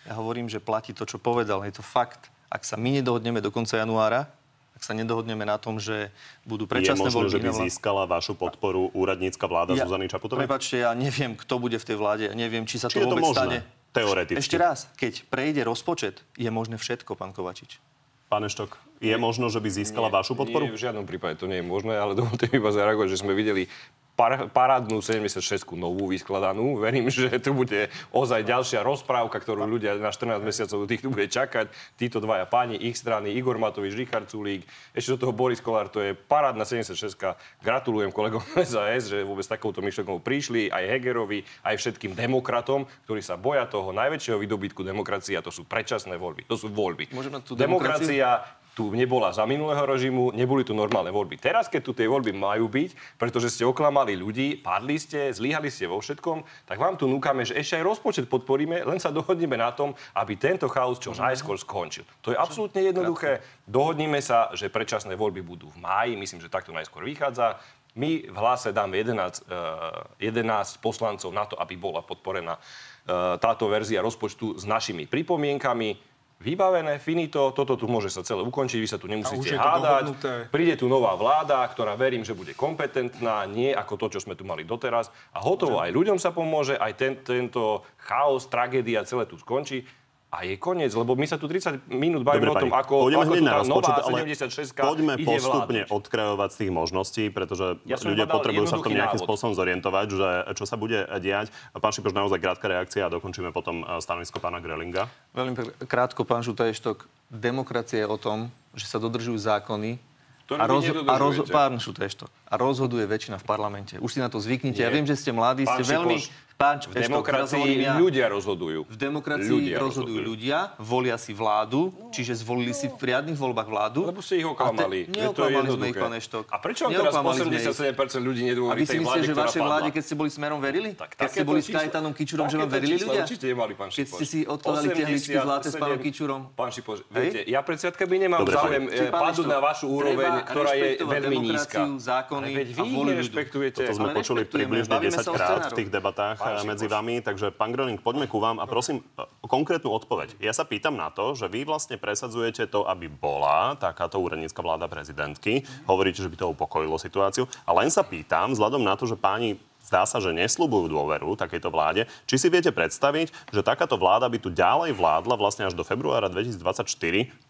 Ja 0.03 0.13
hovorím, 0.13 0.47
že 0.47 0.59
platí 0.59 0.91
to, 0.91 1.03
čo 1.03 1.15
povedal. 1.15 1.63
Je 1.63 1.71
to 1.71 1.81
fakt. 1.81 2.27
Ak 2.47 2.61
sa 2.61 2.75
my 2.75 2.99
nedohodneme 2.99 3.39
do 3.39 3.49
konca 3.49 3.75
januára, 3.75 4.27
ak 4.73 4.81
sa 4.81 4.91
nedohodneme 4.91 5.41
na 5.41 5.55
tom, 5.55 5.79
že 5.79 6.11
budú 6.43 6.65
Je 6.65 6.71
predčasné 6.71 7.07
možné, 7.07 7.17
voľby... 7.17 7.31
že 7.31 7.39
by 7.39 7.49
vlá- 7.49 7.61
získala 7.63 8.03
vašu 8.03 8.33
podporu 8.33 8.91
úradnícka 8.91 9.45
vláda 9.45 9.73
Ja- 9.73 9.87
Zuzany 9.87 10.05
Čaputovej? 10.05 10.43
Prepačte, 10.43 10.83
ja 10.83 10.91
neviem, 10.91 11.33
kto 11.33 11.55
bude 11.55 11.79
v 11.79 11.85
tej 11.87 11.95
vláde. 11.95 12.23
Ja 12.27 12.35
neviem, 12.35 12.67
či 12.67 12.77
sa 12.77 12.87
Či 12.87 12.99
to 12.99 12.99
je 12.99 13.05
to 13.05 13.09
vôbec 13.11 13.25
možné? 13.25 13.39
stane. 13.39 13.57
Teoreticky. 13.93 14.41
Ešte 14.41 14.57
raz, 14.57 14.89
keď 14.93 15.13
prejde 15.29 15.61
rozpočet, 15.63 16.25
je 16.33 16.49
možné 16.49 16.75
všetko, 16.75 17.13
pán 17.13 17.29
Kovačič. 17.29 17.77
Pán 18.25 18.41
Eštok, 18.41 18.73
je 18.97 19.13
možno, 19.13 19.45
že 19.47 19.61
by 19.61 19.69
získala 19.71 20.09
vašu 20.09 20.33
podporu? 20.33 20.65
Nie, 20.65 20.73
v 20.73 20.81
žiadnom 20.81 21.05
prípade 21.05 21.37
to 21.37 21.45
nie 21.45 21.61
je 21.61 21.65
možné, 21.65 21.93
ale 21.93 22.17
dovolte 22.17 22.49
mi 22.49 22.57
iba 22.57 22.73
zareagovať, 22.73 23.07
že 23.07 23.21
sme 23.21 23.37
videli 23.37 23.69
par, 24.13 24.49
parádnu 24.53 25.01
76 25.01 25.65
novú 25.73 26.09
vyskladanú. 26.09 26.77
Verím, 26.77 27.09
že 27.09 27.29
tu 27.41 27.51
bude 27.53 27.89
ozaj 28.13 28.45
ďalšia 28.45 28.85
rozprávka, 28.85 29.41
ktorú 29.41 29.65
ľudia 29.65 29.97
na 29.97 30.13
14 30.13 30.39
mesiacov 30.41 30.85
tých 30.85 31.01
tu 31.01 31.09
bude 31.09 31.27
čakať. 31.27 31.73
Títo 31.97 32.21
dvaja 32.21 32.45
páni, 32.45 32.77
ich 32.77 32.97
strany, 32.97 33.33
Igor 33.33 33.57
Matovič, 33.57 33.97
Richard 33.97 34.29
Sulík, 34.29 34.65
ešte 34.93 35.17
do 35.17 35.27
toho 35.27 35.33
Boris 35.33 35.59
Kolár, 35.59 35.89
to 35.89 35.99
je 35.99 36.13
parádna 36.13 36.65
76 36.65 37.17
Gratulujem 37.65 38.13
kolegom 38.13 38.45
SAS, 38.61 39.09
že 39.09 39.25
vôbec 39.25 39.45
takouto 39.45 39.81
myšlenkou 39.81 40.21
prišli, 40.21 40.69
aj 40.69 40.83
Hegerovi, 40.97 41.41
aj 41.65 41.75
všetkým 41.81 42.13
demokratom, 42.13 42.85
ktorí 43.09 43.25
sa 43.25 43.35
boja 43.35 43.65
toho 43.65 43.89
najväčšieho 43.91 44.37
výdobytku 44.37 44.85
demokracie, 44.85 45.35
a 45.37 45.45
to 45.45 45.49
sú 45.49 45.65
predčasné 45.65 46.15
voľby. 46.15 46.45
To 46.47 46.57
sú 46.57 46.69
voľby. 46.69 47.09
Môžeme 47.11 47.41
tú 47.41 47.57
Demokracia 47.57 48.43
tu 48.73 48.89
nebola 48.89 49.29
za 49.29 49.45
minulého 49.45 49.85
režimu, 49.85 50.33
neboli 50.33 50.65
tu 50.65 50.73
normálne 50.73 51.13
voľby. 51.13 51.37
Teraz, 51.37 51.69
keď 51.69 51.81
tu 51.85 51.93
tie 51.93 52.09
voľby 52.09 52.33
majú 52.33 52.65
byť, 52.65 53.21
pretože 53.21 53.53
ste 53.53 53.69
oklamali 53.69 54.17
ľudí, 54.17 54.57
padli 54.59 54.97
ste, 54.97 55.29
zlyhali 55.29 55.69
ste 55.69 55.85
vo 55.85 56.01
všetkom, 56.01 56.41
tak 56.65 56.81
vám 56.81 56.97
tu 56.97 57.05
núkame, 57.05 57.45
že 57.45 57.53
ešte 57.53 57.77
aj 57.77 57.85
rozpočet 57.85 58.25
podporíme, 58.25 58.81
len 58.81 58.97
sa 58.97 59.13
dohodneme 59.13 59.53
na 59.53 59.69
tom, 59.69 59.93
aby 60.17 60.33
tento 60.35 60.65
chaos 60.65 60.97
čo 60.97 61.13
najskôr 61.13 61.61
skončil. 61.61 62.01
To 62.25 62.33
je 62.33 62.37
absolútne 62.37 62.81
jednoduché. 62.81 63.45
Dohodníme 63.69 64.17
sa, 64.25 64.49
že 64.57 64.73
predčasné 64.73 65.13
voľby 65.13 65.45
budú 65.45 65.69
v 65.69 65.77
máji, 65.77 66.17
myslím, 66.17 66.41
že 66.41 66.49
takto 66.49 66.73
najskôr 66.73 67.05
vychádza. 67.05 67.61
My 67.93 68.25
v 68.25 68.37
hlase 68.37 68.73
dáme 68.73 68.97
11, 68.97 69.45
eh, 69.53 70.33
11 70.33 70.81
poslancov 70.81 71.29
na 71.29 71.45
to, 71.45 71.53
aby 71.61 71.77
bola 71.77 72.01
podporená 72.01 72.57
eh, 72.57 73.37
táto 73.37 73.69
verzia 73.69 74.01
rozpočtu 74.01 74.57
s 74.57 74.65
našimi 74.65 75.05
pripomienkami. 75.05 76.12
Vybavené, 76.43 76.99
finito, 76.99 77.55
toto 77.55 77.79
tu 77.79 77.87
môže 77.87 78.11
sa 78.11 78.19
celé 78.19 78.43
ukončiť, 78.43 78.79
vy 78.83 78.89
sa 78.91 78.99
tu 78.99 79.07
nemusíte 79.07 79.55
hádať. 79.55 79.79
dohodnuté. 79.79 80.31
Príde 80.51 80.75
tu 80.75 80.91
nová 80.91 81.15
vláda, 81.15 81.63
ktorá 81.71 81.95
verím, 81.95 82.27
že 82.27 82.35
bude 82.35 82.51
kompetentná, 82.51 83.47
nie 83.47 83.71
ako 83.71 83.95
to, 83.95 84.19
čo 84.19 84.27
sme 84.27 84.35
tu 84.35 84.43
mali 84.43 84.67
doteraz. 84.67 85.07
A 85.31 85.39
hotovo, 85.39 85.79
aj 85.79 85.95
ľuďom 85.95 86.19
sa 86.19 86.35
pomôže, 86.35 86.75
aj 86.75 86.93
ten, 86.99 87.15
tento 87.23 87.87
chaos, 87.95 88.43
tragédia 88.51 89.07
celé 89.07 89.23
tu 89.23 89.39
skončí. 89.39 89.87
A 90.33 90.41
je 90.41 90.57
koniec, 90.57 90.89
lebo 90.89 91.13
my 91.13 91.29
sa 91.29 91.37
tu 91.37 91.45
30 91.45 91.85
minút 91.87 92.25
bavíme 92.25 92.49
Dobre, 92.49 92.57
o 92.57 92.61
tom, 92.65 92.69
pani, 92.73 92.81
ako, 92.81 92.93
pôjdeme 93.05 93.21
ako 93.21 93.33
tá 93.37 93.53
rozpočet, 93.55 93.93
nová 93.93 94.01
ale 94.01 94.17
76 94.33 94.73
poďme 94.73 95.13
ide 95.13 95.27
postupne 95.29 95.81
vládnuť. 95.85 95.93
odkrajovať 95.93 96.49
z 96.49 96.57
tých 96.57 96.71
možností, 96.73 97.23
pretože 97.29 97.65
Ja 97.85 97.97
ľudia 98.01 98.25
potrebujú 98.25 98.65
sa 98.65 98.81
v 98.81 98.83
tom 98.83 98.91
nejakým 98.91 99.21
návod. 99.21 99.27
spôsobom 99.29 99.53
zorientovať, 99.53 100.05
že 100.09 100.29
čo 100.57 100.65
sa 100.65 100.73
bude 100.73 101.05
diať. 101.21 101.53
Pán 101.71 101.93
Šipoš, 101.93 102.17
naozaj 102.17 102.41
krátka 102.41 102.65
reakcia 102.65 103.05
a 103.05 103.13
dokončíme 103.13 103.53
potom 103.53 103.81
eh, 103.81 104.01
stanovisko 104.01 104.41
pána 104.41 104.57
Grelinga. 104.57 105.05
Veľmi 105.31 105.53
krátko, 105.85 106.25
pán 106.25 106.41
Šutajštok. 106.41 107.05
Demokracia 107.29 108.01
je 108.01 108.07
o 108.07 108.17
tom, 108.17 108.39
že 108.73 108.89
sa 108.89 108.97
dodržujú 108.97 109.37
zákony 109.37 110.01
a, 110.49 110.65
vy 110.65 110.69
roz, 110.69 110.83
a 110.85 111.15
roz, 111.15 111.33
nedodržujete. 111.39 111.49
pán 111.49 111.73
Šutajštok. 111.77 112.29
A 112.45 112.55
rozhoduje 112.57 113.05
väčšina 113.05 113.37
v 113.37 113.45
parlamente. 113.45 113.93
Už 113.97 114.09
si 114.11 114.19
na 114.19 114.27
to 114.27 114.37
zvyknite. 114.37 114.81
Ja 114.81 114.89
Nie. 114.89 114.95
viem, 114.97 115.05
že 115.05 115.13
ste 115.13 115.29
mladí, 115.29 115.63
Pán 115.63 115.77
ste 115.77 115.85
veľmi... 115.87 116.17
Pán 116.63 116.79
v 116.79 116.95
Eštok, 116.95 116.95
teraz 116.95 117.51
demokracii 117.51 117.71
ja. 117.83 117.93
ľudia 117.99 118.25
rozhodujú. 118.31 118.79
V 118.87 118.95
demokracii 118.95 119.51
Ľudia 119.51 119.75
rozhodujú 119.83 120.21
ľudia, 120.23 120.57
volia 120.79 121.19
si 121.19 121.35
vládu, 121.35 121.91
čiže 122.15 122.39
zvolili 122.39 122.71
si 122.71 122.87
v 122.87 123.03
riadnych 123.03 123.35
voľbách 123.35 123.67
vládu. 123.67 123.99
Lebo 124.07 124.23
ste 124.23 124.39
ich 124.39 124.47
oklamali. 124.47 125.11
A 125.11 125.27
Veď 125.27 125.35
to 125.35 125.43
je 125.43 125.59
neoklamali 125.59 125.67
sme 125.75 125.85
ich, 125.91 125.97
pán 125.99 126.13
Eštok. 126.15 126.43
A 126.47 126.57
prečo 126.63 126.87
vám 126.87 126.91
teraz 126.95 127.11
Neoklamali 127.11 127.39
sme 127.43 127.55
ich. 127.59 127.67
87% 127.67 128.23
ľudí 128.23 128.41
A 128.43 128.47
nedôverí 128.55 128.79
vy 128.79 128.85
si 128.87 128.97
myslíte, 129.03 129.27
že 129.27 129.35
vašej 129.35 129.61
vláde, 129.61 129.89
keď 129.91 130.03
ste 130.07 130.15
boli 130.15 130.29
smerom, 130.31 130.59
verili? 130.63 130.95
Tak 130.95 131.19
keď 131.19 131.27
ste 131.27 131.43
boli 131.43 131.59
s 131.59 131.67
Kajtanom 131.67 132.13
Kičurom, 132.15 132.45
že 132.47 132.55
vám 132.55 132.71
verili 132.71 132.95
ľudia? 132.95 133.23
určite 133.27 133.45
nemali, 133.51 133.73
pán 133.75 133.89
Keď 133.91 134.07
ste 134.07 134.25
si 134.25 134.39
odkladali 134.47 134.87
tehličky 134.95 135.35
zlaté 135.35 135.67
s 135.67 135.75
pánom 135.75 135.99
87. 135.99 136.05
Kičurom? 136.07 136.39
Pán 136.55 136.71
Šipoš, 136.71 136.99
viete, 137.11 137.43
ja 137.43 137.59
pred 137.59 137.77
sviatkami 137.83 138.15
nemám 138.23 138.47
záujem 138.47 138.83
eh, 138.87 139.11
padnúť 139.11 139.47
na 139.51 139.59
vašu 139.59 139.85
úroveň, 139.91 140.31
ktorá 140.47 140.71
je 140.79 140.89
veľmi 141.03 141.35
nízka. 141.43 141.83
demokraciu, 141.83 141.99
zákony 141.99 142.49
a 142.55 142.83
ľudu. 142.87 143.09
nerešpektujete. 143.11 143.81
Toto 143.83 143.93
sme 143.99 144.07
počuli 144.15 144.41
približne 144.47 144.91
bavíme 144.93 145.11
10 145.11 145.25
sa 145.25 145.31
o 145.31 145.35
krát 145.35 145.63
v 145.67 145.75
tých 145.75 145.89
debatách 145.91 146.37
Eh, 146.61 146.67
medzi 146.67 146.85
Šipoš. 146.85 146.95
vami, 146.99 147.15
takže 147.23 147.47
pán 147.49 147.73
Gröling, 147.73 147.97
poďme 147.97 148.29
ku 148.29 148.37
vám 148.37 148.61
a 148.61 148.69
prosím 148.69 149.01
o 149.17 149.47
konkrétnu 149.49 149.89
odpoveď. 149.89 150.37
Ja 150.37 150.53
sa 150.53 150.67
pýtam 150.67 150.93
na 150.93 151.09
to, 151.09 151.33
že 151.33 151.49
vy 151.49 151.65
vlastne 151.65 151.97
presadzujete 151.97 152.69
to, 152.69 152.85
aby 152.85 153.09
bola 153.09 153.73
takáto 153.79 154.21
úradnícka 154.21 154.61
vláda 154.61 154.85
prezidentky. 154.85 155.65
Hovoríte, 155.89 156.21
že 156.21 156.29
by 156.29 156.37
to 156.37 156.53
upokojilo 156.53 157.01
situáciu. 157.01 157.49
A 157.65 157.71
len 157.73 157.89
sa 157.89 158.05
pýtam, 158.05 158.53
vzhľadom 158.53 158.83
na 158.83 158.93
to, 158.93 159.09
že 159.09 159.17
páni 159.17 159.57
zdá 159.83 160.07
sa, 160.07 160.23
že 160.23 160.31
nesľubujú 160.31 160.87
dôveru 160.87 161.35
takejto 161.35 161.67
vláde. 161.67 162.07
Či 162.23 162.35
si 162.39 162.47
viete 162.47 162.71
predstaviť, 162.71 163.51
že 163.51 163.61
takáto 163.61 163.99
vláda 163.99 164.31
by 164.31 164.39
tu 164.39 164.47
ďalej 164.47 164.95
vládla 164.95 165.35
vlastne 165.35 165.67
až 165.67 165.75
do 165.75 165.83
februára 165.83 166.31
2024 166.31 166.87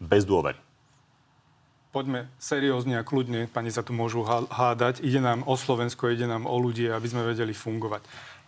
bez 0.01 0.25
dôvery? 0.25 0.57
Poďme 1.93 2.25
seriózne 2.41 2.97
a 2.97 3.05
kľudne, 3.05 3.45
pani 3.45 3.69
sa 3.69 3.85
tu 3.85 3.93
môžu 3.93 4.25
há- 4.25 4.49
hádať. 4.49 5.05
Ide 5.05 5.21
nám 5.21 5.45
o 5.45 5.53
Slovensko, 5.53 6.09
ide 6.09 6.25
nám 6.25 6.49
o 6.49 6.57
ľudí, 6.57 6.89
aby 6.89 7.05
sme 7.05 7.21
vedeli 7.21 7.53
fungovať. 7.53 8.01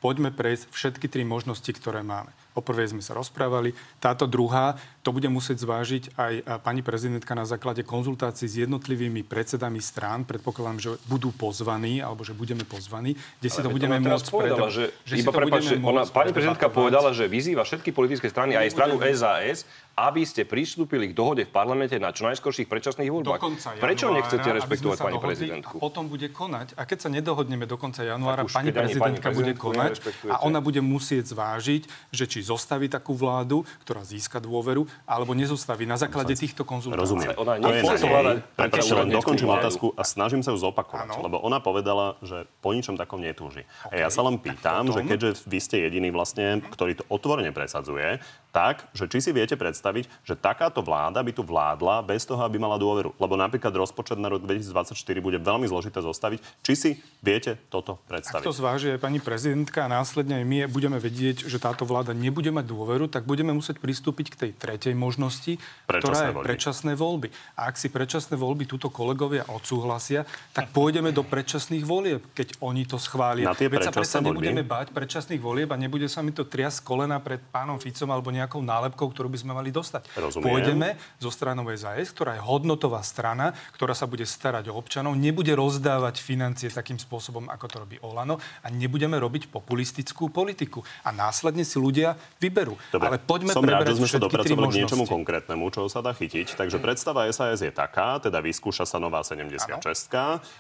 Poďme 0.06 0.30
prejsť 0.30 0.70
všetky 0.70 1.10
tri 1.10 1.26
možnosti, 1.26 1.66
ktoré 1.66 2.06
máme. 2.06 2.30
O 2.54 2.62
prvej 2.62 2.94
sme 2.94 3.02
sa 3.02 3.18
rozprávali. 3.18 3.74
Táto 3.98 4.30
druhá, 4.30 4.78
to 5.02 5.10
bude 5.10 5.26
musieť 5.34 5.66
zvážiť 5.66 6.14
aj 6.14 6.34
pani 6.62 6.86
prezidentka 6.86 7.34
na 7.34 7.42
základe 7.42 7.82
konzultácií 7.82 8.46
s 8.46 8.62
jednotlivými 8.62 9.26
predsedami 9.26 9.82
strán. 9.82 10.22
Predpokladám, 10.30 10.78
že 10.78 10.90
budú 11.10 11.34
pozvaní, 11.34 12.06
alebo 12.06 12.22
že 12.22 12.38
budeme 12.38 12.62
pozvaní, 12.70 13.18
kde 13.42 13.50
si 13.50 13.66
to 13.66 13.74
Ale 13.74 13.82
budeme 13.82 13.98
môcť 13.98 14.30
povedala, 14.30 14.70
že, 14.70 14.94
si 15.10 15.26
iba 15.26 15.34
prepáč, 15.34 15.74
že 15.74 15.82
ona, 15.82 16.06
pani 16.06 16.30
prezidentka 16.38 16.70
povedala, 16.70 17.10
že 17.10 17.26
vyzýva 17.26 17.66
všetky 17.66 17.90
politické 17.90 18.30
strany, 18.30 18.54
aj 18.54 18.78
stranu 18.78 19.02
SAS, 19.10 19.66
aby 19.96 20.28
ste 20.28 20.44
pristúpili 20.44 21.12
k 21.12 21.14
dohode 21.16 21.48
v 21.48 21.52
parlamente 21.52 21.96
na 21.96 22.12
čo 22.12 22.28
najskorších 22.28 22.68
predčasných 22.68 23.08
do 23.08 23.16
voľbách. 23.16 23.40
konca 23.40 23.70
Prečo 23.80 24.12
januára, 24.12 24.20
nechcete 24.20 24.44
aby 24.44 24.52
sme 24.52 24.58
rešpektovať 24.60 24.98
pani 25.00 25.16
dohodli 25.16 25.28
prezidentku? 25.32 25.76
A 25.76 25.80
potom 25.80 26.04
bude 26.12 26.28
konať. 26.28 26.68
A 26.76 26.82
keď 26.84 26.98
sa 27.00 27.10
nedohodneme 27.10 27.64
do 27.64 27.80
konca 27.80 28.04
januára, 28.04 28.44
pani 28.44 28.76
ani 28.76 28.76
pani 28.76 28.92
prezidentka 28.92 29.28
bude 29.32 29.54
konať 29.56 30.04
a 30.28 30.44
ona 30.44 30.60
bude 30.60 30.84
musieť 30.84 31.32
zvážiť, 31.32 31.88
že 32.12 32.26
či 32.28 32.44
zostaví 32.44 32.92
takú 32.92 33.16
vládu, 33.16 33.64
ktorá 33.88 34.04
získa 34.04 34.44
dôveru, 34.44 34.84
alebo 35.08 35.32
nezostaví 35.32 35.88
na 35.88 35.96
základe 35.96 36.36
týchto 36.36 36.68
konzultácií. 36.68 37.00
Rozumiem. 37.00 37.32
Ona 37.40 37.56
to 37.64 37.72
je 37.72 38.44
Prepačte, 38.56 38.94
len 39.00 39.08
dokončím 39.16 39.48
otázku 39.48 39.96
a 39.96 40.04
snažím 40.04 40.44
sa 40.44 40.52
ju 40.52 40.60
zopakovať. 40.60 41.08
Áno. 41.16 41.24
Lebo 41.24 41.40
ona 41.40 41.64
povedala, 41.64 42.20
že 42.20 42.44
po 42.60 42.76
ničom 42.76 43.00
takom 43.00 43.24
netúži. 43.24 43.64
A 43.88 43.96
ja 43.96 44.10
sa 44.12 44.28
len 44.28 44.36
pýtam, 44.36 44.92
že 44.92 45.08
keďže 45.08 45.48
vy 45.48 45.60
ste 45.64 45.88
jediný 45.88 46.12
vlastne, 46.12 46.60
ktorý 46.68 47.00
to 47.00 47.04
otvorene 47.08 47.56
presadzuje, 47.56 48.20
tak, 48.56 48.88
že 48.96 49.12
či 49.12 49.20
si 49.20 49.36
viete 49.36 49.60
predstaviť, 49.60 50.08
že 50.24 50.40
takáto 50.40 50.80
vláda 50.80 51.20
by 51.20 51.36
tu 51.36 51.44
vládla 51.44 52.00
bez 52.08 52.24
toho, 52.24 52.40
aby 52.40 52.56
mala 52.56 52.80
dôveru. 52.80 53.12
Lebo 53.20 53.36
napríklad 53.36 53.76
rozpočet 53.76 54.16
na 54.16 54.32
rok 54.32 54.48
2024 54.48 54.96
bude 55.20 55.44
veľmi 55.44 55.68
zložité 55.68 56.00
zostaviť. 56.00 56.40
Či 56.64 56.74
si 56.80 56.90
viete 57.20 57.60
toto 57.68 58.00
Ak 58.00 58.08
predstaviť? 58.08 58.48
to 58.48 58.56
zváži 58.56 58.96
aj 58.96 59.04
pani 59.04 59.20
prezidentka 59.20 59.84
a 59.84 59.92
následne 59.92 60.40
aj 60.40 60.46
my 60.48 60.58
budeme 60.72 60.96
vedieť, 60.96 61.52
že 61.52 61.60
táto 61.60 61.84
vláda 61.84 62.16
nebude 62.16 62.48
mať 62.48 62.64
dôveru, 62.64 63.12
tak 63.12 63.28
budeme 63.28 63.52
musieť 63.52 63.84
pristúpiť 63.84 64.32
k 64.32 64.36
tej 64.40 64.52
tretej 64.56 64.96
možnosti, 64.96 65.60
Predčasné 65.84 66.00
ktorá 66.00 66.18
je 66.24 66.32
voľby. 66.32 66.48
predčasné 66.48 66.92
voľby. 66.96 67.28
A 67.60 67.62
ak 67.68 67.76
si 67.76 67.92
predčasné 67.92 68.40
voľby 68.40 68.64
túto 68.72 68.88
kolegovia 68.88 69.44
odsúhlasia, 69.52 70.24
tak 70.56 70.72
pôjdeme 70.72 71.12
do 71.12 71.28
predčasných 71.28 71.84
volieb, 71.84 72.24
keď 72.32 72.56
oni 72.64 72.88
to 72.88 72.96
schvália. 72.96 73.52
Na 73.52 73.58
tie 73.58 73.68
Veď 73.68 73.90
sa 73.90 73.92
predsa 73.92 74.24
nebudeme 74.24 74.64
báť 74.64 74.96
predčasných 74.96 75.44
volieb 75.44 75.68
a 75.68 75.76
nebude 75.76 76.08
sa 76.08 76.24
mi 76.24 76.32
to 76.32 76.48
triasť 76.48 76.88
kolena 76.88 77.20
pred 77.20 77.44
pánom 77.52 77.76
Ficom 77.76 78.08
alebo 78.14 78.32
nejakou 78.46 78.62
nálepkou, 78.62 79.10
ktorú 79.10 79.34
by 79.34 79.40
sme 79.42 79.52
mali 79.58 79.74
dostať. 79.74 80.06
Rozumiem. 80.14 80.46
Pôjdeme 80.46 80.90
zo 81.18 81.34
stranou 81.34 81.66
SAS, 81.74 82.14
ktorá 82.14 82.38
je 82.38 82.42
hodnotová 82.46 83.02
strana, 83.02 83.58
ktorá 83.74 83.98
sa 83.98 84.06
bude 84.06 84.24
starať 84.24 84.70
o 84.70 84.78
občanov, 84.78 85.18
nebude 85.18 85.50
rozdávať 85.58 86.22
financie 86.22 86.70
takým 86.70 87.02
spôsobom, 87.02 87.50
ako 87.50 87.66
to 87.66 87.76
robí 87.82 87.98
Olano 88.06 88.38
a 88.62 88.68
nebudeme 88.70 89.18
robiť 89.18 89.50
populistickú 89.50 90.30
politiku. 90.30 90.86
A 91.02 91.10
následne 91.10 91.66
si 91.66 91.82
ľudia 91.82 92.14
vyberú. 92.38 92.78
Dobre, 92.94 93.08
Ale 93.10 93.18
poďme 93.18 93.52
som 93.56 93.66
rád, 93.66 93.90
že 93.90 93.98
sme 93.98 94.10
sa 94.12 94.20
dopracovali 94.22 94.68
k 94.70 94.78
niečomu 94.86 95.10
konkrétnemu, 95.10 95.66
čo 95.74 95.90
sa 95.90 96.06
dá 96.06 96.14
chytiť. 96.14 96.54
Takže 96.54 96.78
predstava 96.78 97.26
SAS 97.34 97.66
je 97.66 97.74
taká, 97.74 98.22
teda 98.22 98.44
vyskúša 98.44 98.86
sa 98.86 99.02
nová 99.02 99.26
76 99.26 99.82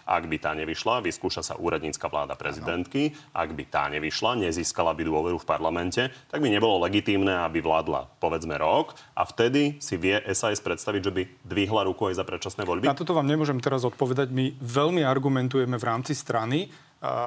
ak 0.05 0.23
by 0.31 0.37
tá 0.39 0.55
nevyšla, 0.55 1.03
vyskúša 1.03 1.41
sa 1.43 1.53
úradnícka 1.59 2.07
vláda 2.07 2.39
prezidentky, 2.39 3.11
ak 3.35 3.51
by 3.51 3.63
tá 3.67 3.91
nevyšla, 3.91 4.39
nezískala 4.39 4.95
by 4.95 5.03
dôveru 5.03 5.37
v 5.41 5.47
parlamente, 5.47 6.07
tak 6.31 6.39
by 6.39 6.47
nebolo 6.47 6.79
legitímne, 6.87 7.35
aby 7.43 7.59
vládla 7.75 8.07
povedzme 8.23 8.55
rok 8.55 8.95
a 9.19 9.27
vtedy 9.27 9.83
si 9.83 9.99
vie 9.99 10.15
SAS 10.31 10.63
predstaviť, 10.63 11.01
že 11.03 11.11
by 11.11 11.23
dvihla 11.43 11.83
ruku 11.83 12.07
aj 12.07 12.15
za 12.15 12.23
predčasné 12.23 12.63
voľby. 12.63 12.87
Na 12.87 12.95
toto 12.95 13.11
vám 13.11 13.27
nemôžem 13.27 13.59
teraz 13.59 13.83
odpovedať. 13.83 14.31
My 14.31 14.55
veľmi 14.63 15.03
argumentujeme 15.03 15.75
v 15.75 15.83
rámci 15.83 16.15
strany 16.15 16.71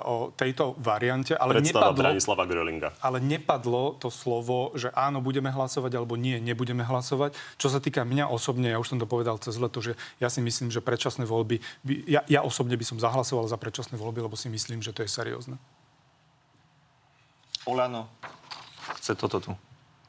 o 0.09 0.35
tejto 0.35 0.75
variante, 0.81 1.37
ale 1.39 1.61
Predstava 1.61 1.93
nepadlo, 1.93 2.03
Branislava 2.03 2.45
Grölinga. 2.51 2.89
ale 2.99 3.23
nepadlo 3.23 3.95
to 4.01 4.11
slovo, 4.11 4.75
že 4.75 4.91
áno, 4.91 5.23
budeme 5.23 5.55
hlasovať, 5.55 5.93
alebo 5.95 6.19
nie, 6.19 6.41
nebudeme 6.43 6.83
hlasovať. 6.83 7.37
Čo 7.61 7.71
sa 7.71 7.79
týka 7.79 8.03
mňa 8.03 8.27
osobne, 8.27 8.75
ja 8.75 8.81
už 8.81 8.97
som 8.97 8.99
to 8.99 9.07
povedal 9.07 9.39
cez 9.39 9.55
leto, 9.55 9.79
že 9.79 9.95
ja 10.19 10.33
si 10.33 10.43
myslím, 10.43 10.75
že 10.75 10.83
predčasné 10.83 11.29
voľby, 11.29 11.63
by, 11.87 11.95
ja, 12.11 12.27
ja 12.27 12.41
osobne 12.43 12.75
by 12.75 12.83
som 12.83 12.99
zahlasoval 12.99 13.47
za 13.47 13.61
predčasné 13.61 13.95
voľby, 13.95 14.27
lebo 14.27 14.35
si 14.35 14.51
myslím, 14.51 14.83
že 14.83 14.91
to 14.91 15.07
je 15.07 15.11
seriózne. 15.13 15.61
Olano 17.69 18.11
chce 18.99 19.15
toto 19.15 19.39
tu. 19.39 19.53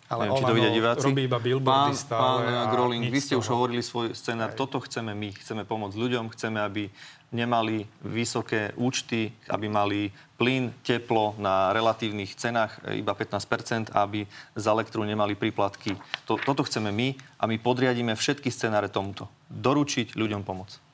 Ale 0.10 0.26
Neviem, 0.26 0.42
či 0.42 0.44
to 0.50 0.58
vidia 0.58 0.72
diváci. 0.74 1.06
robí 1.06 1.22
iba 1.30 1.38
billboardy 1.38 1.94
pán, 1.94 2.02
stále 2.02 2.42
Pán 2.50 2.74
Groling, 2.74 3.06
vy 3.14 3.22
ste 3.22 3.38
už 3.38 3.46
hovorili 3.54 3.86
svoj 3.86 4.18
scenár. 4.18 4.58
Toto 4.58 4.82
chceme 4.82 5.14
my. 5.14 5.30
Chceme 5.38 5.70
pomôcť 5.70 5.94
ľuďom, 5.94 6.34
chceme, 6.34 6.58
aby 6.58 6.90
nemali 7.30 7.86
vysoké 8.02 8.74
účty, 8.74 9.30
aby 9.54 9.70
mali 9.70 10.10
plyn, 10.34 10.74
teplo 10.82 11.38
na 11.38 11.70
relatívnych 11.70 12.34
cenách 12.34 12.82
e, 12.90 13.06
iba 13.06 13.14
15% 13.14 13.94
aby 13.94 14.26
za 14.58 14.74
elektru 14.74 15.06
nemali 15.06 15.38
príplatky. 15.38 15.94
To, 16.26 16.42
toto 16.42 16.66
chceme 16.66 16.90
my 16.90 17.14
a 17.38 17.46
my 17.46 17.62
podriadíme 17.62 18.18
všetky 18.18 18.50
scenáre 18.50 18.90
tomuto. 18.90 19.30
Doručiť 19.54 20.18
ľuďom 20.18 20.42
pomoc. 20.42 20.89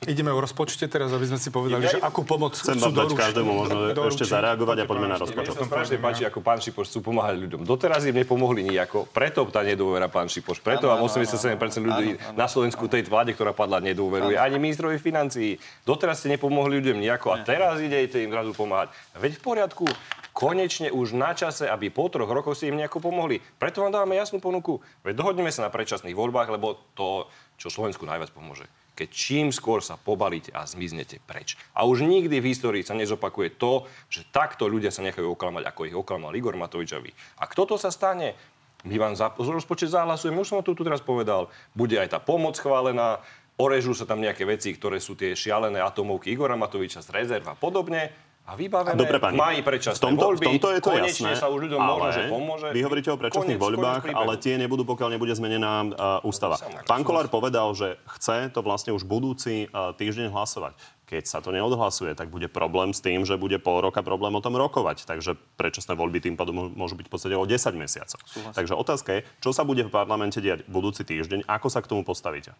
Ideme 0.00 0.32
o 0.32 0.40
rozpočte 0.40 0.88
teraz, 0.88 1.12
aby 1.12 1.28
sme 1.28 1.36
si 1.36 1.52
povedali, 1.52 1.84
že 1.84 2.00
akú 2.00 2.24
pomoc 2.24 2.56
Chcem 2.56 2.80
chcú 2.80 2.88
doručiť. 2.88 3.20
každému 3.20 3.52
možno 3.52 3.76
ešte 3.84 4.00
Doručiť. 4.00 4.32
zareagovať 4.32 4.76
a 4.80 4.84
poďme 4.88 5.12
na 5.12 5.20
Mne 5.20 5.24
rozpočet. 5.28 5.52
sa 5.52 5.68
strašne 5.68 5.96
páči, 6.00 6.22
ako 6.24 6.40
pán 6.40 6.56
Šipoš 6.56 6.88
chcú 6.88 7.12
pomáhať 7.12 7.36
ľuďom. 7.36 7.68
Doteraz 7.68 8.08
im 8.08 8.16
nepomohli 8.16 8.64
nijako, 8.64 9.04
preto 9.12 9.44
tá 9.52 9.60
nedôvera 9.60 10.08
pán 10.08 10.32
Šipoš. 10.32 10.64
Preto 10.64 10.88
vám 10.88 11.04
87% 11.04 11.52
ľudí 11.84 12.16
na 12.32 12.48
Slovensku 12.48 12.88
tej 12.88 13.04
vláde, 13.04 13.36
ktorá 13.36 13.52
padla, 13.52 13.84
nedôveruje. 13.84 14.40
Ani 14.40 14.56
ministrovi 14.56 14.96
financií. 14.96 15.60
Doteraz 15.84 16.24
ste 16.24 16.32
nepomohli 16.32 16.80
ľuďom 16.80 16.96
nejako 16.96 17.36
a 17.36 17.44
teraz 17.44 17.76
idete 17.84 18.24
im 18.24 18.32
zrazu 18.32 18.56
pomáhať. 18.56 18.96
Veď 19.20 19.36
v 19.36 19.42
poriadku, 19.44 19.84
konečne 20.32 20.88
už 20.88 21.12
na 21.12 21.36
čase, 21.36 21.68
aby 21.68 21.92
po 21.92 22.08
troch 22.08 22.32
rokoch 22.32 22.56
ste 22.56 22.72
im 22.72 22.80
nejako 22.80 23.04
pomohli. 23.04 23.36
Preto 23.60 23.84
vám 23.84 23.92
dávame 23.92 24.16
jasnú 24.16 24.40
ponuku. 24.40 24.80
Veď 25.04 25.20
dohodneme 25.20 25.52
sa 25.52 25.68
na 25.68 25.68
predčasných 25.68 26.16
voľbách, 26.16 26.56
lebo 26.56 26.80
to, 26.96 27.28
čo 27.60 27.68
Slovensku 27.68 28.08
najviac 28.08 28.32
pomôže 28.32 28.64
keď 28.94 29.08
čím 29.08 29.46
skôr 29.54 29.80
sa 29.80 29.96
pobalíte 29.96 30.52
a 30.52 30.66
zmiznete 30.68 31.22
preč. 31.24 31.56
A 31.72 31.88
už 31.88 32.04
nikdy 32.04 32.42
v 32.42 32.50
histórii 32.52 32.84
sa 32.84 32.96
nezopakuje 32.96 33.56
to, 33.56 33.88
že 34.12 34.28
takto 34.28 34.68
ľudia 34.68 34.92
sa 34.92 35.00
nechajú 35.00 35.34
oklamať, 35.34 35.62
ako 35.66 35.80
ich 35.88 35.96
oklamal 35.96 36.36
Igor 36.36 36.54
Matovič 36.58 36.90
a 36.92 37.00
vy. 37.00 37.10
A 37.40 37.48
kto 37.48 37.64
to 37.64 37.76
sa 37.80 37.88
stane? 37.88 38.36
My 38.84 38.96
vám 38.96 39.12
za 39.12 39.28
rozpočet 39.36 39.92
zahlasujeme, 39.92 40.40
už 40.40 40.48
som 40.48 40.64
to 40.64 40.72
tu 40.72 40.84
teraz 40.84 41.04
povedal. 41.04 41.52
Bude 41.76 42.00
aj 42.00 42.16
tá 42.16 42.18
pomoc 42.20 42.56
chválená, 42.56 43.20
orežú 43.60 43.92
sa 43.92 44.08
tam 44.08 44.24
nejaké 44.24 44.48
veci, 44.48 44.72
ktoré 44.72 44.96
sú 44.96 45.12
tie 45.12 45.36
šialené 45.36 45.84
atomovky 45.84 46.32
Igora 46.32 46.56
Matoviča 46.56 47.04
z 47.04 47.12
rezerv 47.12 47.44
a 47.44 47.56
podobne. 47.56 48.29
A 48.50 48.58
vybavené 48.58 48.98
Dobre, 48.98 49.22
pani, 49.22 49.38
máji 49.38 49.62
predčasné 49.62 50.02
v 50.02 50.04
tomto, 50.10 50.26
voľby. 50.26 50.42
v 50.42 50.48
tomto 50.50 50.68
je 50.74 50.80
to 50.82 50.90
jasné, 50.98 51.38
sa 51.38 51.46
už 51.46 51.70
ľuďom 51.70 51.78
ale 51.78 51.86
možno, 51.86 52.10
že 52.10 52.22
pomôže. 52.26 52.68
vy 52.74 52.80
hovoríte 52.82 53.10
o 53.14 53.18
predčasných 53.22 53.46
Koniec- 53.54 53.62
voľbách, 53.62 54.02
príbehu. 54.02 54.22
ale 54.26 54.32
tie 54.42 54.54
nebudú, 54.58 54.82
pokiaľ 54.82 55.08
nebude 55.14 55.30
zmenená 55.38 55.86
uh, 55.86 56.26
ústava. 56.26 56.58
Pán 56.82 57.06
Kolár 57.06 57.30
povedal, 57.30 57.70
že 57.78 57.94
chce 58.18 58.50
to 58.50 58.66
vlastne 58.66 58.90
už 58.90 59.06
budúci 59.06 59.70
uh, 59.70 59.94
týždeň 59.94 60.34
hlasovať. 60.34 60.74
Keď 61.06 61.26
sa 61.26 61.38
to 61.38 61.54
neodhlasuje, 61.54 62.10
tak 62.18 62.30
bude 62.30 62.50
problém 62.50 62.90
s 62.90 62.98
tým, 63.02 63.22
že 63.22 63.38
bude 63.38 63.58
pol 63.62 63.82
roka 63.82 64.02
problém 64.02 64.34
o 64.34 64.42
tom 64.42 64.58
rokovať. 64.58 65.06
Takže 65.06 65.38
predčasné 65.54 65.94
voľby 65.94 66.18
tým 66.18 66.34
pádom 66.34 66.74
môžu 66.74 66.98
byť 66.98 67.06
v 67.06 67.12
podstate 67.14 67.34
o 67.34 67.46
10 67.46 67.54
mesiacov. 67.74 68.18
Takže 68.54 68.74
otázka 68.74 69.10
je, 69.18 69.20
čo 69.38 69.50
sa 69.54 69.62
bude 69.62 69.86
v 69.86 69.90
parlamente 69.90 70.38
diať 70.38 70.66
budúci 70.66 71.06
týždeň, 71.06 71.46
ako 71.46 71.66
sa 71.66 71.82
k 71.82 71.90
tomu 71.90 72.02
postavíte? 72.02 72.54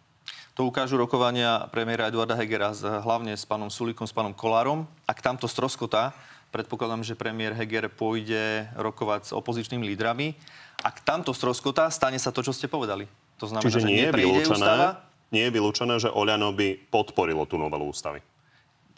To 0.59 0.67
ukážu 0.67 0.99
rokovania 0.99 1.71
premiéra 1.71 2.11
Eduarda 2.11 2.35
Hegera 2.35 2.75
s, 2.75 2.83
hlavne 2.83 3.31
s 3.39 3.47
pánom 3.47 3.71
Sulikom, 3.71 4.03
s 4.03 4.11
pánom 4.11 4.35
Kolárom. 4.35 4.83
Ak 5.07 5.23
tamto 5.23 5.47
stroskotá, 5.47 6.11
predpokladám, 6.51 7.07
že 7.07 7.15
premiér 7.15 7.55
Heger 7.55 7.87
pôjde 7.87 8.67
rokovať 8.75 9.21
s 9.27 9.31
opozičnými 9.31 9.87
lídrami. 9.95 10.35
Ak 10.83 11.07
tamto 11.07 11.31
stroskotá, 11.31 11.87
stane 11.87 12.19
sa 12.19 12.35
to, 12.35 12.43
čo 12.43 12.51
ste 12.51 12.67
povedali. 12.67 13.07
To 13.39 13.47
znamená, 13.47 13.63
Čiže 13.63 13.79
že 13.79 13.87
nie 13.87 13.95
je, 13.95 14.05
neprejde 14.11 14.27
ústava. 14.27 14.51
vylúčené, 14.51 14.87
nie 15.31 15.43
je 15.47 15.51
vylúčené, 15.55 15.93
že 16.03 16.09
Oľano 16.11 16.51
by 16.51 16.67
podporilo 16.91 17.47
tú 17.47 17.55
novelu 17.55 17.87
ústavy. 17.87 18.19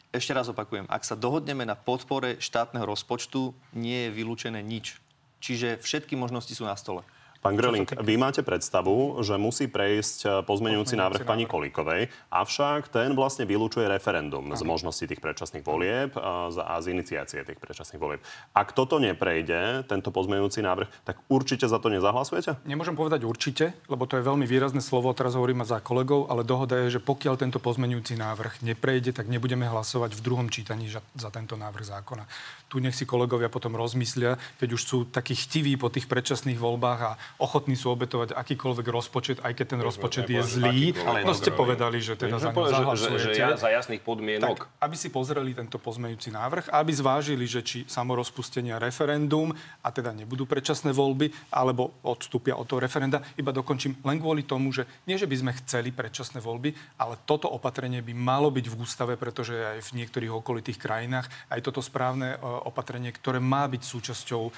Ešte 0.10 0.34
raz 0.34 0.50
opakujem, 0.50 0.90
ak 0.90 1.06
sa 1.06 1.14
dohodneme 1.14 1.70
na 1.70 1.78
podpore 1.78 2.42
štátneho 2.42 2.86
rozpočtu, 2.86 3.54
nie 3.78 4.10
je 4.10 4.14
vylúčené 4.14 4.58
nič. 4.66 4.98
Čiže 5.38 5.78
všetky 5.78 6.18
možnosti 6.18 6.54
sú 6.54 6.66
na 6.66 6.74
stole. 6.74 7.06
Pán 7.44 7.60
Gröling, 7.60 7.84
vy 8.00 8.16
máte 8.16 8.40
predstavu, 8.40 9.20
že 9.20 9.36
musí 9.36 9.68
prejsť 9.68 10.20
e, 10.24 10.28
pozmeňujúci 10.48 10.96
návrh 10.96 11.28
pani 11.28 11.44
Kolíkovej, 11.44 12.08
avšak 12.32 12.88
ten 12.88 13.12
vlastne 13.12 13.44
vylúčuje 13.44 13.84
referendum 13.84 14.48
z 14.56 14.64
možnosti 14.64 15.04
tých 15.04 15.20
predčasných 15.20 15.68
volieb 15.68 16.16
a 16.16 16.48
z, 16.48 16.64
a 16.64 16.80
z 16.80 16.96
iniciácie 16.96 17.44
tých 17.44 17.60
predčasných 17.60 18.00
volieb. 18.00 18.24
Ak 18.56 18.72
toto 18.72 18.96
neprejde, 18.96 19.84
tento 19.92 20.08
pozmeňujúci 20.16 20.64
návrh, 20.64 20.88
tak 21.04 21.20
určite 21.28 21.68
za 21.68 21.84
to 21.84 21.92
nezahlasujete? 21.92 22.64
Nemôžem 22.64 22.96
povedať 22.96 23.28
určite, 23.28 23.76
lebo 23.92 24.08
to 24.08 24.16
je 24.16 24.24
veľmi 24.24 24.48
výrazné 24.48 24.80
slovo, 24.80 25.12
teraz 25.12 25.36
hovorím 25.36 25.68
za 25.68 25.84
kolegov, 25.84 26.32
ale 26.32 26.48
dohoda 26.48 26.80
je, 26.88 26.96
že 26.96 27.04
pokiaľ 27.04 27.36
tento 27.36 27.60
pozmenujúci 27.60 28.16
návrh 28.16 28.64
neprejde, 28.64 29.12
tak 29.12 29.28
nebudeme 29.28 29.68
hlasovať 29.68 30.16
v 30.16 30.24
druhom 30.24 30.48
čítaní 30.48 30.88
za, 30.88 31.04
za 31.20 31.28
tento 31.28 31.60
návrh 31.60 31.92
zákona. 31.92 32.24
Tu 32.72 32.80
nech 32.80 32.96
si 32.96 33.04
kolegovia 33.04 33.52
potom 33.52 33.76
rozmyslia, 33.76 34.40
keď 34.64 34.70
už 34.80 34.82
sú 34.82 34.98
takí 35.12 35.36
chtiví 35.36 35.76
po 35.76 35.92
tých 35.92 36.08
predčasných 36.08 36.56
voľbách 36.56 37.00
a 37.04 37.12
ochotní 37.42 37.74
sú 37.74 37.94
obetovať 37.94 38.34
akýkoľvek 38.34 38.88
rozpočet, 38.90 39.38
aj 39.42 39.54
keď 39.58 39.66
ten 39.78 39.82
rozpočet 39.82 40.26
je 40.30 40.42
zlý. 40.42 40.94
No 41.24 41.34
ste 41.34 41.50
povedali, 41.54 42.00
že 42.00 42.18
teda 42.18 42.38
za 42.38 42.52
ňo 42.52 42.70
zahlasujete. 42.70 43.24
že 43.24 43.32
ja 43.38 43.56
za 43.58 43.70
jasných 43.70 44.02
podmienok. 44.04 44.58
Tak, 44.58 44.62
aby 44.84 44.96
si 44.98 45.10
pozreli 45.10 45.56
tento 45.56 45.78
pozmeňujúci 45.78 46.30
návrh, 46.34 46.66
aby 46.74 46.92
zvážili, 46.94 47.46
že 47.46 47.62
či 47.66 47.86
samorozpustenia 47.90 48.78
referendum 48.78 49.54
a 49.82 49.88
teda 49.90 50.12
nebudú 50.14 50.46
predčasné 50.46 50.94
voľby, 50.94 51.32
alebo 51.54 52.00
odstúpia 52.06 52.58
od 52.58 52.68
toho 52.68 52.84
referenda. 52.84 53.24
Iba 53.40 53.56
dokončím 53.56 54.00
len 54.04 54.18
kvôli 54.20 54.44
tomu, 54.44 54.72
že 54.72 54.86
nie, 55.10 55.18
že 55.18 55.30
by 55.30 55.36
sme 55.40 55.52
chceli 55.64 55.90
predčasné 55.94 56.40
voľby, 56.44 56.74
ale 57.00 57.20
toto 57.24 57.50
opatrenie 57.50 58.02
by 58.04 58.14
malo 58.16 58.50
byť 58.50 58.66
v 58.70 58.76
ústave, 58.80 59.14
pretože 59.16 59.56
aj 59.56 59.80
v 59.84 60.04
niektorých 60.04 60.32
okolitých 60.34 60.78
krajinách 60.80 61.28
aj 61.50 61.60
toto 61.64 61.80
správne 61.80 62.36
e, 62.36 62.38
opatrenie, 62.44 63.12
ktoré 63.12 63.40
má 63.40 63.66
byť 63.70 63.82
súčasťou 63.84 64.44
e, 64.48 64.52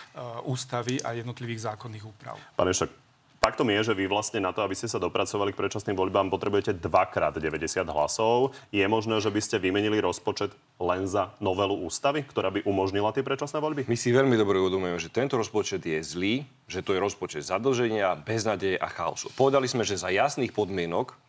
ústavy 0.48 1.02
a 1.02 1.14
jednotlivých 1.18 1.74
zákonných 1.74 2.06
úprav. 2.06 2.36
Pán 2.56 2.65
Ešak, 2.70 2.90
faktom 3.38 3.70
je, 3.70 3.92
že 3.92 3.94
vy 3.94 4.10
vlastne 4.10 4.42
na 4.42 4.50
to, 4.50 4.66
aby 4.66 4.74
ste 4.74 4.90
sa 4.90 4.98
dopracovali 4.98 5.54
k 5.54 5.60
predčasným 5.62 5.94
voľbám, 5.94 6.34
potrebujete 6.34 6.78
dvakrát 6.82 7.38
90 7.38 7.86
hlasov. 7.86 8.58
Je 8.74 8.82
možné, 8.90 9.22
že 9.22 9.30
by 9.30 9.42
ste 9.42 9.62
vymenili 9.62 10.02
rozpočet 10.02 10.50
len 10.82 11.06
za 11.06 11.30
novelu 11.38 11.78
ústavy, 11.86 12.26
ktorá 12.26 12.50
by 12.50 12.66
umožnila 12.66 13.14
tie 13.14 13.22
predčasné 13.22 13.62
voľby? 13.62 13.86
My 13.86 13.98
si 13.98 14.10
veľmi 14.10 14.34
dobre 14.34 14.58
uvedomujeme, 14.58 14.98
že 14.98 15.14
tento 15.14 15.38
rozpočet 15.38 15.86
je 15.86 16.02
zlý, 16.02 16.44
že 16.66 16.82
to 16.82 16.98
je 16.98 17.04
rozpočet 17.04 17.46
zadlženia, 17.46 18.18
beznadeje 18.18 18.82
a 18.82 18.90
chaosu. 18.90 19.30
Povedali 19.38 19.70
sme, 19.70 19.86
že 19.86 20.02
za 20.02 20.10
jasných 20.10 20.50
podmienok 20.50 21.25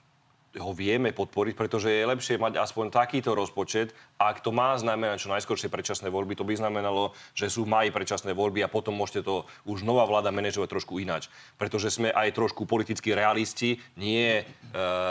ho 0.56 0.72
vieme 0.72 1.12
podporiť, 1.12 1.54
pretože 1.54 1.92
je 1.92 2.08
lepšie 2.08 2.36
mať 2.40 2.60
aspoň 2.60 2.92
takýto 2.92 3.36
rozpočet. 3.36 3.92
Ak 4.16 4.40
to 4.40 4.50
má 4.52 4.72
znamenať 4.76 5.28
čo 5.28 5.32
najskôršie 5.32 5.68
predčasné 5.68 6.08
voľby, 6.08 6.36
to 6.36 6.48
by 6.48 6.56
znamenalo, 6.56 7.12
že 7.36 7.52
sú 7.52 7.68
v 7.68 7.72
maji 7.72 7.90
predčasné 7.92 8.32
voľby 8.32 8.64
a 8.64 8.72
potom 8.72 8.96
môžete 8.96 9.24
to 9.24 9.44
už 9.68 9.84
nová 9.84 10.08
vláda 10.08 10.32
manažovať 10.32 10.68
trošku 10.72 10.96
ináč. 10.98 11.28
Pretože 11.60 11.92
sme 11.92 12.08
aj 12.12 12.32
trošku 12.32 12.64
politickí 12.64 13.12
realisti, 13.12 13.76
nie 14.00 14.40
e, 14.40 14.44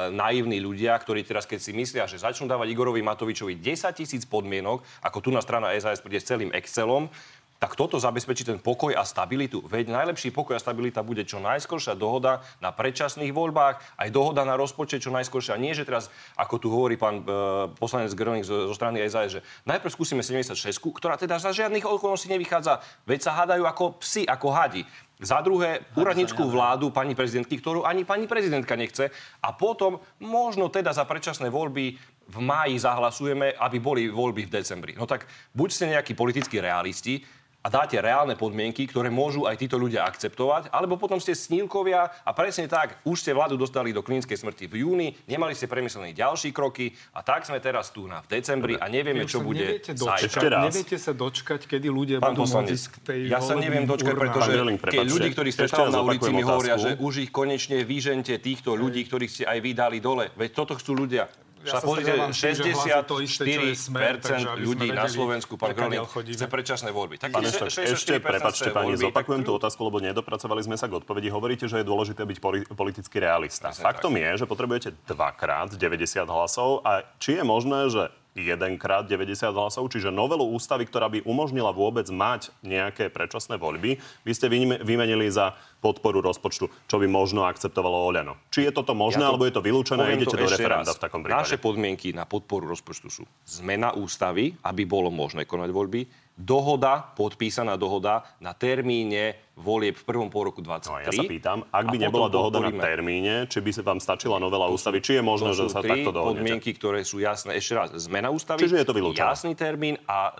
naivní 0.09 0.57
ľudia, 0.57 0.97
ktorí 0.97 1.21
teraz, 1.21 1.45
keď 1.45 1.59
si 1.61 1.71
myslia, 1.77 2.09
že 2.09 2.21
začnú 2.21 2.49
dávať 2.49 2.73
Igorovi 2.73 3.05
Matovičovi 3.05 3.61
10 3.61 3.93
tisíc 3.93 4.25
podmienok, 4.25 4.81
ako 5.05 5.17
tu 5.21 5.29
na 5.29 5.41
strana 5.45 5.73
SAS 5.77 6.01
príde 6.01 6.21
s 6.21 6.29
celým 6.29 6.49
Excelom, 6.53 7.09
tak 7.55 7.79
toto 7.79 7.95
zabezpečí 7.95 8.43
ten 8.43 8.59
pokoj 8.59 8.91
a 8.91 9.07
stabilitu. 9.07 9.63
Veď 9.63 9.87
najlepší 9.87 10.35
pokoj 10.35 10.59
a 10.59 10.61
stabilita 10.61 10.99
bude 10.99 11.23
čo 11.23 11.39
najskôršia 11.39 11.95
dohoda 11.95 12.43
na 12.59 12.75
predčasných 12.75 13.31
voľbách, 13.31 13.79
aj 13.95 14.09
dohoda 14.11 14.43
na 14.43 14.59
rozpočet 14.59 14.99
čo 14.99 15.15
najskôršia. 15.15 15.55
Nie, 15.55 15.71
že 15.71 15.87
teraz, 15.87 16.11
ako 16.35 16.55
tu 16.59 16.67
hovorí 16.67 16.99
pán 16.99 17.23
e, 17.23 17.71
poslanec 17.79 18.11
Gröning 18.11 18.43
zo, 18.43 18.67
zo 18.67 18.75
strany 18.75 18.99
SAS, 19.07 19.39
že 19.39 19.41
najprv 19.63 19.87
skúsime 19.87 20.19
76, 20.19 20.59
ktorá 20.99 21.15
teda 21.15 21.39
za 21.39 21.55
žiadnych 21.55 21.87
okolností 21.87 22.27
nevychádza. 22.27 22.83
Veď 23.07 23.19
sa 23.23 23.31
hádajú 23.39 23.63
ako 23.63 24.03
psi, 24.03 24.27
ako 24.27 24.47
hadi. 24.51 24.83
Za 25.15 25.39
druhé, 25.39 25.87
úradnickú 25.95 26.43
vládu 26.51 26.91
pani 26.91 27.15
prezidentky, 27.15 27.55
ktorú 27.55 27.87
ani 27.87 28.03
pani 28.03 28.27
prezidentka 28.27 28.75
nechce. 28.75 29.15
A 29.39 29.55
potom 29.55 30.03
možno 30.19 30.67
teda 30.67 30.91
za 30.91 31.07
predčasné 31.07 31.47
voľby 31.47 31.95
v 32.25 32.37
máji 32.43 32.75
zahlasujeme, 32.83 33.55
aby 33.55 33.77
boli 33.79 34.11
voľby 34.11 34.43
v 34.43 34.53
decembri. 34.59 34.91
No 34.99 35.07
tak 35.07 35.23
buď 35.55 35.69
ste 35.71 35.91
nejakí 35.95 36.19
politickí 36.19 36.59
realisti, 36.59 37.23
a 37.66 37.68
dáte 37.74 37.97
reálne 37.97 38.38
podmienky, 38.38 38.86
ktoré 38.86 39.09
môžu 39.09 39.49
aj 39.49 39.57
títo 39.57 39.82
ľudia 39.82 40.05
akceptovať, 40.05 40.70
alebo 40.70 41.01
potom 41.01 41.18
ste 41.18 41.34
snílkovia 41.34 42.13
a 42.22 42.30
presne 42.38 42.70
tak, 42.70 43.01
už 43.01 43.26
ste 43.26 43.34
vládu 43.34 43.57
dostali 43.57 43.89
do 43.89 44.05
klinickej 44.05 44.38
smrti 44.38 44.70
v 44.70 44.86
júni, 44.86 45.07
nemali 45.26 45.57
ste 45.57 45.66
premyslené 45.66 46.13
ďalší 46.13 46.53
kroky 46.53 46.93
a 47.18 47.26
tak 47.26 47.49
sme 47.49 47.57
teraz 47.57 47.89
tu 47.89 48.05
na 48.05 48.22
v 48.22 48.38
decembri 48.38 48.78
a 48.78 48.86
nevieme, 48.86 49.26
čo 49.26 49.41
sa 49.41 49.49
bude 49.49 49.66
neviete 49.66 49.97
dočkať, 49.97 50.30
Ešte 50.30 50.47
raz. 50.53 50.63
Neviete 50.70 50.97
sa 51.01 51.11
dočkať, 51.18 51.61
kedy 51.66 51.88
ľudia 51.89 52.18
Pán 52.22 52.38
budú 52.38 52.45
poslanec, 52.45 52.78
môcť 52.78 52.86
k 52.86 52.97
tej 53.01 53.20
ja 53.34 53.41
sa 53.41 53.57
neviem 53.57 53.89
dočkať, 53.89 54.13
urnám. 54.13 54.30
pretože 54.30 54.51
keď 54.86 55.07
ľudí, 55.09 55.30
ktorí 55.34 55.49
stretávam 55.49 55.89
na 55.89 56.01
ulici, 56.05 56.30
mi 56.30 56.45
hovoria, 56.45 56.78
otázku. 56.78 56.86
že 56.86 57.01
už 57.01 57.13
ich 57.26 57.32
konečne 57.34 57.82
vyžente 57.82 58.38
týchto 58.38 58.78
ľudí, 58.78 59.01
ktorých 59.09 59.32
ste 59.34 59.43
aj 59.49 59.57
vy 59.66 59.72
dali 59.74 59.97
dole. 59.97 60.30
Veď 60.38 60.53
toto 60.53 60.78
chcú 60.78 60.93
ľudia. 60.93 61.26
Ja 61.66 61.74
Sa 61.76 61.80
pozrite, 61.82 62.13
stretávam 62.13 62.30
s 62.30 62.39
tým, 62.39 62.53
že 62.53 62.63
hlasy 62.70 62.89
to 63.09 63.16
isté, 63.26 63.43
čo 63.49 63.61
je 63.66 63.74
Smer, 63.74 64.13
takže 64.22 64.45
aby 64.45 64.61
sme 64.61 64.66
ľudí 64.70 64.88
na 64.93 65.05
Slovensku, 65.09 65.53
pán 65.57 65.74
chodíme. 66.05 66.38
chce 66.38 66.45
predčasné 66.45 66.89
voľby. 66.93 67.16
Tak 67.18 67.30
Pán 67.34 67.41
Eštok, 67.41 67.70
64% 67.74 67.97
ešte, 67.97 68.13
prepačte 68.22 68.70
pani, 68.70 68.93
zopakujem 68.93 69.41
tú 69.41 69.57
otázku, 69.57 69.82
lebo 69.82 69.97
nedopracovali 69.97 70.61
sme 70.61 70.78
sa 70.78 70.86
k 70.86 71.01
odpovedi. 71.01 71.34
Hovoríte, 71.34 71.66
že 71.66 71.82
je 71.82 71.86
dôležité 71.86 72.22
byť 72.22 72.38
poli- 72.38 72.68
politický 72.70 73.18
realista. 73.18 73.74
Faktom 73.74 74.13
je, 74.13 74.30
že 74.38 74.45
potrebujete 74.45 74.93
dvakrát 75.09 75.74
90 75.74 76.30
hlasov 76.30 76.86
a 76.86 77.01
či 77.18 77.41
je 77.41 77.43
možné, 77.43 77.89
že 77.89 78.13
jedenkrát 78.36 79.07
90 79.07 79.31
hlasov, 79.49 79.88
čiže 79.88 80.11
novelu 80.11 80.43
ústavy, 80.45 80.83
ktorá 80.83 81.07
by 81.07 81.23
umožnila 81.23 81.71
vôbec 81.71 82.03
mať 82.05 82.51
nejaké 82.61 83.07
predčasné 83.07 83.55
voľby, 83.55 83.95
by 84.21 84.31
ste 84.31 84.51
vyme- 84.51 84.83
vymenili 84.83 85.31
za 85.31 85.55
podporu 85.79 86.19
rozpočtu, 86.19 86.67
čo 86.83 86.95
by 86.97 87.07
možno 87.07 87.43
akceptovalo 87.43 87.95
Oľano. 88.03 88.36
Či 88.49 88.67
je 88.67 88.71
toto 88.73 88.91
možné, 88.91 89.23
Ja 89.23 89.31
to- 89.31 89.31
alebo 89.31 89.47
je 89.47 89.55
to 89.55 89.63
vylúčené 89.63 90.01
a 90.01 90.11
idete 90.11 90.36
do 90.36 90.43
referenda 90.43 90.83
raz. 90.83 90.97
v 90.97 91.01
takom 91.01 91.21
prípade? 91.21 91.41
Naše 91.47 91.57
podmienky 91.57 92.11
na 92.11 92.25
podporu 92.25 92.67
rozpočtu 92.67 93.07
sú 93.07 93.23
zmena 93.45 93.95
ústavy, 93.95 94.51
aby 94.61 94.83
bolo 94.83 95.07
možné 95.07 95.45
konať 95.45 95.69
voľby, 95.71 96.01
dohoda, 96.38 97.15
podpísaná 97.15 97.73
dohoda 97.73 98.23
na 98.38 98.51
termíne 98.51 99.36
volieb 99.55 99.95
v 99.95 100.03
prvom 100.03 100.27
pol 100.27 100.51
roku 100.51 100.59
23. 100.59 100.83
No 100.86 100.99
ja 100.99 101.09
sa 101.09 101.23
pýtam, 101.23 101.63
ak 101.65 101.86
by 101.86 101.97
nebola 101.97 102.27
dohoda 102.27 102.59
na 102.59 102.67
podporíme. 102.67 102.83
termíne, 102.83 103.33
či 103.47 103.59
by 103.59 103.71
sa 103.71 103.81
vám 103.81 103.97
stačila 103.97 104.36
novela 104.36 104.67
ústavy, 104.67 104.99
či 104.99 105.15
je 105.15 105.23
možné, 105.23 105.49
To 105.49 105.57
že 105.57 105.71
sa 105.71 105.79
takto 105.79 106.11
dohodnete? 106.11 106.43
podmienky, 106.43 106.69
ktoré 106.71 107.01
sú 107.01 107.17
jasné. 107.17 107.55
Ešte 107.55 107.73
raz, 107.73 107.89
zmena 107.97 108.27
ústavy, 108.27 108.59
Čiže 108.61 108.77
je 108.77 108.86
to 108.86 108.91
vylúčené. 108.93 109.23
jasný 109.25 109.53
termín 109.53 109.95
a 110.03 110.19
e, 110.27 110.33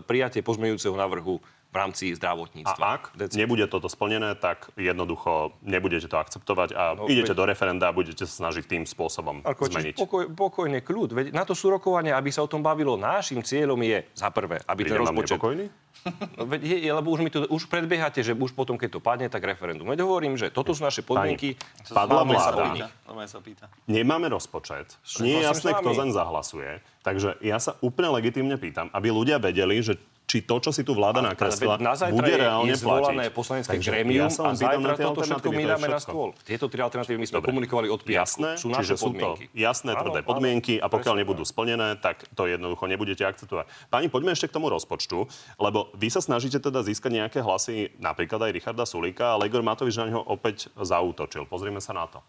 prijatie 0.00 0.40
pozmeňujúceho 0.40 0.92
návrhu 0.92 1.36
v 1.74 1.76
rámci 1.76 2.14
zdravotníctva. 2.14 2.84
A 2.86 3.02
ak 3.02 3.18
nebude 3.34 3.66
toto 3.66 3.90
splnené, 3.90 4.38
tak 4.38 4.70
jednoducho 4.78 5.58
nebudete 5.66 6.06
to 6.06 6.14
akceptovať 6.14 6.70
a 6.70 6.94
No, 6.94 7.10
idete 7.10 7.34
veď- 7.34 7.40
do 7.42 7.44
referenda 7.50 7.90
a 7.90 7.92
budete 7.92 8.22
sa 8.22 8.46
snažiť 8.46 8.62
tým 8.62 8.86
spôsobom 8.86 9.42
Ako, 9.42 9.66
zmeniť. 9.66 9.98
pokoj, 9.98 10.30
pokojne 10.30 10.78
kľud. 10.78 11.10
Veď 11.10 11.26
na 11.34 11.42
to 11.42 11.58
sú 11.58 11.66
rokovania, 11.66 12.14
aby 12.14 12.30
sa 12.30 12.46
o 12.46 12.48
tom 12.48 12.62
bavilo. 12.62 12.94
Našim 12.94 13.42
cieľom 13.42 13.82
je, 13.82 14.06
za 14.14 14.30
prvé, 14.30 14.62
aby 14.62 14.80
ten 14.86 14.94
Príde 14.94 15.02
vám 15.02 15.10
rozpočet... 15.10 15.34
nepokojný? 15.34 15.66
No, 16.36 16.44
veď 16.44 16.60
je, 16.84 16.90
lebo 16.92 17.08
už, 17.16 17.20
mi 17.22 17.30
to, 17.32 17.48
už 17.48 17.64
predbiehate, 17.64 18.20
že 18.20 18.36
už 18.36 18.52
potom, 18.52 18.76
keď 18.76 18.90
to 18.92 19.00
padne, 19.00 19.26
tak 19.32 19.40
referendum. 19.40 19.88
Veď 19.88 20.04
hovorím, 20.04 20.36
že 20.36 20.52
toto 20.52 20.76
sú 20.76 20.84
naše 20.84 21.00
podmienky. 21.00 21.56
padla 21.88 22.28
Máme 22.28 22.36
sa 22.36 22.50
vláda. 22.52 22.86
sa 23.24 23.38
pýta. 23.40 23.66
Nemáme 23.88 24.28
rozpočet. 24.28 25.00
Nie 25.24 25.40
je 25.40 25.48
Súhlasím 25.48 25.48
jasné, 25.48 25.70
kto 25.72 25.90
zaň 25.96 26.10
zahlasuje. 26.12 26.70
Takže 27.00 27.40
ja 27.40 27.56
sa 27.56 27.80
úplne 27.80 28.12
legitimne 28.12 28.56
pýtam, 28.60 28.92
aby 28.92 29.08
ľudia 29.08 29.40
vedeli, 29.40 29.80
že 29.80 29.96
či 30.24 30.40
to, 30.40 30.56
čo 30.56 30.72
si 30.72 30.82
tu 30.82 30.96
vláda 30.96 31.20
Ale 31.20 31.36
nakreslila, 31.36 31.76
na 31.76 31.92
bude 32.08 32.32
je, 32.32 32.40
reálne 32.40 32.72
je 32.72 32.80
zvolané 32.80 33.28
platiť. 33.28 33.36
poslanecké 33.36 33.72
Takže 33.76 33.90
grémium 33.92 34.32
ja 34.32 34.40
a 34.40 34.50
zajtra 34.56 34.94
toto 34.96 35.20
všetko 35.20 35.48
my 35.52 35.64
dáme 35.68 35.86
na 35.92 36.00
stôl. 36.00 36.28
Tieto 36.42 36.66
tri 36.72 36.80
alternatívy 36.80 37.18
my 37.20 37.26
sme 37.28 37.38
Dobre. 37.44 37.48
komunikovali 37.52 37.88
od 37.92 38.00
piatku. 38.00 38.24
Jasné, 38.24 38.50
Sú 38.56 38.72
naše 38.72 38.96
čiže 38.96 39.04
sú 39.04 39.12
podmienky. 39.12 39.44
to 39.52 39.54
jasné, 39.54 39.90
tvrdé 39.92 40.20
Áno, 40.24 40.28
podmienky 40.28 40.74
áno, 40.80 40.84
a 40.84 40.86
pokiaľ 40.88 41.14
presne 41.14 41.22
nebudú 41.28 41.42
tak. 41.44 41.50
splnené, 41.52 41.88
tak 42.00 42.16
to 42.32 42.42
jednoducho 42.48 42.84
nebudete 42.88 43.22
akceptovať. 43.22 43.64
Pani, 43.92 44.06
poďme 44.08 44.32
ešte 44.32 44.48
k 44.48 44.56
tomu 44.56 44.72
rozpočtu, 44.72 45.28
lebo 45.60 45.92
vy 45.92 46.08
sa 46.08 46.24
snažíte 46.24 46.56
teda 46.56 46.80
získať 46.80 47.12
nejaké 47.20 47.38
hlasy, 47.44 47.92
napríklad 48.00 48.48
aj 48.48 48.50
Richarda 48.56 48.88
Sulíka, 48.88 49.36
ale 49.36 49.52
Igor 49.52 49.60
Matovič 49.60 50.00
na 50.00 50.08
ňo 50.08 50.24
opäť 50.24 50.72
zaútočil. 50.72 51.44
Pozrime 51.44 51.84
sa 51.84 51.92
na 51.92 52.08
to. 52.08 52.24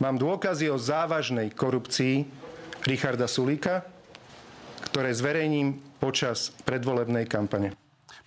Mám 0.00 0.16
dôkazy 0.16 0.72
o 0.72 0.80
závažnej 0.80 1.52
korupcii 1.52 2.24
Richarda 2.88 3.28
Sulíka, 3.28 3.84
ktoré 4.80 5.12
zverejním 5.12 5.78
počas 6.00 6.54
predvolebnej 6.64 7.28
kampane. 7.28 7.76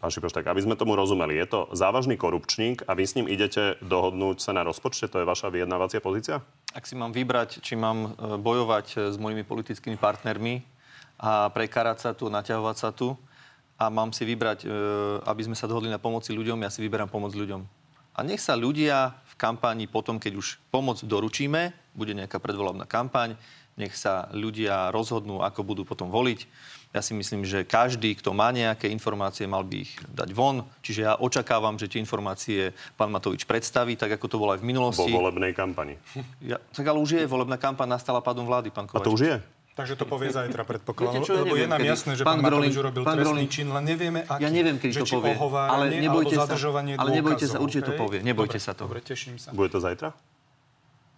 Pán 0.03 0.11
Šipoš, 0.11 0.35
tak 0.35 0.51
aby 0.51 0.59
sme 0.59 0.75
tomu 0.75 0.99
rozumeli, 0.99 1.39
je 1.39 1.47
to 1.47 1.59
závažný 1.71 2.19
korupčník 2.19 2.83
a 2.83 2.91
vy 2.91 3.07
s 3.07 3.15
ním 3.15 3.31
idete 3.31 3.79
dohodnúť 3.79 4.43
sa 4.43 4.51
na 4.51 4.67
rozpočte? 4.67 5.07
To 5.07 5.23
je 5.23 5.25
vaša 5.25 5.47
vyjednávacia 5.47 6.03
pozícia? 6.03 6.43
Ak 6.75 6.83
si 6.83 6.99
mám 6.99 7.15
vybrať, 7.15 7.63
či 7.63 7.79
mám 7.79 8.11
e, 8.11 8.35
bojovať 8.35 8.87
e, 8.91 8.95
s 9.13 9.15
mojimi 9.15 9.47
politickými 9.47 9.95
partnermi 9.95 10.59
a 11.23 11.47
prekarať 11.47 11.97
sa 12.03 12.11
tu, 12.11 12.27
naťahovať 12.27 12.75
sa 12.75 12.91
tu 12.91 13.15
a 13.79 13.87
mám 13.87 14.11
si 14.11 14.27
vybrať, 14.27 14.65
e, 14.65 14.69
aby 15.23 15.41
sme 15.47 15.55
sa 15.55 15.71
dohodli 15.71 15.87
na 15.87 16.03
pomoci 16.03 16.35
ľuďom, 16.35 16.59
ja 16.59 16.69
si 16.73 16.83
vyberám 16.83 17.07
pomoc 17.07 17.31
ľuďom. 17.31 17.63
A 18.13 18.19
nech 18.27 18.43
sa 18.43 18.59
ľudia 18.59 19.15
v 19.23 19.33
kampani 19.39 19.87
potom, 19.87 20.19
keď 20.19 20.35
už 20.35 20.59
pomoc 20.67 20.99
doručíme, 20.99 21.71
bude 21.95 22.11
nejaká 22.11 22.43
predvolebná 22.43 22.83
kampaň, 22.91 23.39
nech 23.75 23.93
sa 23.93 24.29
ľudia 24.31 24.89
rozhodnú, 24.89 25.39
ako 25.39 25.59
budú 25.63 25.83
potom 25.83 26.07
voliť. 26.07 26.45
Ja 26.93 27.01
si 27.01 27.11
myslím, 27.11 27.41
že 27.41 27.65
každý, 27.65 28.13
kto 28.13 28.31
má 28.31 28.53
nejaké 28.53 28.85
informácie, 28.85 29.49
mal 29.49 29.65
by 29.65 29.81
ich 29.81 29.97
dať 30.07 30.29
von. 30.29 30.61
Čiže 30.79 30.99
ja 31.01 31.17
očakávam, 31.17 31.73
že 31.73 31.89
tie 31.89 31.97
informácie 31.97 32.69
pán 32.93 33.09
Matovič 33.09 33.43
predstaví, 33.43 33.97
tak 33.97 34.13
ako 34.13 34.25
to 34.27 34.37
bolo 34.37 34.53
aj 34.53 34.61
v 34.61 34.65
Vo 34.65 34.69
minulosti. 34.69 35.09
volebnej 35.09 35.51
kampani. 35.51 35.97
Ja, 36.37 36.61
tak 36.69 36.85
ale 36.85 37.01
už 37.01 37.17
je 37.17 37.25
volebná 37.25 37.57
kampaň, 37.57 37.97
nastala 37.97 38.21
pádom 38.21 38.45
vlády, 38.45 38.69
pán 38.69 38.85
A 38.85 38.93
Kovač. 38.93 39.05
to 39.05 39.11
už 39.11 39.23
je? 39.25 39.35
Takže 39.73 39.97
to 39.97 40.05
povie 40.05 40.29
zajtra, 40.29 40.69
predpokladám. 40.69 41.17
Viete 41.17 41.25
čo, 41.25 41.33
ja 41.33 41.41
Lebo 41.41 41.57
je 41.57 41.65
neviem, 41.65 41.73
nám 41.73 41.81
kedy. 41.81 41.89
jasné, 41.89 42.11
že 42.13 42.21
Pán 42.21 42.37
pán, 42.37 42.45
Matovič 42.45 42.75
urobil 42.77 43.01
pán 43.01 43.17
trestný 43.17 43.45
čin, 43.49 43.67
len 43.73 43.83
nevieme, 43.83 44.19
aký. 44.21 44.41
Ja 44.45 44.49
neviem, 44.53 44.77
kedy 44.77 44.93
že 44.93 45.01
to 45.01 45.07
či 45.09 45.15
povie. 45.17 45.33
Ale 45.33 45.83
nebojte 45.89 46.29
alebo 46.29 46.37
sa. 46.37 46.45
zadržovanie 46.45 46.93
Ale 46.93 47.09
nebojte 47.09 47.41
sa, 47.41 47.57
dôkazov, 47.57 47.65
určite 47.65 47.83
to 47.83 47.91
hej? 47.91 47.97
povie. 47.97 48.19
Nebojte 48.21 48.53
Dobre, 48.53 48.67
sa 48.69 48.73
to. 48.77 48.83
Dobre, 48.85 48.99
teším 49.01 49.41
sa. 49.41 49.49
Bude 49.49 49.73
to 49.73 49.81
zajtra? 49.81 50.13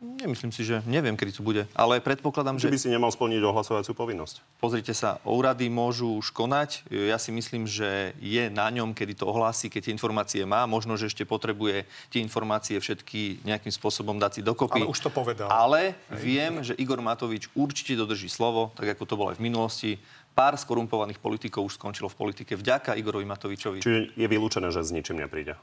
Nemyslím 0.05 0.53
si, 0.53 0.61
že 0.61 0.85
neviem, 0.85 1.17
kedy 1.17 1.37
to 1.37 1.41
bude. 1.41 1.65
Ale 1.73 1.97
predpokladám, 1.97 2.61
Či 2.61 2.69
že 2.69 2.73
by 2.73 2.79
si 2.79 2.89
nemal 2.93 3.09
splniť 3.09 3.41
ohlasovaciu 3.41 3.97
povinnosť? 3.97 4.41
pozrite 4.61 4.93
sa, 4.93 5.17
úrady 5.25 5.69
môžu 5.69 6.17
už 6.17 6.29
konať. 6.33 6.85
Ja 6.89 7.17
si 7.17 7.33
myslím, 7.33 7.65
že 7.65 8.13
je 8.17 8.49
na 8.49 8.69
ňom, 8.69 8.93
kedy 8.93 9.17
to 9.21 9.29
ohlási, 9.29 9.69
keď 9.69 9.89
tie 9.89 9.93
informácie 9.93 10.41
má. 10.45 10.65
Možno, 10.65 10.97
že 10.97 11.09
ešte 11.09 11.25
potrebuje 11.25 11.85
tie 12.09 12.21
informácie 12.21 12.77
všetky 12.77 13.45
nejakým 13.45 13.73
spôsobom 13.73 14.17
dať 14.17 14.31
si 14.37 14.41
dokopy. 14.41 14.81
Ale 14.81 14.89
už 14.89 15.01
to 15.05 15.09
povedal. 15.13 15.49
Ale 15.49 15.93
viem, 16.09 16.61
že 16.65 16.73
Igor 16.77 17.01
Matovič 17.01 17.49
určite 17.53 17.93
dodrží 17.97 18.29
slovo, 18.29 18.73
tak 18.73 18.97
ako 18.97 19.03
to 19.05 19.13
bolo 19.17 19.29
aj 19.33 19.37
v 19.37 19.45
minulosti. 19.45 19.91
Pár 20.35 20.59
skorumpovaných 20.59 21.23
politikov 21.23 21.63
už 21.71 21.79
skončilo 21.79 22.11
v 22.11 22.17
politike 22.19 22.59
vďaka 22.59 22.99
Igorovi 22.99 23.23
Matovičovi. 23.23 23.79
Čiže 23.79 24.19
je 24.19 24.27
vylúčené, 24.27 24.67
že 24.67 24.83
s 24.83 24.91
ničím 24.91 25.23
nepríde. 25.23 25.55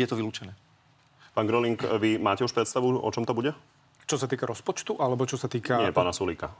Je 0.00 0.08
to 0.08 0.16
vylúčené. 0.16 0.56
Pán 1.34 1.46
Grolink, 1.46 1.82
vy 1.98 2.18
máte 2.18 2.44
už 2.44 2.52
predstavu, 2.52 2.98
o 2.98 3.10
čom 3.10 3.24
to 3.24 3.34
bude? 3.34 3.54
Čo 4.04 4.20
sa 4.20 4.28
týka 4.28 4.44
rozpočtu, 4.44 5.00
alebo 5.00 5.24
čo 5.24 5.40
sa 5.40 5.48
týka... 5.48 5.80
Nie, 5.80 5.90
pána 5.90 6.12
Sulíka. 6.12 6.52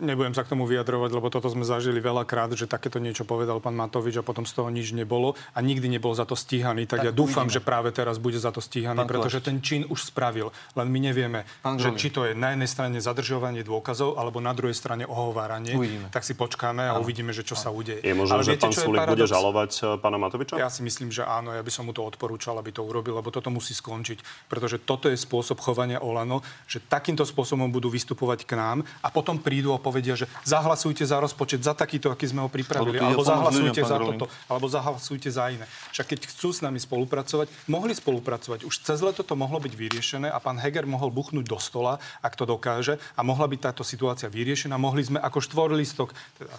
Nebudem 0.00 0.32
sa 0.32 0.44
k 0.44 0.52
tomu 0.52 0.64
vyjadrovať, 0.64 1.10
lebo 1.12 1.28
toto 1.28 1.48
sme 1.48 1.64
zažili 1.64 2.00
veľakrát, 2.00 2.52
že 2.52 2.64
takéto 2.64 2.96
niečo 2.96 3.24
povedal 3.24 3.60
pán 3.60 3.76
Matovič 3.76 4.16
a 4.16 4.24
potom 4.24 4.48
z 4.48 4.52
toho 4.56 4.68
nič 4.72 4.92
nebolo 4.92 5.36
a 5.52 5.60
nikdy 5.60 5.92
nebol 5.92 6.12
za 6.16 6.24
to 6.24 6.32
stíhaný. 6.32 6.88
Tak, 6.88 7.04
Tak 7.04 7.06
ja 7.08 7.12
dúfam, 7.12 7.48
uvidíme. 7.48 7.56
že 7.56 7.60
práve 7.60 7.88
teraz 7.92 8.16
bude 8.16 8.36
za 8.40 8.48
to 8.48 8.64
stíhaný, 8.64 9.04
Pán 9.04 9.08
pretože 9.08 9.40
Kovačič. 9.40 9.48
ten 9.48 9.56
čin 9.60 9.82
už 9.88 10.08
spravil. 10.08 10.48
Len 10.72 10.88
my 10.88 10.98
nevieme, 11.00 11.44
Pán 11.60 11.76
že 11.76 11.92
či 11.96 12.08
to 12.08 12.24
je 12.24 12.32
na 12.32 12.56
jednej 12.56 12.68
strane 12.68 12.96
zadržovanie 13.00 13.60
dôkazov, 13.60 14.16
alebo 14.16 14.40
na 14.40 14.56
druhej 14.56 14.72
strane 14.76 15.04
ohováranie. 15.04 15.76
Uvidíme. 15.76 16.08
Tak 16.08 16.24
si 16.24 16.32
počkáme 16.32 16.84
a 16.88 16.96
uvidíme, 16.96 17.32
že 17.36 17.44
čo 17.44 17.52
sa 17.52 17.68
udeje. 17.68 18.00
Je 18.00 18.16
možné, 18.16 18.40
že 18.40 18.56
viete, 18.56 18.64
pán 18.64 18.72
Sulík 18.72 19.04
bude 19.04 19.28
žalovať 19.28 19.70
e, 19.72 19.82
pána 20.00 20.16
Matoviča? 20.16 20.56
Ja 20.56 20.72
si 20.72 20.80
myslím, 20.80 21.12
že 21.12 21.24
áno, 21.24 21.52
ja 21.52 21.60
by 21.60 21.72
som 21.72 21.84
mu 21.84 21.92
to 21.92 22.00
odporúčal, 22.04 22.56
aby 22.56 22.72
to 22.72 22.80
urobil, 22.80 23.20
lebo 23.20 23.28
toto 23.28 23.52
musí 23.52 23.76
skončiť. 23.76 24.48
Pretože 24.48 24.80
toto 24.80 25.12
je 25.12 25.16
spôsob 25.16 25.60
chovania 25.60 26.00
Olano, 26.00 26.40
že 26.74 26.82
takýmto 26.82 27.22
spôsobom 27.22 27.70
budú 27.70 27.86
vystupovať 27.86 28.42
k 28.42 28.58
nám 28.58 28.78
a 28.98 29.08
potom 29.14 29.38
prídu 29.38 29.70
a 29.70 29.78
povedia, 29.78 30.18
že 30.18 30.26
zahlasujte 30.42 31.06
za 31.06 31.22
rozpočet, 31.22 31.62
za 31.62 31.70
takýto, 31.70 32.10
aký 32.10 32.26
sme 32.26 32.42
ho 32.42 32.50
pripravili, 32.50 32.98
alebo 32.98 33.22
zahlasujte 33.22 33.86
za 33.86 33.96
toto, 34.02 34.26
alebo 34.50 34.66
zahlasujte 34.66 35.30
za 35.30 35.54
iné. 35.54 35.70
Však 35.94 36.06
keď 36.10 36.18
chcú 36.26 36.50
s 36.50 36.58
nami 36.66 36.82
spolupracovať, 36.82 37.46
mohli 37.70 37.94
spolupracovať. 37.94 38.66
Už 38.66 38.82
cez 38.82 38.98
leto 38.98 39.22
to 39.22 39.38
mohlo 39.38 39.62
byť 39.62 39.70
vyriešené 39.70 40.28
a 40.34 40.42
pán 40.42 40.58
Heger 40.58 40.82
mohol 40.90 41.14
buchnúť 41.14 41.46
do 41.46 41.58
stola, 41.62 42.02
ak 42.18 42.34
to 42.34 42.42
dokáže, 42.42 42.98
a 43.14 43.20
mohla 43.22 43.46
byť 43.46 43.60
táto 43.70 43.86
situácia 43.86 44.26
vyriešená. 44.26 44.74
Mohli 44.74 45.14
sme 45.14 45.18
ako 45.22 45.38
štvorlistok, 45.38 46.10
teda 46.42 46.54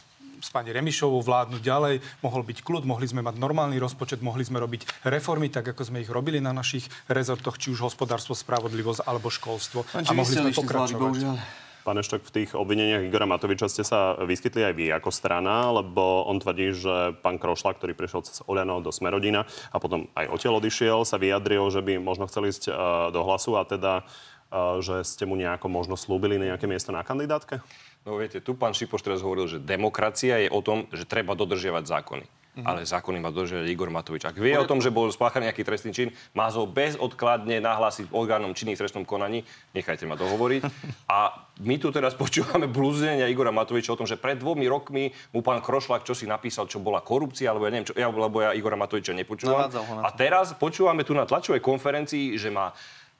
s 0.45 0.53
pani 0.53 0.69
Remišovou 0.69 1.25
vládnuť 1.25 1.61
ďalej, 1.65 1.95
mohol 2.21 2.45
byť 2.45 2.61
kľud, 2.61 2.85
mohli 2.85 3.09
sme 3.09 3.25
mať 3.25 3.41
normálny 3.41 3.81
rozpočet, 3.81 4.21
mohli 4.21 4.45
sme 4.45 4.61
robiť 4.61 5.09
reformy, 5.09 5.49
tak 5.49 5.73
ako 5.73 5.81
sme 5.89 6.05
ich 6.05 6.09
robili 6.13 6.37
na 6.37 6.53
našich 6.53 6.85
rezortoch, 7.09 7.57
či 7.57 7.73
už 7.73 7.89
hospodárstvo, 7.89 8.37
spravodlivosť 8.37 9.09
alebo 9.09 9.33
školstvo. 9.33 9.81
a 9.97 10.11
mohli 10.13 10.33
sme 10.37 10.53
pokračovať. 10.53 11.65
Pán 11.85 12.01
Eštok, 12.01 12.25
v 12.25 12.33
tých 12.41 12.57
obvineniach 12.57 13.05
Igora 13.05 13.29
Matoviča 13.29 13.69
ste 13.69 13.85
sa 13.85 14.17
vyskytli 14.17 14.65
aj 14.65 14.73
vy 14.73 14.85
ako 14.89 15.13
strana, 15.13 15.69
lebo 15.69 16.25
on 16.25 16.41
tvrdí, 16.41 16.73
že 16.73 17.13
pán 17.21 17.37
Krošla, 17.37 17.77
ktorý 17.77 17.93
prišiel 17.93 18.25
cez 18.25 18.41
Oľano 18.49 18.81
do 18.81 18.89
Smerodina 18.89 19.45
a 19.69 19.77
potom 19.77 20.09
aj 20.17 20.33
odtiaľ 20.33 20.57
odišiel, 20.57 21.05
sa 21.05 21.21
vyjadril, 21.21 21.61
že 21.69 21.85
by 21.85 22.01
možno 22.01 22.25
chcel 22.25 22.49
ísť 22.49 22.73
eh, 22.73 22.75
do 23.13 23.21
hlasu 23.21 23.53
a 23.53 23.69
teda, 23.69 24.01
eh, 24.01 24.81
že 24.81 25.05
ste 25.05 25.29
mu 25.29 25.37
nejako 25.37 25.69
možno 25.69 25.93
slúbili 25.93 26.41
nejaké 26.41 26.65
miesto 26.65 26.89
na 26.89 27.05
kandidátke? 27.05 27.61
No 28.05 28.21
viete, 28.21 28.37
tu 28.37 28.53
pán 28.53 28.77
Šipoš 28.77 29.01
teraz 29.01 29.25
hovoril, 29.25 29.49
že 29.49 29.57
demokracia 29.57 30.37
je 30.45 30.49
o 30.53 30.61
tom, 30.61 30.85
že 30.93 31.09
treba 31.09 31.33
dodržiavať 31.33 31.83
zákony. 31.89 32.25
Mhm. 32.55 32.63
Ale 32.63 32.87
zákony 32.87 33.17
má 33.19 33.35
dodržiavať 33.35 33.67
Igor 33.67 33.91
Matovič. 33.91 34.23
Ak 34.23 34.39
vie 34.39 34.55
o 34.55 34.63
tom, 34.63 34.79
že 34.79 34.87
bol 34.87 35.11
spáchaný 35.11 35.51
nejaký 35.51 35.67
trestný 35.67 35.91
čin, 35.91 36.09
má 36.31 36.47
ho 36.47 36.63
bezodkladne 36.63 37.59
nahlásiť 37.59 38.15
orgánom 38.15 38.55
činných 38.55 38.79
v 38.79 38.83
trestnom 38.87 39.03
konaní. 39.03 39.43
Nechajte 39.75 40.07
ma 40.07 40.15
dohovoriť. 40.15 40.61
A 41.11 41.35
my 41.59 41.75
tu 41.75 41.91
teraz 41.91 42.15
počúvame 42.15 42.71
blúznenia 42.71 43.27
Igora 43.27 43.51
Matoviča 43.51 43.91
o 43.91 43.99
tom, 43.99 44.07
že 44.07 44.15
pred 44.15 44.39
dvomi 44.39 44.71
rokmi 44.71 45.11
mu 45.35 45.43
pán 45.43 45.59
Krošlak 45.59 46.07
čo 46.07 46.15
si 46.15 46.23
napísal, 46.29 46.71
čo 46.71 46.79
bola 46.79 47.03
korupcia, 47.03 47.51
alebo 47.51 47.67
ja 47.67 47.75
neviem, 47.75 47.91
čo, 47.91 47.95
ja, 47.97 48.07
lebo 48.07 48.39
ja 48.39 48.55
Igora 48.55 48.79
Matoviča 48.79 49.11
nepočúvam. 49.11 49.67
A 49.99 50.09
teraz 50.15 50.55
počúvame 50.55 51.03
tu 51.03 51.11
na 51.11 51.27
tlačovej 51.27 51.59
konferencii, 51.59 52.39
že 52.39 52.53
má 52.55 52.71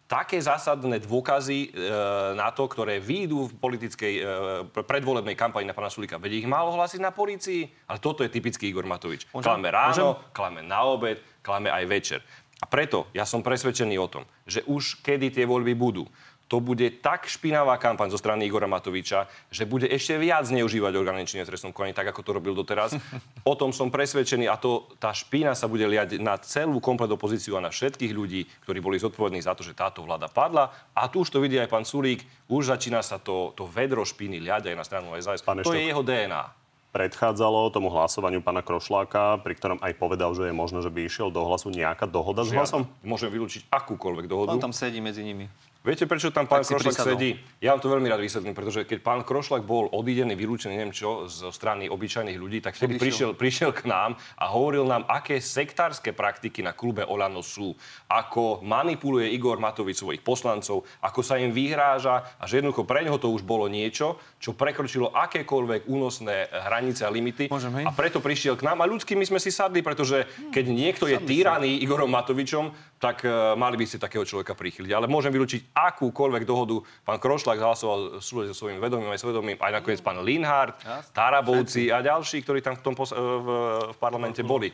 také 0.06 0.38
zásadné 0.38 1.02
dôkazy 1.02 1.74
e, 1.74 1.90
na 2.38 2.54
to, 2.54 2.70
ktoré 2.70 3.02
výjdu 3.02 3.50
v 3.50 3.54
politickej 3.58 4.14
e, 4.14 4.22
pre- 4.70 4.86
predvolebnej 4.86 5.34
kampani 5.34 5.66
na 5.66 5.74
pána 5.74 5.90
Sulika. 5.90 6.22
Veď 6.22 6.46
ich 6.46 6.48
mal 6.50 6.70
ohlásiť 6.70 7.02
na 7.02 7.10
polícii, 7.10 7.66
ale 7.90 7.98
toto 7.98 8.22
je 8.22 8.30
typický 8.30 8.70
Igor 8.70 8.86
Matovič. 8.86 9.26
Môžem? 9.34 9.50
Klame 9.50 9.70
ráno, 9.74 10.22
klame 10.30 10.62
na 10.62 10.86
obed, 10.86 11.18
klame 11.42 11.74
aj 11.74 11.84
večer. 11.90 12.20
A 12.64 12.66
preto 12.70 13.12
ja 13.12 13.28
som 13.28 13.44
presvedčený 13.44 14.00
o 14.00 14.08
tom, 14.08 14.24
že 14.48 14.64
už 14.64 15.04
kedy 15.04 15.34
tie 15.34 15.44
voľby 15.44 15.76
budú, 15.76 16.08
to 16.46 16.62
bude 16.62 17.02
tak 17.02 17.26
špinavá 17.26 17.82
kampaň 17.82 18.14
zo 18.14 18.22
strany 18.22 18.46
Igora 18.46 18.70
Matoviča, 18.70 19.26
že 19.50 19.66
bude 19.66 19.90
ešte 19.90 20.14
viac 20.22 20.46
zneužívať 20.46 20.94
orgány 20.94 21.26
činné 21.26 21.42
v 21.42 21.50
trestnom 21.50 21.74
konaní, 21.74 21.98
tak 21.98 22.14
ako 22.14 22.22
to 22.22 22.32
robil 22.38 22.54
doteraz. 22.54 22.94
O 23.46 23.54
tom 23.54 23.70
som 23.70 23.94
presvedčený 23.94 24.50
a 24.50 24.58
to, 24.58 24.90
tá 24.98 25.14
špína 25.14 25.54
sa 25.54 25.70
bude 25.70 25.86
liať 25.86 26.18
na 26.18 26.34
celú 26.42 26.82
komplet 26.82 27.14
opozíciu 27.14 27.62
a 27.62 27.62
na 27.62 27.70
všetkých 27.70 28.10
ľudí, 28.10 28.50
ktorí 28.66 28.82
boli 28.82 28.98
zodpovední 28.98 29.38
za 29.38 29.54
to, 29.54 29.62
že 29.62 29.78
táto 29.78 30.02
vláda 30.02 30.26
padla. 30.26 30.74
A 30.98 31.06
tu 31.06 31.22
už 31.22 31.30
to 31.30 31.38
vidí 31.38 31.62
aj 31.62 31.70
pán 31.70 31.86
Sulík, 31.86 32.26
už 32.50 32.74
začína 32.74 33.06
sa 33.06 33.22
to, 33.22 33.54
to 33.54 33.70
vedro 33.70 34.02
špíny 34.02 34.42
liať 34.42 34.74
aj 34.74 34.76
na 34.78 34.82
stranu 34.82 35.14
SAS. 35.22 35.46
Pán 35.46 35.62
To 35.62 35.78
je 35.78 35.94
jeho 35.94 36.02
DNA. 36.02 36.66
Predchádzalo 36.90 37.70
tomu 37.70 37.94
hlasovaniu 37.94 38.42
pána 38.42 38.66
Krošláka, 38.66 39.38
pri 39.46 39.54
ktorom 39.60 39.78
aj 39.84 39.94
povedal, 40.00 40.32
že 40.34 40.50
je 40.50 40.56
možno, 40.56 40.80
že 40.82 40.90
by 40.90 41.06
išiel 41.06 41.30
do 41.30 41.44
hlasu 41.46 41.70
nejaká 41.70 42.10
dohoda 42.10 42.42
s 42.42 42.56
hlasom? 42.56 42.90
Môžem 43.06 43.30
vylúčiť 43.30 43.68
akúkoľvek 43.68 44.26
dohodu. 44.26 44.56
On 44.56 44.64
tam 44.64 44.74
sedí 44.74 45.04
medzi 45.04 45.22
nimi. 45.22 45.52
Viete, 45.86 46.10
prečo 46.10 46.34
tam 46.34 46.50
pán 46.50 46.66
Krošlak 46.66 46.98
prisadol. 46.98 47.14
sedí? 47.14 47.38
Ja 47.62 47.78
vám 47.78 47.82
to 47.86 47.94
veľmi 47.94 48.10
rád 48.10 48.18
vysvetlím, 48.26 48.58
pretože 48.58 48.90
keď 48.90 49.06
pán 49.06 49.22
Krošlak 49.22 49.70
bol 49.70 49.86
odídený, 49.94 50.34
vylúčený, 50.34 50.74
neviem 50.74 50.90
čo, 50.90 51.30
zo 51.30 51.54
strany 51.54 51.86
obyčajných 51.86 52.42
ľudí, 52.42 52.58
tak 52.58 52.74
vtedy 52.74 52.98
prišiel, 52.98 53.38
prišiel 53.38 53.70
k 53.70 53.86
nám 53.86 54.18
a 54.34 54.50
hovoril 54.50 54.90
nám, 54.90 55.06
aké 55.06 55.38
sektárske 55.38 56.10
praktiky 56.10 56.66
na 56.66 56.74
klube 56.74 57.06
Olano 57.06 57.46
sú, 57.46 57.78
ako 58.10 58.66
manipuluje 58.66 59.30
Igor 59.30 59.62
Matovič 59.62 60.02
svojich 60.02 60.26
poslancov, 60.26 60.90
ako 61.06 61.22
sa 61.22 61.38
im 61.38 61.54
vyhráža 61.54 62.34
a 62.42 62.50
že 62.50 62.66
jednoducho 62.66 62.82
pre 62.82 63.06
neho 63.06 63.22
to 63.22 63.30
už 63.30 63.46
bolo 63.46 63.70
niečo, 63.70 64.18
čo 64.42 64.58
prekročilo 64.58 65.14
akékoľvek 65.14 65.86
únosné 65.86 66.50
hranice 66.66 67.06
a 67.06 67.14
limity. 67.14 67.46
Môžem, 67.46 67.86
a 67.86 67.94
preto 67.94 68.26
prišiel 68.26 68.58
k 68.58 68.66
nám 68.66 68.82
a 68.82 68.90
ľudský 68.90 69.14
my 69.14 69.30
sme 69.30 69.38
si 69.38 69.54
sadli, 69.54 69.86
pretože 69.86 70.26
keď 70.50 70.66
niekto 70.66 71.06
je 71.06 71.22
týraný 71.22 71.78
Igorom 71.86 72.10
Matovičom, 72.10 72.74
tak 72.96 73.28
uh, 73.28 73.54
mali 73.60 73.76
by 73.76 73.86
ste 73.86 74.00
takého 74.00 74.24
človeka 74.24 74.56
prichyliť. 74.56 74.92
Ale 74.96 75.12
môžem 75.12 75.32
vylúčiť 75.32 75.76
akúkoľvek 75.76 76.44
dohodu. 76.48 76.80
Pán 77.04 77.20
Krošlak 77.20 77.60
hlasoval 77.60 78.24
so 78.24 78.56
svojím 78.56 78.80
vedomím 78.80 79.12
aj 79.12 79.22
svedomím, 79.22 79.60
aj 79.60 79.84
nakoniec 79.84 80.00
pán 80.00 80.24
Linhard, 80.24 80.80
Tarabovci 81.12 81.92
a 81.92 82.00
ďalší, 82.00 82.42
ktorí 82.42 82.64
tam 82.64 82.80
v 82.80 82.84
tom 82.84 82.94
pos- 82.96 83.16
v, 83.16 83.48
v 83.92 83.98
parlamente 84.00 84.42
boli. 84.42 84.72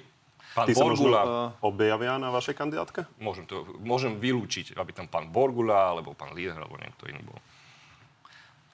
Pán 0.52 0.68
Tí 0.68 0.76
sa 0.76 0.84
možno 0.84 1.08
Borgula, 1.08 1.22
uh, 1.24 1.32
objavia 1.64 2.20
na 2.20 2.28
vašej 2.28 2.60
kandidátke? 2.60 3.08
môžem, 3.24 3.48
to, 3.48 3.64
môžem 3.80 4.20
vylúčiť, 4.20 4.76
aby 4.76 4.92
tam 4.92 5.08
pán 5.08 5.32
Borgula, 5.32 5.96
alebo 5.96 6.12
pán 6.12 6.36
Linhard, 6.36 6.68
alebo 6.68 6.76
niekto 6.76 7.08
iný 7.08 7.24
bol. 7.24 7.40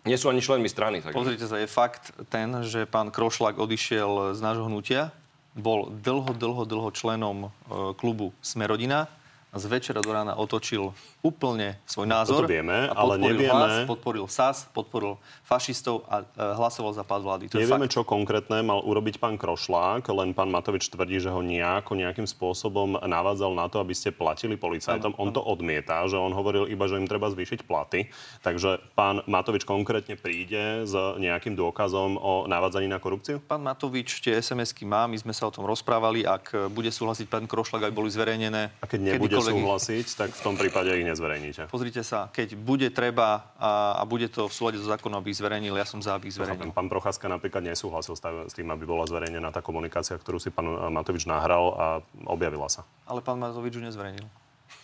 Nie 0.08 0.18
sú 0.18 0.32
ani 0.32 0.42
členmi 0.42 0.72
strany. 0.72 1.04
Tak... 1.04 1.14
Pozrite 1.14 1.46
sa, 1.46 1.60
je 1.60 1.70
fakt 1.70 2.16
ten, 2.32 2.50
že 2.66 2.88
pán 2.90 3.14
Krošlak 3.14 3.60
odišiel 3.60 4.34
z 4.34 4.40
nášho 4.40 4.66
hnutia, 4.66 5.14
bol 5.58 5.90
dlho, 5.90 6.32
dlho, 6.38 6.64
dlho 6.70 6.90
členom 6.94 7.38
e, 7.46 7.50
klubu 7.98 8.30
Smerodina 8.46 9.10
a 9.48 9.56
z 9.56 9.66
večera 9.72 10.04
do 10.04 10.12
rána 10.12 10.36
otočil 10.36 10.92
úplne 11.24 11.80
svoj 11.88 12.04
názor. 12.04 12.44
Toto 12.44 12.52
vieme, 12.52 12.92
ale 12.92 13.16
podporil 13.16 13.32
nevieme- 13.32 13.56
Hlas, 13.58 13.76
podporil 13.88 14.26
SAS, 14.28 14.58
podporil 14.70 15.14
fašistov 15.48 16.04
a 16.12 16.22
e, 16.22 16.26
hlasoval 16.36 16.92
za 16.92 17.08
pád 17.08 17.22
vlády. 17.24 17.44
To 17.48 17.56
Nevieme, 17.56 17.88
čo 17.88 18.04
konkrétne 18.04 18.60
mal 18.60 18.84
urobiť 18.84 19.24
pán 19.24 19.40
Krošlák, 19.40 20.04
len 20.12 20.36
pán 20.36 20.52
Matovič 20.52 20.92
tvrdí, 20.92 21.24
že 21.24 21.32
ho 21.32 21.40
nejako 21.40 21.96
nejakým 21.96 22.28
spôsobom 22.28 23.00
navádzal 23.00 23.56
na 23.56 23.72
to, 23.72 23.80
aby 23.80 23.96
ste 23.96 24.12
platili 24.12 24.60
policajtom. 24.60 25.16
On 25.16 25.32
to 25.32 25.40
odmieta, 25.40 26.04
že 26.12 26.20
on 26.20 26.36
hovoril 26.36 26.68
iba, 26.68 26.84
že 26.92 27.00
im 27.00 27.08
treba 27.08 27.32
zvýšiť 27.32 27.64
platy. 27.64 28.12
Takže 28.44 28.84
pán 29.00 29.24
Matovič 29.32 29.64
konkrétne 29.64 30.20
príde 30.20 30.84
s 30.84 30.94
nejakým 30.94 31.56
dôkazom 31.56 32.20
o 32.20 32.44
navádzaní 32.52 32.92
na 32.92 33.00
korupciu? 33.00 33.40
Pán 33.48 33.64
Matovič 33.64 34.20
tie 34.20 34.44
SMS-ky 34.44 34.84
má, 34.84 35.08
my 35.08 35.16
sme 35.16 35.32
sa 35.32 35.48
o 35.48 35.52
tom 35.56 35.64
rozprávali. 35.64 36.28
Ak 36.28 36.52
e, 36.52 36.68
bude 36.68 36.92
súhlasiť 36.92 37.32
pán 37.32 37.48
Krošlak, 37.48 37.88
aby 37.88 37.96
boli 37.96 38.12
zverejnené. 38.12 38.76
A 38.84 38.86
keď 38.86 39.16
nebude 39.16 39.37
ich- 39.46 39.54
súhlasiť, 39.54 40.08
tak 40.18 40.30
v 40.34 40.42
tom 40.42 40.56
prípade 40.58 40.90
ich 40.94 41.06
nezverejníte. 41.06 41.70
Pozrite 41.70 42.02
sa, 42.02 42.32
keď 42.34 42.58
bude 42.58 42.90
treba 42.90 43.54
a, 43.62 44.00
a 44.00 44.04
bude 44.08 44.32
to 44.32 44.50
v 44.50 44.54
súlade 44.54 44.78
so 44.82 44.88
zákonom, 44.90 45.22
aby 45.22 45.34
ich 45.34 45.40
zverejnil, 45.40 45.78
ja 45.78 45.86
som 45.86 46.02
za, 46.02 46.18
aby 46.18 46.32
ich 46.32 46.36
zverejnil. 46.36 46.74
Pán 46.74 46.90
Procházka 46.90 47.30
napríklad 47.30 47.62
nesúhlasil 47.66 48.18
s 48.18 48.54
tým, 48.54 48.68
aby 48.74 48.84
bola 48.88 49.06
zverejnená 49.06 49.54
tá 49.54 49.62
komunikácia, 49.62 50.18
ktorú 50.18 50.42
si 50.42 50.50
pán 50.50 50.66
Matovič 50.90 51.30
nahral 51.30 51.66
a 51.78 51.86
objavila 52.26 52.72
sa. 52.72 52.88
Ale 53.06 53.22
pán 53.22 53.38
Matovič 53.38 53.78
ju 53.78 53.84
nezverejnil. 53.84 54.26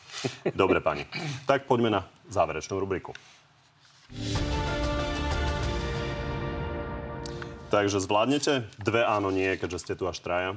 Dobre, 0.55 0.79
pani. 0.79 1.03
Tak 1.49 1.65
poďme 1.67 1.89
na 1.89 2.01
záverečnú 2.29 2.79
rubriku. 2.79 3.11
Takže 7.73 7.97
zvládnete 7.97 8.69
dve 8.77 9.01
áno, 9.01 9.33
nie, 9.33 9.49
keďže 9.57 9.81
ste 9.81 9.93
tu 9.97 10.05
až 10.05 10.21
traja. 10.21 10.53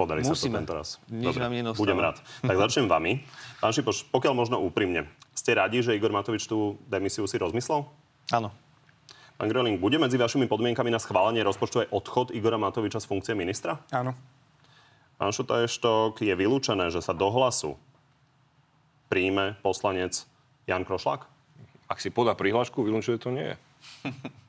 Podarí 0.00 0.24
sa 0.24 0.32
Musíme. 0.32 0.56
to 0.56 0.64
tento 0.64 0.74
raz. 0.80 0.96
Nič 1.12 1.36
nám 1.36 1.52
nenostáva. 1.52 1.84
budem 1.84 2.00
rád. 2.00 2.16
Tak 2.40 2.56
začnem 2.56 2.88
vami. 2.88 3.20
Pán 3.60 3.76
Šipoš, 3.76 4.08
pokiaľ 4.08 4.32
možno 4.32 4.56
úprimne, 4.56 5.04
ste 5.36 5.52
radi, 5.52 5.84
že 5.84 5.92
Igor 5.92 6.08
Matovič 6.08 6.48
tú 6.48 6.80
demisiu 6.88 7.28
si 7.28 7.36
rozmyslel? 7.36 7.84
Áno. 8.32 8.48
Pán 9.36 9.52
Gröling, 9.52 9.76
bude 9.76 10.00
medzi 10.00 10.16
vašimi 10.16 10.48
podmienkami 10.48 10.88
na 10.88 10.96
schválenie 10.96 11.44
rozpočtu 11.44 11.84
aj 11.84 11.88
odchod 11.92 12.32
Igora 12.32 12.56
Matoviča 12.56 12.96
z 12.96 13.12
funkcie 13.12 13.36
ministra? 13.36 13.76
Áno. 13.92 14.16
Pán 15.20 15.36
Šutajštok, 15.36 16.24
je 16.24 16.32
vylúčené, 16.32 16.88
že 16.88 17.04
sa 17.04 17.12
do 17.12 17.28
hlasu 17.28 17.76
príjme 19.12 19.60
poslanec 19.60 20.24
Jan 20.64 20.88
Krošlák? 20.88 21.28
Ak 21.92 22.00
si 22.00 22.08
podá 22.08 22.32
prihlášku, 22.32 22.80
vylúčuje 22.80 23.20
to 23.20 23.28
nie. 23.28 23.52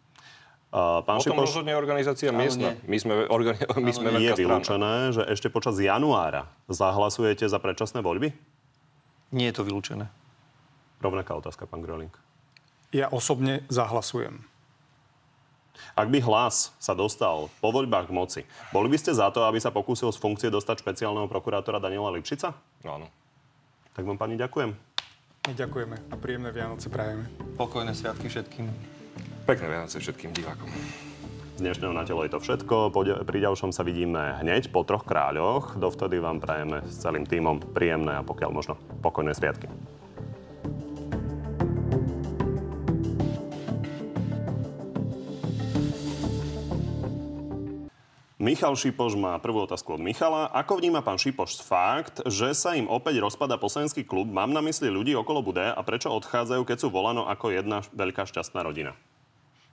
Uh, 0.72 1.04
pán 1.04 1.20
O 1.20 1.24
tom 1.24 1.36
Šipoš, 1.36 1.52
rozhodne 1.52 1.76
organizácia 1.76 2.32
miestna. 2.32 2.80
My 2.88 2.96
sme, 2.96 3.28
organi- 3.28 3.60
my 3.86 3.92
sme 3.92 4.08
je 4.24 4.32
vylúčené, 4.40 5.12
že 5.12 5.22
ešte 5.28 5.52
počas 5.52 5.76
januára 5.76 6.48
zahlasujete 6.72 7.44
za 7.44 7.60
predčasné 7.60 8.00
voľby? 8.00 8.32
Nie 9.36 9.52
je 9.52 9.60
to 9.60 9.68
vylúčené. 9.68 10.08
Rovnaká 11.04 11.36
otázka, 11.36 11.68
pán 11.68 11.84
Gröling. 11.84 12.16
Ja 12.96 13.12
osobne 13.12 13.68
zahlasujem. 13.68 14.48
Ak 15.92 16.08
by 16.08 16.24
hlas 16.24 16.72
sa 16.80 16.96
dostal 16.96 17.52
po 17.60 17.76
voľbách 17.76 18.08
k 18.08 18.16
moci, 18.16 18.42
boli 18.72 18.88
by 18.88 18.96
ste 18.96 19.12
za 19.12 19.28
to, 19.28 19.44
aby 19.44 19.60
sa 19.60 19.76
pokúsil 19.76 20.08
z 20.16 20.24
funkcie 20.24 20.48
dostať 20.48 20.88
špeciálneho 20.88 21.28
prokurátora 21.28 21.84
Daniela 21.84 22.16
Lipšica? 22.16 22.56
Áno. 22.88 23.12
Tak 23.92 24.08
vám 24.08 24.16
pani 24.16 24.40
ďakujem. 24.40 24.72
My 25.52 25.54
ďakujeme 25.58 25.96
a 26.08 26.16
príjemné 26.16 26.56
Vianoce 26.56 26.88
prajeme. 26.88 27.28
Pokojné 27.60 27.92
sviatky 27.92 28.32
všetkým. 28.32 29.01
Pekné 29.42 29.74
Vianoce 29.74 29.98
všetkým 29.98 30.38
divákom. 30.38 30.70
Dnešného 31.58 31.94
na 31.94 32.06
telo 32.06 32.22
je 32.22 32.32
to 32.32 32.40
všetko. 32.40 32.94
Pri 33.26 33.38
ďalšom 33.42 33.74
sa 33.74 33.82
vidíme 33.82 34.38
hneď 34.38 34.70
po 34.70 34.86
troch 34.86 35.02
kráľoch. 35.02 35.82
Dovtedy 35.82 36.22
vám 36.22 36.38
prajeme 36.38 36.86
s 36.86 37.02
celým 37.02 37.26
týmom 37.26 37.58
príjemné 37.74 38.22
a 38.22 38.26
pokiaľ 38.26 38.50
možno 38.54 38.74
pokojné 39.02 39.34
sviatky. 39.34 39.66
Michal 48.42 48.74
Šipoš 48.74 49.14
má 49.18 49.38
prvú 49.38 49.70
otázku 49.70 49.98
od 49.98 50.02
Michala. 50.02 50.50
Ako 50.50 50.82
vníma 50.82 51.06
pán 51.06 51.22
Šipoš 51.22 51.62
fakt, 51.62 52.26
že 52.26 52.58
sa 52.58 52.74
im 52.74 52.90
opäť 52.90 53.22
rozpada 53.22 53.58
poslanecký 53.58 54.02
klub? 54.02 54.26
Mám 54.30 54.50
na 54.50 54.66
mysli 54.66 54.90
ľudí 54.90 55.14
okolo 55.14 55.46
Bude 55.46 55.70
a 55.70 55.82
prečo 55.86 56.10
odchádzajú, 56.10 56.62
keď 56.66 56.78
sú 56.82 56.88
volano 56.90 57.30
ako 57.30 57.54
jedna 57.54 57.86
veľká 57.94 58.26
šťastná 58.26 58.66
rodina? 58.66 58.98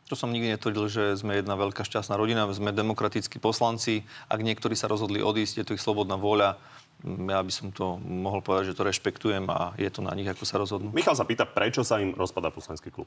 To 0.08 0.16
som 0.16 0.32
nikdy 0.32 0.56
netvrdil, 0.56 0.88
že 0.88 1.20
sme 1.20 1.36
jedna 1.36 1.52
veľká 1.52 1.84
šťastná 1.84 2.16
rodina, 2.16 2.48
sme 2.48 2.72
demokratickí 2.72 3.36
poslanci. 3.36 4.08
Ak 4.32 4.40
niektorí 4.40 4.72
sa 4.72 4.88
rozhodli 4.88 5.20
odísť, 5.20 5.60
je 5.60 5.64
to 5.68 5.74
ich 5.76 5.84
slobodná 5.84 6.16
vôľa. 6.16 6.56
Mm, 7.04 7.28
Ja 7.28 7.44
by 7.44 7.52
som 7.52 7.68
to 7.68 8.00
mohol 8.00 8.40
povedať, 8.40 8.72
že 8.72 8.76
to 8.80 8.88
rešpektujem 8.88 9.44
a 9.52 9.76
je 9.76 9.90
to 9.92 10.00
na 10.00 10.16
nich, 10.16 10.24
ako 10.24 10.48
sa 10.48 10.56
rozhodnú. 10.56 10.88
Michal 10.96 11.12
sa 11.12 11.28
pýta, 11.28 11.44
prečo 11.44 11.84
sa 11.84 12.00
im 12.00 12.16
rozpada 12.16 12.48
poslanecký 12.48 12.88
klub? 12.88 13.06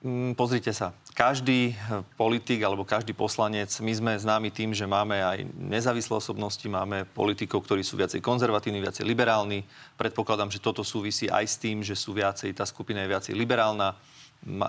Mm, 0.00 0.32
Pozrite 0.32 0.72
sa, 0.72 0.96
každý 1.12 1.72
eh, 1.72 1.76
politik 2.16 2.64
alebo 2.64 2.84
každý 2.84 3.12
poslanec, 3.12 3.68
my 3.80 3.92
sme 3.92 4.12
známi 4.16 4.48
tým, 4.48 4.72
že 4.72 4.88
máme 4.88 5.20
aj 5.20 5.44
nezávislé 5.56 6.20
osobnosti, 6.20 6.64
máme 6.68 7.04
politikov, 7.12 7.68
ktorí 7.68 7.84
sú 7.84 8.00
viacej 8.00 8.24
konzervatívni, 8.24 8.80
viacej 8.80 9.04
liberálni. 9.04 9.64
Predpokladám, 10.00 10.48
že 10.48 10.60
toto 10.60 10.80
súvisí 10.80 11.28
aj 11.28 11.44
s 11.44 11.56
tým, 11.60 11.84
že 11.84 11.92
sú 11.92 12.16
viacej, 12.16 12.56
tá 12.56 12.64
skupina 12.64 13.04
je 13.04 13.12
viacej 13.12 13.34
liberálna. 13.36 13.96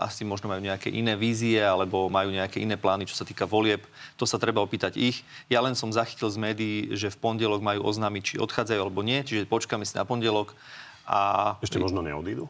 Asi 0.01 0.25
možno 0.25 0.49
majú 0.49 0.61
nejaké 0.61 0.89
iné 0.89 1.13
vízie 1.13 1.61
alebo 1.61 2.09
majú 2.09 2.33
nejaké 2.33 2.57
iné 2.57 2.75
plány, 2.75 3.05
čo 3.05 3.13
sa 3.13 3.25
týka 3.25 3.45
volieb. 3.45 3.85
To 4.17 4.25
sa 4.25 4.41
treba 4.41 4.65
opýtať 4.65 4.97
ich. 4.97 5.21
Ja 5.53 5.61
len 5.61 5.77
som 5.77 5.93
zachytil 5.93 6.33
z 6.33 6.37
médií, 6.41 6.77
že 6.97 7.13
v 7.13 7.17
pondelok 7.21 7.61
majú 7.61 7.85
oznámiť, 7.85 8.23
či 8.23 8.35
odchádzajú 8.41 8.79
alebo 8.81 9.05
nie, 9.05 9.21
čiže 9.21 9.45
počkáme 9.45 9.85
si 9.85 9.93
na 9.93 10.03
pondelok. 10.03 10.57
A 11.05 11.55
Ešte 11.61 11.77
možno 11.77 12.01
neodídu? 12.01 12.49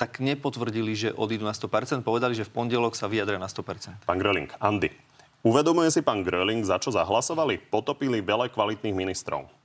tak 0.00 0.16
nepotvrdili, 0.16 0.96
že 0.96 1.08
odídu 1.12 1.44
na 1.44 1.52
100%, 1.52 2.00
povedali, 2.00 2.32
že 2.32 2.48
v 2.48 2.56
pondelok 2.56 2.96
sa 2.96 3.04
vyjadria 3.04 3.36
na 3.36 3.52
100%. 3.52 4.08
Pán 4.08 4.16
Gröling, 4.16 4.48
Andy. 4.56 4.88
Uvedomuje 5.44 5.92
si 5.92 6.00
pán 6.00 6.24
Gröling, 6.24 6.64
za 6.64 6.80
čo 6.80 6.88
zahlasovali? 6.88 7.60
Potopili 7.68 8.24
veľa 8.24 8.48
kvalitných 8.48 8.96
ministrov. 8.96 9.59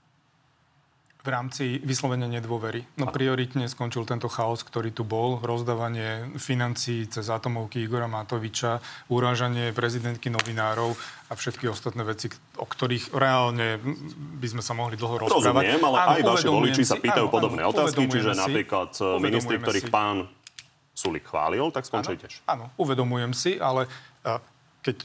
V 1.25 1.33
rámci 1.33 1.81
vyslovenia 1.81 2.29
nedôvery. 2.29 2.85
No 3.01 3.09
prioritne 3.09 3.65
skončil 3.65 4.05
tento 4.05 4.29
chaos, 4.29 4.61
ktorý 4.61 4.93
tu 4.93 5.01
bol. 5.01 5.41
Rozdávanie 5.41 6.37
financií 6.37 7.09
cez 7.09 7.25
atomovky 7.33 7.81
Igora 7.81 8.05
Matoviča, 8.05 8.77
urážanie 9.09 9.73
prezidentky 9.73 10.29
novinárov 10.29 10.93
a 11.25 11.33
všetky 11.33 11.65
ostatné 11.65 12.05
veci, 12.05 12.29
o 12.61 12.69
ktorých 12.69 13.09
reálne 13.17 13.81
by 14.37 14.47
sme 14.53 14.61
sa 14.61 14.77
mohli 14.77 15.01
dlho 15.01 15.25
rozprávať. 15.25 15.65
Rozumiem, 15.65 15.81
ale 15.81 15.97
Áno, 15.97 16.11
aj 16.13 16.21
vaši 16.29 16.47
voliči 16.53 16.83
sa 16.85 17.01
pýtajú 17.01 17.25
áno, 17.25 17.33
podobné 17.33 17.61
áno, 17.65 17.73
otázky, 17.73 18.05
čiže 18.05 18.31
si- 18.37 18.41
napríklad 18.45 18.89
eh, 18.93 19.05
ministri, 19.17 19.55
ktorých 19.57 19.87
si. 19.89 19.93
pán 19.93 20.29
Sulik 20.95 21.25
chválil, 21.27 21.73
tak 21.73 21.83
skončili 21.89 22.21
tiež. 22.21 22.45
Áno, 22.47 22.69
uvedomujem 22.79 23.35
si, 23.35 23.59
ale 23.59 23.89
a, 24.23 24.39
keď 24.79 25.03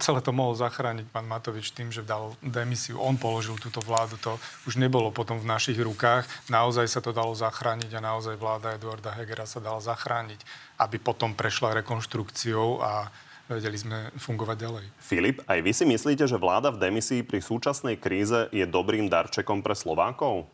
celé 0.00 0.20
to 0.24 0.32
mohol 0.32 0.56
zachrániť 0.56 1.10
pán 1.10 1.28
Matovič 1.28 1.72
tým, 1.74 1.92
že 1.92 2.06
dal 2.06 2.34
demisiu, 2.42 3.00
on 3.00 3.20
položil 3.20 3.56
túto 3.60 3.80
vládu, 3.84 4.16
to 4.20 4.36
už 4.66 4.76
nebolo 4.76 5.10
potom 5.10 5.40
v 5.40 5.48
našich 5.48 5.78
rukách. 5.78 6.28
Naozaj 6.48 6.86
sa 6.88 7.00
to 7.00 7.10
dalo 7.14 7.32
zachrániť 7.36 7.90
a 7.96 8.04
naozaj 8.04 8.36
vláda 8.36 8.74
Eduarda 8.74 9.14
Hegera 9.14 9.44
sa 9.44 9.62
dala 9.62 9.78
zachrániť, 9.82 10.42
aby 10.80 10.96
potom 10.98 11.32
prešla 11.36 11.80
rekonštrukciou 11.82 12.80
a 12.80 13.10
vedeli 13.50 13.74
sme 13.74 14.14
fungovať 14.14 14.56
ďalej. 14.62 14.84
Filip, 15.02 15.42
aj 15.50 15.58
vy 15.58 15.72
si 15.74 15.84
myslíte, 15.84 16.24
že 16.30 16.38
vláda 16.38 16.70
v 16.70 16.78
demisii 16.78 17.26
pri 17.26 17.42
súčasnej 17.42 17.98
kríze 17.98 18.46
je 18.54 18.62
dobrým 18.62 19.10
darčekom 19.10 19.66
pre 19.66 19.74
Slovákov? 19.74 20.46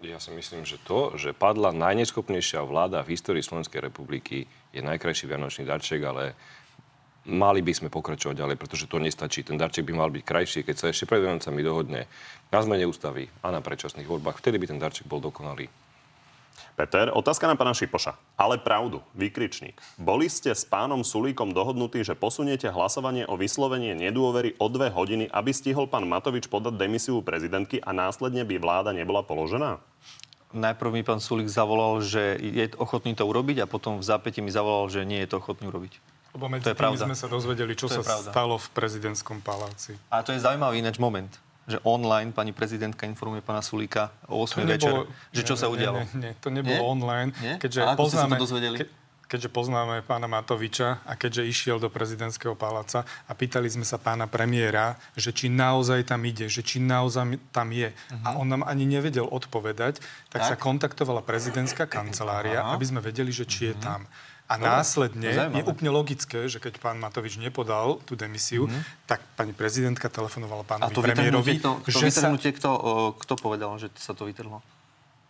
Ja 0.00 0.16
si 0.16 0.32
myslím, 0.32 0.64
že 0.64 0.80
to, 0.80 1.18
že 1.20 1.36
padla 1.36 1.76
najneschopnejšia 1.76 2.64
vláda 2.64 3.04
v 3.04 3.12
histórii 3.18 3.44
Slovenskej 3.44 3.84
republiky, 3.84 4.48
je 4.72 4.80
najkrajší 4.80 5.28
vianočný 5.28 5.68
darček, 5.68 6.00
ale 6.06 6.32
mali 7.28 7.60
by 7.60 7.72
sme 7.76 7.88
pokračovať 7.92 8.36
ďalej, 8.36 8.56
pretože 8.56 8.88
to 8.88 9.02
nestačí. 9.02 9.44
Ten 9.44 9.60
darček 9.60 9.84
by 9.84 9.92
mal 9.92 10.08
byť 10.08 10.22
krajší, 10.24 10.60
keď 10.64 10.76
sa 10.76 10.86
ešte 10.88 11.04
pred 11.04 11.20
Vianocami 11.20 11.60
dohodne 11.60 12.08
na 12.48 12.60
zmene 12.60 12.88
ústavy 12.88 13.28
a 13.44 13.52
na 13.52 13.60
predčasných 13.60 14.08
voľbách. 14.08 14.40
Vtedy 14.40 14.56
by 14.56 14.66
ten 14.70 14.80
darček 14.80 15.04
bol 15.04 15.20
dokonalý. 15.20 15.68
Peter, 16.80 17.12
otázka 17.12 17.44
na 17.44 17.60
pána 17.60 17.76
Šipoša. 17.76 18.16
Ale 18.40 18.56
pravdu, 18.56 19.04
výkričník. 19.12 19.76
Boli 20.00 20.32
ste 20.32 20.56
s 20.56 20.64
pánom 20.64 21.04
Sulíkom 21.04 21.52
dohodnutí, 21.52 22.00
že 22.00 22.16
posuniete 22.16 22.72
hlasovanie 22.72 23.28
o 23.28 23.36
vyslovenie 23.36 23.92
nedôvery 23.92 24.56
o 24.56 24.72
dve 24.72 24.88
hodiny, 24.88 25.28
aby 25.28 25.52
stihol 25.52 25.92
pán 25.92 26.08
Matovič 26.08 26.48
podať 26.48 26.80
demisiu 26.80 27.20
prezidentky 27.20 27.84
a 27.84 27.92
následne 27.92 28.48
by 28.48 28.56
vláda 28.56 28.96
nebola 28.96 29.20
položená? 29.20 29.76
Najprv 30.56 30.90
mi 30.90 31.02
pán 31.04 31.20
Sulík 31.20 31.52
zavolal, 31.52 32.00
že 32.00 32.40
je 32.40 32.72
ochotný 32.80 33.12
to 33.12 33.28
urobiť 33.28 33.62
a 33.62 33.70
potom 33.70 34.00
v 34.00 34.06
zápäti 34.08 34.40
mi 34.40 34.48
zavolal, 34.48 34.88
že 34.88 35.04
nie 35.04 35.20
je 35.20 35.36
to 35.36 35.38
ochotný 35.38 35.68
urobiť. 35.68 36.00
Lebo 36.30 36.46
medzi 36.46 36.62
to 36.62 36.70
je 36.70 36.78
pravda. 36.78 37.02
sme 37.02 37.14
sa 37.14 37.26
dozvedeli, 37.26 37.72
čo 37.72 37.86
sa 37.86 38.00
pravda. 38.00 38.30
stalo 38.30 38.54
v 38.54 38.68
prezidentskom 38.70 39.40
paláci. 39.40 39.98
A 40.08 40.20
to 40.20 40.30
je 40.30 40.38
zaujímavý 40.38 40.78
ináč 40.78 40.96
moment 40.96 41.30
že 41.62 41.78
online 41.84 42.32
pani 42.32 42.50
prezidentka 42.50 43.06
informuje 43.06 43.38
pána 43.40 43.62
Sulíka 43.62 44.10
o 44.26 44.42
8 44.42 44.58
To 44.58 44.66
večer, 44.66 44.90
nebolo- 44.90 45.06
že 45.30 45.42
čo 45.44 45.54
nie, 45.54 45.60
sa 45.60 45.66
udialo. 45.68 45.98
Nie, 46.02 46.06
nie, 46.18 46.32
to 46.34 46.48
nebolo 46.50 46.74
Nie? 46.74 46.82
online. 46.82 47.30
Nie? 47.38 47.54
Keďže 47.56 47.80
A 47.80 47.94
ako 47.94 48.02
ste 48.02 48.10
sa 48.10 48.26
poznáme, 48.26 48.32
to 48.32 48.42
dozvedeli? 48.42 48.76
keďže 49.22 49.48
poznáme 49.48 50.02
pána 50.02 50.26
Matoviča 50.26 50.98
a 51.00 51.14
keďže 51.14 51.46
išiel 51.46 51.78
do 51.78 51.86
prezidentského 51.86 52.58
paláca 52.58 53.06
a 53.22 53.32
pýtali 53.32 53.70
sme 53.70 53.86
sa 53.86 53.94
pána 53.94 54.26
premiéra, 54.26 54.98
že 55.14 55.30
či 55.30 55.46
naozaj 55.46 56.02
tam 56.04 56.18
ide, 56.24 56.50
že 56.50 56.58
či 56.60 56.82
naozaj 56.82 57.38
tam 57.48 57.70
je. 57.70 57.94
A 58.20 58.34
on 58.34 58.50
nám 58.50 58.66
ani 58.66 58.82
nevedel 58.82 59.22
odpovedať, 59.24 60.02
tak, 60.26 60.42
Tak? 60.42 60.48
sa 60.48 60.56
kontaktovala 60.56 61.22
prezidentská 61.22 61.86
kancelária, 61.86 62.58
Aha. 62.58 62.74
aby 62.74 62.82
sme 62.84 62.98
vedeli, 62.98 63.30
že 63.30 63.46
či 63.46 63.70
je 63.70 63.74
tam. 63.78 64.10
A 64.50 64.58
Dobre, 64.58 64.66
následne 64.66 65.30
to 65.30 65.62
je 65.62 65.62
úplne 65.62 65.94
logické, 65.94 66.50
že 66.50 66.58
keď 66.58 66.82
pán 66.82 66.98
Matovič 66.98 67.38
nepodal 67.38 68.02
tú 68.02 68.18
demisiu, 68.18 68.66
tak 69.06 69.22
pani 69.38 69.54
prezidentka 69.54 70.10
A 70.10 70.12
telefonovala 70.12 70.66
pánovi 70.66 70.90
to 70.90 71.06
premiérovi, 71.06 71.62
kto, 71.62 71.86
to 71.86 71.94
že 71.94 72.10
sa 72.10 72.34
kto, 72.34 72.70
kto 73.14 73.34
povedal, 73.38 73.78
že 73.78 73.94
sa 73.94 74.10
to 74.10 74.26
vytrhlo? 74.26 74.58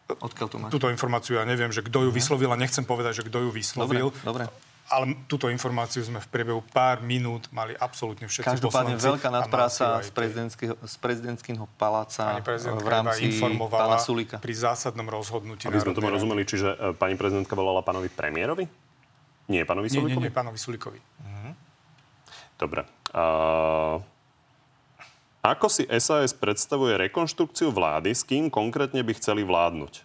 Odkiaľ 0.09 0.49
to 0.49 0.57
máš? 0.57 0.71
Túto 0.73 0.89
informáciu 0.89 1.37
ja 1.37 1.45
neviem, 1.45 1.68
že 1.68 1.85
kto 1.85 2.09
ju 2.09 2.11
vyslovil 2.11 2.49
a 2.51 2.57
nechcem 2.57 2.83
povedať, 2.83 3.21
že 3.21 3.25
kto 3.29 3.45
ju 3.47 3.51
vyslovil. 3.53 4.09
Dobre, 4.09 4.49
dobre. 4.49 4.71
Ale 4.91 5.14
túto 5.31 5.47
informáciu 5.47 6.03
sme 6.03 6.18
v 6.18 6.27
priebehu 6.27 6.66
pár 6.66 6.99
minút 6.99 7.47
mali 7.55 7.79
absolútne 7.79 8.27
všetci 8.27 8.59
Každopádne 8.59 8.99
poslanci. 8.99 9.07
veľká 9.07 9.29
a 9.31 9.35
nadpráca 9.39 9.85
z, 10.03 10.11
z 10.75 10.97
prezidentského 10.99 11.62
paláca 11.79 12.35
Pani 12.35 12.43
prezidentka 12.43 12.83
v 12.83 12.91
rámci 12.91 13.23
informovala 13.31 13.83
pána 13.87 13.99
Sulíka. 14.03 14.43
pri 14.43 14.51
zásadnom 14.51 15.07
rozhodnutí 15.07 15.71
Aby 15.71 15.79
sme 15.79 15.95
tomu 15.95 16.11
rozumeli, 16.11 16.43
čiže 16.43 16.75
e, 16.75 16.99
pani 16.99 17.14
prezidentka 17.14 17.55
volala 17.55 17.87
pánovi 17.87 18.11
premiérovi? 18.11 18.89
Nie, 19.51 19.66
pánovi. 19.66 19.90
Nie, 19.90 19.98
nie, 19.98 20.01
Sulíkovi? 20.14 20.24
nie, 20.24 20.30
pánovi 20.30 20.59
Sulíkovi. 20.62 21.01
Dobre. 22.61 22.84
Uh, 23.11 23.98
ako 25.40 25.72
si 25.72 25.88
SAS 25.96 26.36
predstavuje 26.36 27.01
rekonštrukciu 27.01 27.72
vlády, 27.72 28.12
s 28.12 28.22
kým 28.22 28.53
konkrétne 28.53 29.01
by 29.01 29.16
chceli 29.16 29.40
vládnuť? 29.40 30.05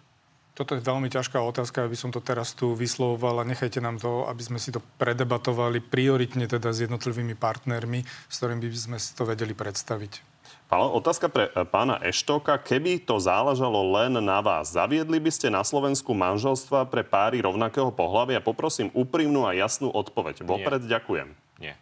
Toto 0.56 0.72
je 0.72 0.80
veľmi 0.80 1.12
ťažká 1.12 1.36
otázka, 1.36 1.84
aby 1.84 1.92
som 2.00 2.08
to 2.08 2.24
teraz 2.24 2.56
tu 2.56 2.72
vyslovoval 2.72 3.44
a 3.44 3.48
nechajte 3.48 3.76
nám 3.76 4.00
to, 4.00 4.24
aby 4.24 4.40
sme 4.40 4.56
si 4.56 4.72
to 4.72 4.80
predebatovali 4.96 5.84
prioritne 5.84 6.48
teda 6.48 6.72
s 6.72 6.88
jednotlivými 6.88 7.36
partnermi, 7.36 8.08
s 8.08 8.34
ktorými 8.40 8.64
by 8.64 8.80
sme 8.80 8.96
si 8.96 9.12
to 9.12 9.28
vedeli 9.28 9.52
predstaviť. 9.52 10.35
Ale 10.66 10.90
otázka 10.90 11.30
pre 11.30 11.46
e, 11.46 11.62
pána 11.62 12.02
Eštoka. 12.02 12.58
Keby 12.58 13.06
to 13.06 13.22
záležalo 13.22 13.86
len 13.94 14.18
na 14.18 14.42
vás, 14.42 14.74
zaviedli 14.74 15.22
by 15.22 15.30
ste 15.30 15.46
na 15.46 15.62
Slovensku 15.62 16.10
manželstva 16.10 16.90
pre 16.90 17.06
páry 17.06 17.38
rovnakého 17.38 17.94
pohľavia? 17.94 18.42
Poprosím 18.42 18.90
úprimnú 18.90 19.46
a 19.46 19.54
jasnú 19.54 19.94
odpoveď. 19.94 20.42
Vopred 20.42 20.82
ďakujem. 20.82 21.30
Nie. 21.62 21.78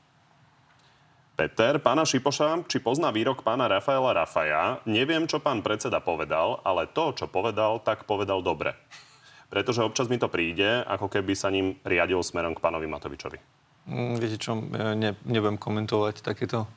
Peter, 1.32 1.80
pána 1.80 2.04
Šipoša, 2.04 2.68
či 2.68 2.76
pozná 2.76 3.08
výrok 3.08 3.40
pána 3.40 3.72
Rafaela 3.72 4.12
Rafaja? 4.12 4.84
Neviem, 4.84 5.24
čo 5.24 5.40
pán 5.40 5.64
predseda 5.64 6.04
povedal, 6.04 6.60
ale 6.60 6.84
to, 6.84 7.16
čo 7.16 7.24
povedal, 7.24 7.80
tak 7.80 8.04
povedal 8.04 8.44
dobre. 8.44 8.76
Pretože 9.48 9.80
občas 9.80 10.12
mi 10.12 10.20
to 10.20 10.28
príde, 10.28 10.84
ako 10.84 11.08
keby 11.08 11.32
sa 11.32 11.48
ním 11.48 11.80
riadil 11.88 12.20
smerom 12.20 12.52
k 12.52 12.60
pánovi 12.60 12.84
Matovičovi. 12.84 13.38
Mm, 13.88 14.14
Viete 14.20 14.36
čo, 14.36 14.60
e, 14.60 14.92
ne, 14.92 15.16
nebudem 15.24 15.56
komentovať 15.56 16.20
takéto 16.20 16.68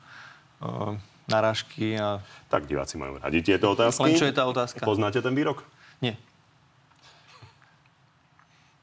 uh, 0.60 0.96
narážky 1.28 1.94
a... 2.00 2.24
Tak 2.48 2.64
diváci 2.64 2.96
majú 2.96 3.20
radi 3.20 3.44
tieto 3.44 3.76
otázky. 3.76 4.08
Len 4.08 4.16
čo 4.16 4.26
je 4.26 4.34
tá 4.34 4.48
otázka? 4.48 4.80
Poznáte 4.82 5.20
ten 5.20 5.36
výrok? 5.36 5.62
Nie. 6.00 6.16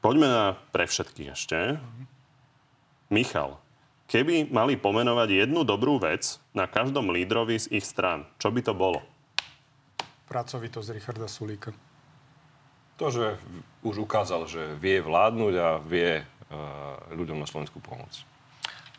Poďme 0.00 0.30
na 0.30 0.44
pre 0.70 0.86
všetkých 0.86 1.34
ešte. 1.34 1.82
Michal, 3.10 3.58
keby 4.06 4.50
mali 4.54 4.78
pomenovať 4.78 5.46
jednu 5.46 5.66
dobrú 5.66 5.98
vec 5.98 6.38
na 6.54 6.70
každom 6.70 7.10
lídrovi 7.10 7.58
z 7.58 7.66
ich 7.74 7.86
strán, 7.86 8.26
čo 8.38 8.54
by 8.54 8.62
to 8.62 8.74
bolo? 8.74 9.02
Pracovitosť 10.30 10.88
Richarda 10.94 11.26
Sulíka. 11.26 11.74
To, 12.96 13.10
že 13.10 13.36
už 13.82 14.06
ukázal, 14.06 14.46
že 14.48 14.78
vie 14.78 15.02
vládnuť 15.02 15.54
a 15.58 15.68
vie 15.82 16.22
uh, 16.22 16.96
ľuďom 17.12 17.38
na 17.42 17.46
Slovensku 17.46 17.78
pomôcť. 17.78 18.35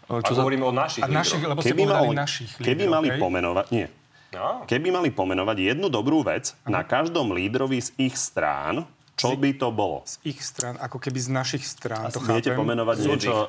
Čo 0.08 0.34
za... 0.34 0.42
hovoríme 0.42 0.64
o 0.64 0.72
našich 0.72 1.04
A 1.04 1.12
našich, 1.12 1.44
lebo 1.44 1.60
ste 1.60 1.76
Keby, 1.76 1.84
povedali 1.84 2.08
mali, 2.08 2.16
našich 2.16 2.50
keby 2.56 2.84
lídrov, 2.88 2.96
mali 2.96 3.08
hej? 3.12 3.20
pomenovať... 3.20 3.66
Nie. 3.76 3.88
No. 4.28 4.64
Keby 4.64 4.88
mali 4.92 5.10
pomenovať 5.12 5.58
jednu 5.76 5.88
dobrú 5.88 6.20
vec 6.20 6.56
na 6.64 6.84
každom 6.84 7.32
lídrovi 7.32 7.80
z 7.80 7.96
ich 7.96 8.16
strán, 8.16 8.84
čo 9.18 9.34
by 9.34 9.50
to 9.58 9.74
bolo? 9.74 10.06
z 10.06 10.22
ich 10.30 10.46
strán, 10.46 10.78
ako 10.78 11.02
keby 11.02 11.18
z 11.18 11.30
našich 11.34 11.66
strán, 11.66 12.06
to 12.14 12.22
Viete 12.22 12.54
chápem. 12.54 12.62
pomenovať 12.62 12.96
Z 13.02 13.06
niečo 13.10 13.34
uh, 13.34 13.48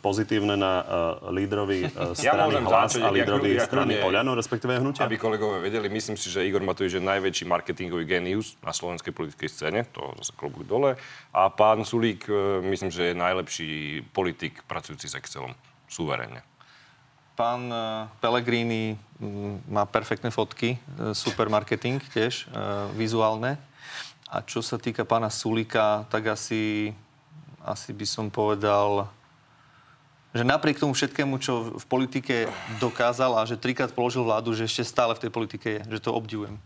pozitívne 0.00 0.56
na 0.56 0.72
uh, 0.80 0.86
lídrovi 1.28 1.84
uh, 1.84 2.16
Ja 2.24 2.32
strany 2.32 2.48
môžem 2.48 2.64
Hlas 2.64 2.92
a 2.96 2.98
ja 3.04 3.12
lídrovi 3.12 3.60
ja 3.60 3.68
strany 3.68 4.00
kľudne- 4.00 4.08
Oľano, 4.08 4.32
respektíve 4.32 4.72
hnutia? 4.80 5.04
Aby 5.04 5.20
kolegovia 5.20 5.60
vedeli, 5.60 5.92
myslím 5.92 6.16
si, 6.16 6.32
že 6.32 6.48
Igor 6.48 6.64
Matovič 6.64 6.96
je 6.96 7.04
najväčší 7.04 7.44
marketingový 7.44 8.08
genius 8.08 8.56
na 8.64 8.72
slovenskej 8.72 9.12
politickej 9.12 9.48
scéne, 9.52 9.84
to 9.92 10.00
zase 10.16 10.32
klobúk 10.32 10.64
dole. 10.64 10.96
A 11.36 11.52
pán 11.52 11.84
Sulík, 11.84 12.24
e, 12.24 12.64
myslím, 12.64 12.88
že 12.88 13.12
je 13.12 13.14
najlepší 13.20 13.70
politik 14.16 14.64
pracujúci 14.64 15.12
s 15.12 15.18
Excelom. 15.20 15.52
Suverene. 15.86 16.42
Pán 17.36 17.68
uh, 17.68 18.08
Pellegrini 18.18 18.96
mm, 19.20 19.68
má 19.68 19.84
perfektné 19.84 20.32
fotky, 20.32 20.80
e, 20.80 21.12
super 21.12 21.52
marketing 21.52 22.00
tiež, 22.00 22.48
e, 22.48 22.58
vizuálne. 22.96 23.60
A 24.32 24.40
čo 24.40 24.64
sa 24.64 24.80
týka 24.80 25.04
pána 25.04 25.28
Sulíka, 25.28 26.08
tak 26.08 26.32
asi, 26.32 26.96
asi 27.60 27.92
by 27.92 28.06
som 28.08 28.26
povedal, 28.32 29.06
že 30.32 30.44
napriek 30.44 30.80
tomu 30.80 30.96
všetkému, 30.96 31.36
čo 31.38 31.76
v 31.76 31.84
politike 31.88 32.48
dokázal 32.80 33.40
a 33.40 33.48
že 33.48 33.60
trikrát 33.60 33.92
položil 33.92 34.24
vládu, 34.24 34.52
že 34.52 34.68
ešte 34.68 34.84
stále 34.84 35.16
v 35.16 35.28
tej 35.28 35.30
politike 35.32 35.68
je, 35.80 35.80
že 35.96 36.02
to 36.08 36.12
obdivujem. 36.12 36.60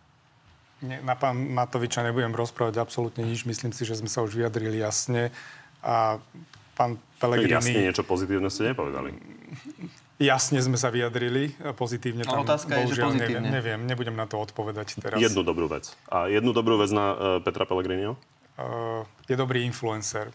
Nie, 0.81 0.99
na 1.05 1.13
pán 1.13 1.37
Matoviča 1.37 2.01
nebudem 2.01 2.33
rozprávať 2.33 2.81
absolútne 2.81 3.21
nič. 3.21 3.45
Myslím 3.45 3.71
si, 3.77 3.85
že 3.85 4.01
sme 4.01 4.09
sa 4.09 4.25
už 4.25 4.33
vyjadrili 4.33 4.81
jasne. 4.81 5.29
A 5.85 6.17
pán 6.75 7.01
Pellegrini... 7.21 7.57
Jasne, 7.57 7.79
niečo 7.91 8.03
pozitívne 8.05 8.49
ste 8.49 8.73
nepovedali. 8.73 9.13
Jasne 10.21 10.61
sme 10.61 10.77
sa 10.77 10.93
vyjadrili, 10.93 11.57
a 11.65 11.73
pozitívne 11.73 12.29
tam 12.29 12.45
otázka 12.45 12.77
je, 12.85 12.93
že 12.93 13.09
pozitívne. 13.09 13.41
neviem, 13.41 13.45
neviem, 13.49 13.81
nebudem 13.89 14.13
na 14.13 14.29
to 14.29 14.37
odpovedať 14.37 15.01
teraz. 15.01 15.17
Jednu 15.17 15.41
dobrú 15.41 15.65
vec. 15.65 15.97
A 16.13 16.29
jednu 16.29 16.53
dobrú 16.53 16.77
vec 16.77 16.93
na 16.93 17.07
uh, 17.13 17.17
Petra 17.41 17.65
Pellegriniho? 17.65 18.21
Uh, 18.61 19.09
je 19.25 19.33
dobrý 19.33 19.65
influencer 19.65 20.29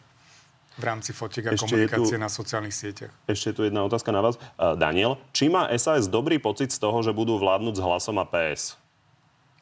v 0.76 0.84
rámci 0.84 1.14
fotiek 1.14 1.48
a 1.48 1.54
Ešte 1.54 1.70
komunikácie 1.70 2.18
tu- 2.18 2.24
na 2.26 2.30
sociálnych 2.34 2.74
sieťach. 2.74 3.14
Ešte 3.30 3.54
je 3.54 3.56
tu 3.56 3.62
jedna 3.62 3.86
otázka 3.86 4.10
na 4.10 4.26
vás. 4.26 4.42
Uh, 4.58 4.74
Daniel, 4.74 5.22
či 5.32 5.54
má 5.54 5.70
SAS 5.78 6.10
dobrý 6.10 6.42
pocit 6.42 6.74
z 6.74 6.82
toho, 6.82 7.06
že 7.06 7.14
budú 7.14 7.38
vládnuť 7.38 7.78
s 7.78 7.82
hlasom 7.86 8.18
a 8.18 8.26
PS? 8.26 8.82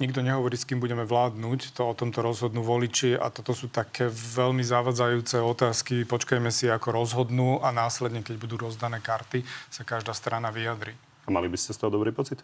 Nikto 0.01 0.25
nehovorí, 0.25 0.57
s 0.57 0.65
kým 0.65 0.81
budeme 0.81 1.05
vládnuť, 1.05 1.77
to 1.77 1.85
o 1.85 1.93
tomto 1.93 2.25
rozhodnú 2.25 2.65
voliči 2.65 3.13
a 3.13 3.29
toto 3.29 3.53
sú 3.53 3.69
také 3.69 4.09
veľmi 4.09 4.65
zavadzajúce 4.65 5.37
otázky. 5.37 6.01
Počkajme 6.09 6.49
si, 6.49 6.65
ako 6.65 6.97
rozhodnú 6.97 7.61
a 7.61 7.69
následne, 7.69 8.25
keď 8.25 8.35
budú 8.41 8.57
rozdané 8.57 8.97
karty, 8.99 9.45
sa 9.69 9.85
každá 9.85 10.17
strana 10.17 10.49
vyjadri. 10.49 10.97
A 11.23 11.29
mali 11.29 11.45
by 11.45 11.55
ste 11.61 11.77
z 11.77 11.85
toho 11.85 11.93
dobrý 11.93 12.09
pocit? 12.09 12.41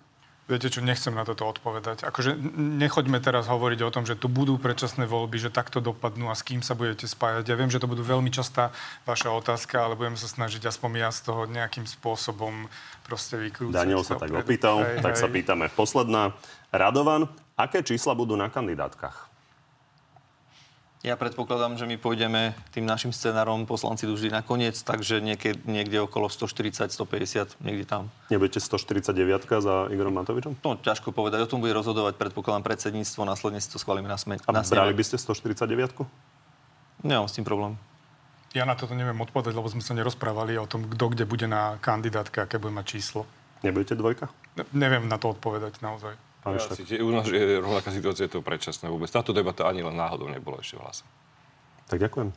Viete 0.49 0.65
čo, 0.65 0.81
nechcem 0.81 1.13
na 1.13 1.21
toto 1.21 1.45
odpovedať. 1.45 2.09
Akože 2.09 2.33
nechoďme 2.57 3.21
teraz 3.21 3.45
hovoriť 3.45 3.85
o 3.85 3.93
tom, 3.93 4.09
že 4.09 4.17
tu 4.17 4.25
budú 4.25 4.57
predčasné 4.57 5.05
voľby, 5.05 5.37
že 5.37 5.53
takto 5.53 5.77
dopadnú 5.77 6.25
a 6.25 6.33
s 6.33 6.41
kým 6.41 6.65
sa 6.65 6.73
budete 6.73 7.05
spájať. 7.05 7.45
Ja 7.45 7.53
viem, 7.53 7.69
že 7.69 7.77
to 7.77 7.85
budú 7.85 8.01
veľmi 8.01 8.33
častá 8.33 8.73
vaša 9.05 9.29
otázka, 9.29 9.77
ale 9.77 9.93
budem 9.93 10.17
sa 10.17 10.25
snažiť 10.25 10.65
aspoň 10.65 11.05
ja 11.05 11.09
z 11.13 11.29
toho 11.29 11.45
nejakým 11.45 11.85
spôsobom 11.85 12.65
proste 13.05 13.37
vykrúcať. 13.37 13.77
Daniel 13.77 14.01
sa 14.01 14.17
tak 14.17 14.33
opýtal, 14.33 14.81
Hej, 14.81 15.05
tak 15.05 15.13
hej. 15.13 15.21
sa 15.21 15.29
pýtame. 15.29 15.69
Posledná. 15.69 16.33
Radovan, 16.69 17.25
aké 17.57 17.81
čísla 17.81 18.13
budú 18.13 18.37
na 18.37 18.49
kandidátkach? 18.49 19.29
Ja 20.99 21.15
predpokladám, 21.15 21.79
že 21.79 21.87
my 21.87 21.95
pôjdeme 21.95 22.51
tým 22.75 22.83
našim 22.83 23.15
scenárom 23.15 23.63
poslanci 23.63 24.03
vždy 24.03 24.35
na 24.35 24.43
koniec, 24.43 24.75
takže 24.83 25.23
niekde, 25.23 25.55
niekde 25.63 26.03
okolo 26.03 26.27
140, 26.27 26.91
150, 26.91 27.55
niekde 27.63 27.87
tam. 27.87 28.11
Nebudete 28.27 28.59
149 28.59 29.15
za 29.63 29.87
Igorom 29.95 30.11
Matovičom? 30.19 30.59
No, 30.59 30.75
ťažko 30.75 31.15
povedať. 31.15 31.47
O 31.47 31.47
tom 31.47 31.63
bude 31.63 31.71
rozhodovať, 31.71 32.19
predpokladám, 32.19 32.67
predsedníctvo, 32.67 33.23
následne 33.23 33.63
si 33.63 33.71
to 33.71 33.79
schválime 33.79 34.11
na, 34.11 34.19
sme, 34.19 34.43
A 34.43 34.51
na 34.51 34.59
brali 34.59 34.91
by 34.91 35.03
ste 35.07 35.15
149 35.15 36.03
Nemám 36.99 37.31
s 37.31 37.39
tým 37.39 37.47
problém. 37.47 37.79
Ja 38.51 38.67
na 38.67 38.75
toto 38.75 38.91
neviem 38.91 39.15
odpovedať, 39.23 39.55
lebo 39.55 39.71
sme 39.71 39.79
sa 39.79 39.95
nerozprávali 39.95 40.59
o 40.59 40.67
tom, 40.67 40.83
kto 40.83 41.15
kde 41.15 41.23
bude 41.23 41.47
na 41.47 41.79
kandidátke, 41.79 42.43
aké 42.43 42.59
bude 42.59 42.75
mať 42.75 42.99
číslo. 42.99 43.23
Nebudete 43.63 43.95
dvojka? 43.95 44.27
Ne- 44.59 44.67
Neviem 44.75 45.07
na 45.07 45.15
to 45.15 45.31
odpovedať 45.31 45.79
naozaj. 45.79 46.19
Pán 46.39 46.55
Ja 46.55 46.63
tie- 46.71 47.03
u 47.03 47.11
nás 47.11 47.27
je 47.27 47.59
rovnaká 47.59 47.91
situácia, 47.91 48.31
je 48.31 48.39
to 48.39 48.41
predčasné 48.41 48.87
vôbec. 48.87 49.11
Táto 49.11 49.35
debata 49.35 49.67
ani 49.67 49.83
len 49.83 49.91
náhodou 49.91 50.31
nebola 50.31 50.63
ešte 50.63 50.79
v 50.79 50.87
hlase. 50.87 51.03
Tak 51.91 51.99
ďakujem. 51.99 52.31